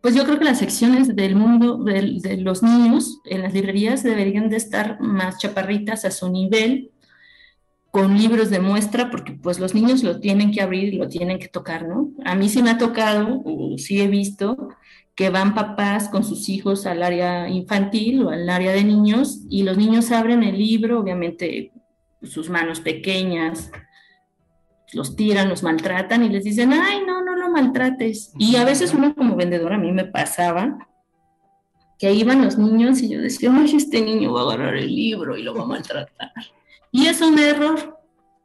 pues 0.00 0.14
yo 0.14 0.24
creo 0.24 0.38
que 0.38 0.44
las 0.44 0.58
secciones 0.58 1.14
del 1.14 1.36
mundo 1.36 1.82
de, 1.82 2.18
de 2.20 2.36
los 2.38 2.62
niños 2.62 3.20
en 3.24 3.42
las 3.42 3.52
librerías 3.52 4.02
deberían 4.02 4.48
de 4.48 4.56
estar 4.56 5.00
más 5.00 5.38
chaparritas 5.38 6.04
a 6.04 6.10
su 6.10 6.30
nivel 6.30 6.92
con 7.96 8.18
libros 8.18 8.50
de 8.50 8.60
muestra, 8.60 9.10
porque 9.10 9.32
pues 9.32 9.58
los 9.58 9.74
niños 9.74 10.02
lo 10.02 10.20
tienen 10.20 10.50
que 10.50 10.60
abrir 10.60 10.92
y 10.92 10.98
lo 10.98 11.08
tienen 11.08 11.38
que 11.38 11.48
tocar, 11.48 11.88
¿no? 11.88 12.10
A 12.26 12.34
mí 12.34 12.50
sí 12.50 12.62
me 12.62 12.68
ha 12.68 12.76
tocado, 12.76 13.40
o 13.42 13.78
sí 13.78 14.02
he 14.02 14.06
visto, 14.06 14.68
que 15.14 15.30
van 15.30 15.54
papás 15.54 16.10
con 16.10 16.22
sus 16.22 16.50
hijos 16.50 16.84
al 16.84 17.02
área 17.02 17.48
infantil 17.48 18.22
o 18.22 18.28
al 18.28 18.50
área 18.50 18.72
de 18.72 18.84
niños 18.84 19.46
y 19.48 19.62
los 19.62 19.78
niños 19.78 20.12
abren 20.12 20.42
el 20.42 20.58
libro, 20.58 21.00
obviamente 21.00 21.72
sus 22.22 22.50
manos 22.50 22.80
pequeñas, 22.80 23.70
los 24.92 25.16
tiran, 25.16 25.48
los 25.48 25.62
maltratan 25.62 26.22
y 26.22 26.28
les 26.28 26.44
dicen, 26.44 26.74
ay, 26.74 27.00
no, 27.06 27.24
no 27.24 27.34
lo 27.34 27.48
maltrates. 27.48 28.34
Y 28.38 28.56
a 28.56 28.66
veces 28.66 28.92
uno 28.92 29.14
como 29.14 29.36
vendedor, 29.36 29.72
a 29.72 29.78
mí 29.78 29.90
me 29.90 30.04
pasaba, 30.04 30.86
que 31.98 32.12
iban 32.12 32.44
los 32.44 32.58
niños 32.58 33.00
y 33.00 33.08
yo 33.08 33.22
decía, 33.22 33.50
ay, 33.54 33.74
este 33.74 34.02
niño 34.02 34.34
va 34.34 34.42
a 34.42 34.44
agarrar 34.44 34.76
el 34.76 34.94
libro 34.94 35.34
y 35.34 35.42
lo 35.42 35.54
va 35.54 35.62
a 35.62 35.66
maltratar. 35.66 36.32
Y 36.92 37.06
es 37.06 37.20
un 37.20 37.38
error, 37.38 37.98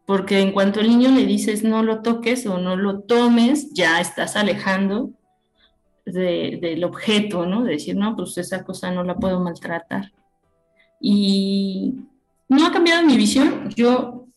porque 0.06 0.40
en 0.40 0.52
cuanto 0.52 0.80
el 0.80 0.90
niño 0.90 1.10
le 1.12 1.26
dices 1.26 1.64
no 1.64 1.84
lo 1.84 2.02
toques 2.02 2.46
o 2.46 2.58
no 2.58 2.76
lo 2.76 3.00
tomes, 3.02 3.74
ya 3.74 4.02
estás 4.02 4.36
alejando 4.36 5.12
del 6.06 6.84
objeto, 6.84 7.46
¿no? 7.46 7.64
De 7.64 7.74
decir, 7.74 7.96
no, 7.96 8.16
pues 8.16 8.38
esa 8.38 8.64
cosa 8.64 8.92
no 8.92 9.04
la 9.04 9.16
puedo 9.16 9.40
maltratar. 9.40 10.12
Y 11.00 11.96
no 12.50 12.66
ha 12.66 12.72
cambiado 12.72 13.06
mi 13.06 13.18
visión. 13.18 13.70
Yo, 13.76 14.28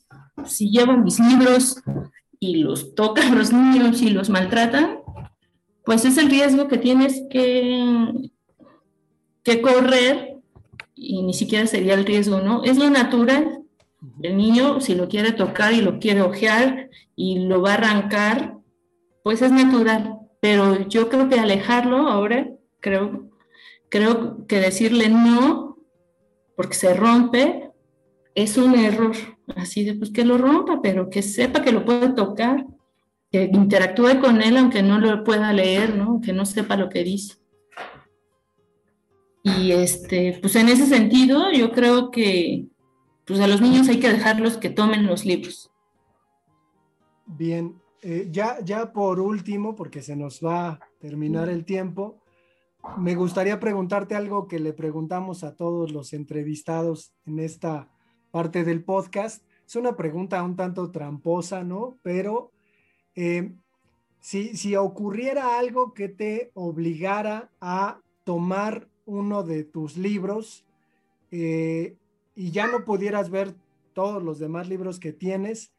si 0.44 0.70
llevo 0.70 0.96
mis 0.96 1.18
libros 1.18 1.82
y 2.38 2.56
los 2.56 2.94
tocan 2.94 3.36
los 3.36 3.52
niños 3.52 4.02
y 4.02 4.10
los 4.10 4.30
maltratan, 4.30 4.98
pues 5.84 6.04
es 6.04 6.16
el 6.18 6.30
riesgo 6.30 6.68
que 6.68 6.78
tienes 6.78 7.22
que, 7.30 8.30
que 9.42 9.60
correr 9.60 10.36
y 10.94 11.22
ni 11.22 11.34
siquiera 11.34 11.66
sería 11.66 11.94
el 11.94 12.06
riesgo, 12.06 12.40
¿no? 12.40 12.62
Es 12.64 12.78
lo 12.78 12.88
natural 12.88 13.63
el 14.22 14.36
niño, 14.36 14.80
si 14.80 14.94
lo 14.94 15.08
quiere 15.08 15.32
tocar 15.32 15.72
y 15.72 15.80
lo 15.80 15.98
quiere 15.98 16.22
ojear 16.22 16.90
y 17.16 17.40
lo 17.40 17.62
va 17.62 17.72
a 17.72 17.74
arrancar, 17.74 18.58
pues 19.22 19.42
es 19.42 19.52
natural, 19.52 20.18
pero 20.40 20.86
yo 20.88 21.08
creo 21.08 21.28
que 21.28 21.38
alejarlo 21.38 22.08
ahora, 22.08 22.48
creo, 22.80 23.30
creo 23.88 24.46
que 24.46 24.60
decirle 24.60 25.08
no, 25.08 25.78
porque 26.56 26.74
se 26.74 26.94
rompe, 26.94 27.70
es 28.34 28.58
un 28.58 28.74
error. 28.74 29.16
Así 29.56 29.84
de, 29.84 29.94
pues 29.94 30.10
que 30.10 30.24
lo 30.24 30.38
rompa, 30.38 30.80
pero 30.82 31.10
que 31.10 31.22
sepa 31.22 31.62
que 31.62 31.72
lo 31.72 31.84
puede 31.84 32.10
tocar, 32.10 32.66
que 33.30 33.50
interactúe 33.52 34.20
con 34.20 34.42
él 34.42 34.56
aunque 34.56 34.82
no 34.82 34.98
lo 34.98 35.24
pueda 35.24 35.52
leer, 35.52 35.96
¿no? 35.96 36.20
Que 36.20 36.32
no 36.32 36.46
sepa 36.46 36.76
lo 36.76 36.88
que 36.88 37.04
dice. 37.04 37.36
Y 39.42 39.72
este, 39.72 40.38
pues 40.40 40.56
en 40.56 40.68
ese 40.68 40.86
sentido, 40.86 41.52
yo 41.52 41.72
creo 41.72 42.10
que 42.10 42.66
pues 43.24 43.40
a 43.40 43.46
los 43.46 43.60
niños 43.60 43.88
hay 43.88 44.00
que 44.00 44.12
dejarlos 44.12 44.56
que 44.56 44.70
tomen 44.70 45.06
los 45.06 45.24
libros. 45.24 45.70
Bien, 47.26 47.80
eh, 48.02 48.28
ya, 48.30 48.58
ya 48.62 48.92
por 48.92 49.20
último, 49.20 49.74
porque 49.74 50.02
se 50.02 50.14
nos 50.14 50.44
va 50.44 50.68
a 50.68 50.80
terminar 50.98 51.48
el 51.48 51.64
tiempo, 51.64 52.20
me 52.98 53.14
gustaría 53.14 53.58
preguntarte 53.58 54.14
algo 54.14 54.46
que 54.46 54.58
le 54.58 54.72
preguntamos 54.72 55.42
a 55.42 55.56
todos 55.56 55.90
los 55.90 56.12
entrevistados 56.12 57.12
en 57.24 57.38
esta 57.38 57.88
parte 58.30 58.62
del 58.62 58.84
podcast. 58.84 59.42
Es 59.66 59.76
una 59.76 59.96
pregunta 59.96 60.42
un 60.42 60.54
tanto 60.54 60.90
tramposa, 60.90 61.64
¿no? 61.64 61.98
Pero 62.02 62.52
eh, 63.14 63.54
si, 64.20 64.56
si 64.56 64.76
ocurriera 64.76 65.58
algo 65.58 65.94
que 65.94 66.08
te 66.08 66.50
obligara 66.54 67.50
a 67.60 68.00
tomar 68.24 68.88
uno 69.06 69.42
de 69.42 69.64
tus 69.64 69.96
libros 69.96 70.66
eh, 71.30 71.96
y 72.34 72.50
ya 72.50 72.66
no 72.66 72.84
pudieras 72.84 73.30
ver 73.30 73.54
todos 73.92 74.22
los 74.22 74.38
demás 74.38 74.68
libros 74.68 74.98
que 74.98 75.12
tienes, 75.12 75.72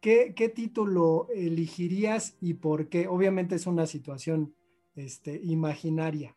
¿qué, 0.00 0.52
título 0.54 1.28
elegirías 1.34 2.36
y 2.40 2.54
por 2.54 2.88
qué? 2.88 3.08
Obviamente 3.08 3.54
es 3.54 3.66
una 3.66 3.86
situación 3.86 4.54
este, 4.96 5.40
imaginaria. 5.44 6.34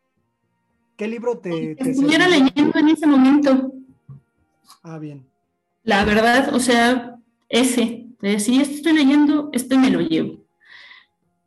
¿Qué 0.96 1.08
libro 1.08 1.38
te... 1.38 1.74
te 1.74 1.90
estuviera 1.90 2.28
leyendo 2.28 2.78
en 2.78 2.88
ese 2.88 3.06
momento. 3.06 3.72
Ah, 4.82 4.98
bien. 4.98 5.24
La 5.84 6.04
verdad, 6.04 6.54
o 6.54 6.60
sea, 6.60 7.18
ese. 7.48 8.06
Si 8.38 8.60
estoy 8.60 8.92
leyendo, 8.92 9.50
este 9.52 9.76
me 9.76 9.90
lo 9.90 10.00
llevo 10.00 10.42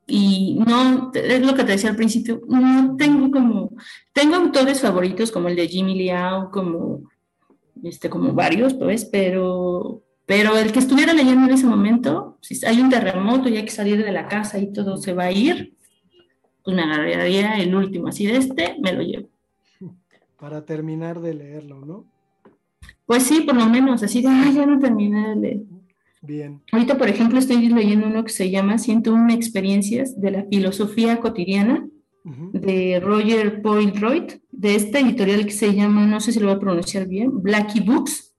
y 0.07 0.59
no, 0.65 1.11
es 1.13 1.41
lo 1.41 1.55
que 1.55 1.63
te 1.63 1.71
decía 1.73 1.89
al 1.89 1.95
principio, 1.95 2.41
no 2.47 2.95
tengo 2.95 3.31
como, 3.31 3.71
tengo 4.13 4.35
autores 4.35 4.81
favoritos 4.81 5.31
como 5.31 5.47
el 5.49 5.55
de 5.55 5.67
Jimmy 5.67 5.95
Liao, 5.95 6.51
como, 6.51 7.09
este, 7.83 8.09
como 8.09 8.33
varios, 8.33 8.73
pues, 8.73 9.05
pero, 9.05 10.03
pero 10.25 10.57
el 10.57 10.71
que 10.71 10.79
estuviera 10.79 11.13
leyendo 11.13 11.47
en 11.47 11.53
ese 11.53 11.65
momento, 11.65 12.37
si 12.41 12.63
hay 12.65 12.79
un 12.79 12.89
terremoto 12.89 13.49
y 13.49 13.57
hay 13.57 13.65
que 13.65 13.71
salir 13.71 14.03
de 14.03 14.11
la 14.11 14.27
casa 14.27 14.59
y 14.59 14.71
todo 14.71 14.97
se 14.97 15.13
va 15.13 15.25
a 15.25 15.31
ir, 15.31 15.75
pues 16.63 16.75
me 16.75 16.83
agarraría 16.83 17.55
el 17.57 17.75
último, 17.75 18.07
así 18.07 18.25
de 18.25 18.37
este, 18.37 18.75
me 18.81 18.93
lo 18.93 19.01
llevo. 19.01 19.29
Para 20.39 20.65
terminar 20.65 21.21
de 21.21 21.33
leerlo, 21.33 21.85
¿no? 21.85 22.05
Pues 23.05 23.23
sí, 23.23 23.41
por 23.41 23.55
lo 23.55 23.67
menos, 23.67 24.01
así 24.01 24.21
de, 24.21 24.29
ay, 24.29 24.53
ya 24.55 24.65
no 24.65 24.79
terminé 24.79 25.29
de 25.29 25.35
leer. 25.35 25.61
Bien. 26.21 26.61
Ahorita, 26.71 26.97
por 26.97 27.07
ejemplo, 27.07 27.37
estoy 27.37 27.69
leyendo 27.69 28.07
uno 28.07 28.23
que 28.23 28.31
se 28.31 28.49
llama 28.49 28.79
101 28.79 29.31
experiencias 29.31 30.19
de 30.19 30.31
la 30.31 30.43
filosofía 30.45 31.19
cotidiana 31.19 31.87
de 32.23 32.99
Roger 32.99 33.61
Poilroyd, 33.61 34.39
de 34.57 34.75
esta 34.75 34.99
editorial 34.99 35.45
que 35.45 35.51
se 35.51 35.73
llama, 35.73 36.05
no 36.05 36.19
sé 36.19 36.31
si 36.31 36.39
lo 36.39 36.47
voy 36.47 36.55
a 36.55 36.59
pronunciar 36.59 37.07
bien, 37.07 37.41
Blackie 37.41 37.81
Books. 37.81 38.33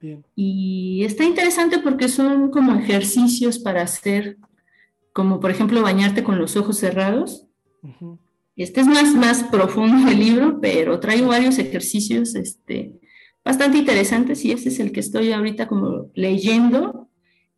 Bien. 0.00 0.24
Y 0.36 1.02
está 1.04 1.24
interesante 1.24 1.78
porque 1.78 2.08
son 2.08 2.50
como 2.50 2.74
ejercicios 2.74 3.58
para 3.58 3.82
hacer, 3.82 4.36
como 5.12 5.40
por 5.40 5.50
ejemplo 5.50 5.82
bañarte 5.82 6.22
con 6.22 6.38
los 6.38 6.56
ojos 6.56 6.78
cerrados. 6.78 7.46
Este 8.54 8.80
es 8.80 8.86
más, 8.86 9.14
más 9.14 9.44
profundo 9.44 10.10
el 10.10 10.18
libro, 10.18 10.60
pero 10.60 11.00
traigo 11.00 11.28
varios 11.28 11.58
ejercicios 11.58 12.34
este, 12.34 12.92
bastante 13.44 13.78
interesantes 13.78 14.44
y 14.44 14.52
ese 14.52 14.68
es 14.68 14.78
el 14.80 14.92
que 14.92 15.00
estoy 15.00 15.32
ahorita 15.32 15.68
como 15.68 16.10
leyendo. 16.14 17.08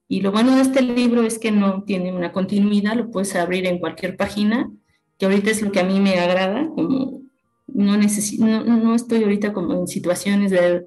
Y 0.08 0.20
lo 0.20 0.30
bueno 0.30 0.54
de 0.54 0.62
este 0.62 0.82
libro 0.82 1.22
es 1.22 1.38
que 1.38 1.50
no 1.50 1.84
tiene 1.84 2.12
una 2.12 2.32
continuidad, 2.32 2.96
lo 2.96 3.10
puedes 3.10 3.34
abrir 3.34 3.66
en 3.66 3.78
cualquier 3.78 4.16
página, 4.16 4.70
que 5.18 5.26
ahorita 5.26 5.50
es 5.50 5.62
lo 5.62 5.72
que 5.72 5.80
a 5.80 5.84
mí 5.84 6.00
me 6.00 6.18
agrada, 6.18 6.68
como 6.68 7.09
no, 7.80 7.96
necesito, 7.96 8.44
no, 8.44 8.94
estoy 8.94 9.22
ahorita 9.22 9.52
como 9.52 9.74
en 9.74 9.88
situaciones 9.88 10.50
de, 10.50 10.86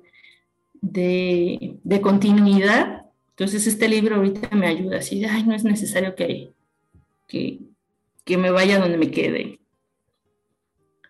de, 0.81 2.01
continuidad. 2.01 3.05
Entonces 3.31 3.67
este 3.67 3.87
libro 3.87 4.15
ahorita 4.15 4.55
me 4.55 4.67
ayuda, 4.67 4.97
así, 4.97 5.23
ay, 5.25 5.43
no 5.43 5.55
es 5.55 5.63
necesario 5.63 6.15
que, 6.15 6.53
que, 7.27 7.59
que 8.23 8.37
me 8.37 8.51
vaya 8.51 8.79
donde 8.79 8.97
me 8.97 9.11
quede. 9.11 9.59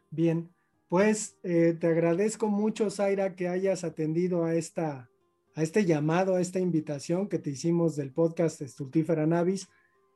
Bien, 0.09 0.49
pues 0.87 1.37
eh, 1.43 1.75
te 1.79 1.87
agradezco 1.87 2.47
mucho, 2.47 2.89
Zaira, 2.89 3.35
que 3.35 3.47
hayas 3.47 3.83
atendido 3.83 4.45
a, 4.45 4.53
esta, 4.55 5.09
a 5.55 5.63
este 5.63 5.85
llamado, 5.85 6.35
a 6.35 6.41
esta 6.41 6.59
invitación 6.59 7.27
que 7.27 7.39
te 7.39 7.49
hicimos 7.49 7.95
del 7.95 8.11
podcast 8.11 8.61
Estultífera 8.61 9.25
Navis. 9.25 9.67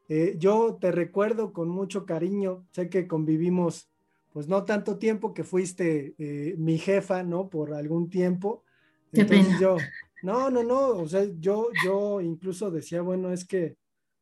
Eh, 0.08 0.36
yo 0.38 0.78
te 0.80 0.92
recuerdo 0.92 1.52
con 1.52 1.68
mucho 1.68 2.06
cariño, 2.06 2.66
sé 2.72 2.90
que 2.90 3.08
convivimos 3.08 3.90
pues 4.38 4.48
no 4.48 4.66
tanto 4.66 5.00
tiempo 5.00 5.34
que 5.34 5.44
fuiste 5.44 6.14
eh, 6.20 6.54
mi 6.60 6.78
jefa, 6.78 7.24
¿no? 7.24 7.50
Por 7.50 7.74
algún 7.74 8.08
tiempo. 8.08 8.64
Entonces 9.12 9.60
yo, 9.60 9.78
no, 10.22 10.52
no, 10.52 10.62
no, 10.62 10.90
o 10.90 11.08
sea, 11.08 11.26
yo, 11.40 11.70
yo 11.84 12.22
incluso 12.22 12.70
decía, 12.70 13.02
bueno, 13.02 13.34
es 13.34 13.48
que 13.48 13.78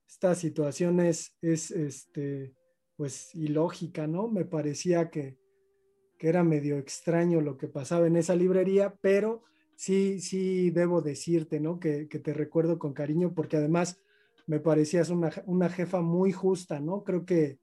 esta 0.08 0.34
situación 0.34 1.02
es, 1.02 1.36
es 1.42 1.70
este, 1.70 2.54
pues 2.96 3.36
ilógica, 3.36 4.08
¿no? 4.08 4.30
Me 4.30 4.46
parecía 4.46 5.10
que, 5.10 5.38
que 6.18 6.30
era 6.30 6.46
medio 6.46 6.78
extraño 6.78 7.42
lo 7.42 7.58
que 7.58 7.68
pasaba 7.68 8.08
en 8.08 8.16
esa 8.16 8.38
librería, 8.38 8.96
pero 9.02 9.44
sí, 9.76 10.22
sí 10.22 10.70
debo 10.70 11.02
decirte, 11.02 11.60
¿no? 11.60 11.78
Que, 11.78 12.06
te 12.06 12.34
recuerdo 12.34 12.80
con 12.80 12.94
cariño 12.94 13.34
porque 13.34 13.58
además 13.58 14.00
me 14.48 14.62
parecías 14.62 15.10
una, 15.10 15.70
jefa 15.70 16.00
muy 16.00 16.32
justa, 16.32 16.80
¿no? 16.80 17.04
Creo 17.04 17.26
que, 17.26 17.60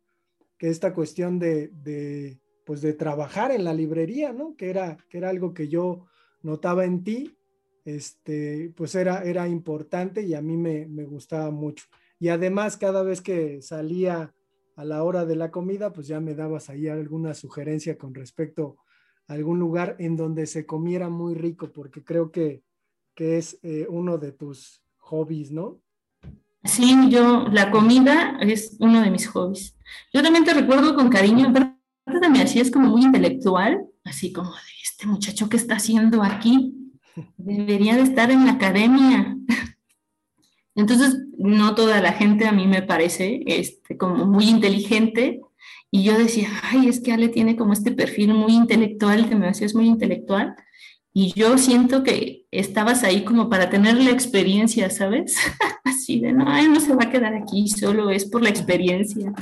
esta 0.59 0.93
cuestión 0.93 1.39
de, 1.39 2.39
pues 2.65 2.81
de 2.81 2.93
trabajar 2.93 3.51
en 3.51 3.65
la 3.65 3.75
librería, 3.75 4.33
¿no? 4.33 4.57
Que 4.57 4.71
era, 4.71 4.97
que 5.09 5.19
era 5.19 5.31
algo 5.31 5.53
que 5.55 5.69
yo 5.69 6.07
notaba 6.43 6.85
en 6.85 7.05
ti, 7.05 7.37
este, 7.85 8.73
pues 8.77 8.95
era, 8.95 9.25
era 9.25 9.49
importante 9.49 10.23
y 10.23 10.35
a 10.35 10.43
mí 10.43 10.57
me, 10.57 10.87
me 10.87 11.05
gustaba 11.05 11.51
mucho. 11.51 11.87
Y 12.19 12.29
además, 12.29 12.77
cada 12.77 13.03
vez 13.03 13.21
que 13.21 13.63
salía 13.63 14.33
a 14.77 14.85
la 14.85 15.03
hora 15.03 15.25
de 15.25 15.37
la 15.37 15.51
comida, 15.51 15.93
pues 15.93 16.07
ya 16.07 16.21
me 16.21 16.35
dabas 16.35 16.71
ahí 16.71 16.89
alguna 16.89 17.35
sugerencia 17.35 17.99
con 17.99 18.15
respecto 18.15 18.77
a 19.27 19.35
algún 19.35 19.59
lugar 19.59 19.97
en 19.99 20.17
donde 20.17 20.47
se 20.47 20.67
comiera 20.67 21.09
muy 21.09 21.35
rico, 21.35 21.71
porque 21.73 22.03
creo 22.03 22.31
que, 22.31 22.63
es 23.17 23.59
eh, 23.63 23.87
uno 23.89 24.19
de 24.19 24.33
tus 24.33 24.83
hobbies, 24.99 25.53
¿no? 25.53 25.81
Sí, 26.65 27.09
yo, 27.09 27.47
la 27.53 27.71
comida 27.71 28.39
es 28.41 28.77
uno 28.81 29.01
de 29.01 29.11
mis 29.11 29.29
hobbies. 29.29 29.77
Yo 30.13 30.23
también 30.23 30.45
te 30.45 30.55
recuerdo 30.55 30.95
con 30.95 31.09
cariño, 31.09 31.53
así 32.43 32.61
es 32.61 32.71
como 32.71 32.89
muy 32.89 33.03
intelectual, 33.03 33.85
así 34.05 34.33
como 34.33 34.51
de 34.51 34.61
este 34.83 35.07
muchacho 35.07 35.49
que 35.49 35.57
está 35.57 35.77
haciendo 35.77 36.23
aquí, 36.23 36.75
debería 37.37 37.97
de 37.97 38.03
estar 38.03 38.31
en 38.31 38.47
la 38.47 38.53
academia. 38.53 39.37
Entonces, 40.75 41.19
no 41.37 41.75
toda 41.75 42.01
la 42.01 42.13
gente 42.13 42.47
a 42.47 42.53
mí 42.53 42.67
me 42.67 42.83
parece 42.83 43.43
este, 43.47 43.97
como 43.97 44.25
muy 44.27 44.49
inteligente. 44.49 45.41
Y 45.91 46.05
yo 46.05 46.17
decía, 46.17 46.49
ay, 46.63 46.89
es 46.89 47.01
que 47.01 47.13
Ale 47.13 47.29
tiene 47.29 47.57
como 47.57 47.75
este 47.75 47.93
perfil 47.93 48.33
muy 48.33 48.55
intelectual, 48.55 49.29
que 49.29 49.35
me 49.35 49.51
es 49.51 49.75
muy 49.75 49.87
intelectual. 49.87 50.57
Y 51.13 51.35
yo 51.35 51.59
siento 51.59 52.03
que 52.03 52.47
estabas 52.51 53.05
ahí 53.05 53.25
como 53.25 53.51
para 53.51 53.69
tener 53.69 53.97
la 53.97 54.11
experiencia, 54.11 54.89
¿sabes? 54.89 55.37
Así 55.85 56.21
de, 56.21 56.33
no, 56.33 56.45
no 56.45 56.81
se 56.81 56.95
va 56.95 57.05
a 57.05 57.11
quedar 57.11 57.35
aquí, 57.35 57.69
solo 57.69 58.09
es 58.09 58.25
por 58.25 58.43
la 58.43 58.49
experiencia. 58.49 59.35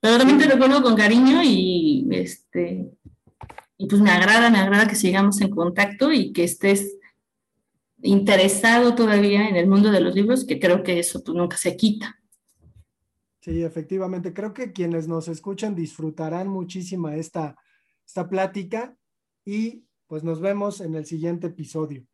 Pero 0.00 0.18
también 0.18 0.38
te 0.38 0.46
recuerdo 0.46 0.82
con 0.82 0.96
cariño 0.96 1.42
y, 1.42 2.06
este, 2.12 2.90
y 3.76 3.86
pues 3.88 4.00
me 4.00 4.10
agrada, 4.10 4.50
me 4.50 4.58
agrada 4.58 4.86
que 4.86 4.94
sigamos 4.94 5.40
en 5.40 5.50
contacto 5.50 6.12
y 6.12 6.32
que 6.32 6.44
estés 6.44 6.96
interesado 8.02 8.94
todavía 8.94 9.48
en 9.48 9.56
el 9.56 9.66
mundo 9.66 9.90
de 9.90 10.00
los 10.00 10.14
libros, 10.14 10.44
que 10.44 10.60
creo 10.60 10.82
que 10.82 11.00
eso 11.00 11.22
pues, 11.24 11.36
nunca 11.36 11.56
se 11.56 11.76
quita. 11.76 12.16
Sí, 13.40 13.62
efectivamente. 13.62 14.32
Creo 14.32 14.54
que 14.54 14.72
quienes 14.72 15.08
nos 15.08 15.26
escuchan 15.26 15.74
disfrutarán 15.74 16.48
muchísimo 16.48 17.08
esta, 17.08 17.56
esta 18.06 18.28
plática 18.28 18.96
y 19.44 19.84
pues 20.06 20.22
nos 20.22 20.40
vemos 20.40 20.80
en 20.80 20.94
el 20.94 21.06
siguiente 21.06 21.48
episodio. 21.48 22.04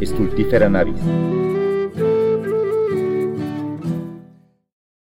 Estultífera 0.00 0.68
Navis 0.68 1.47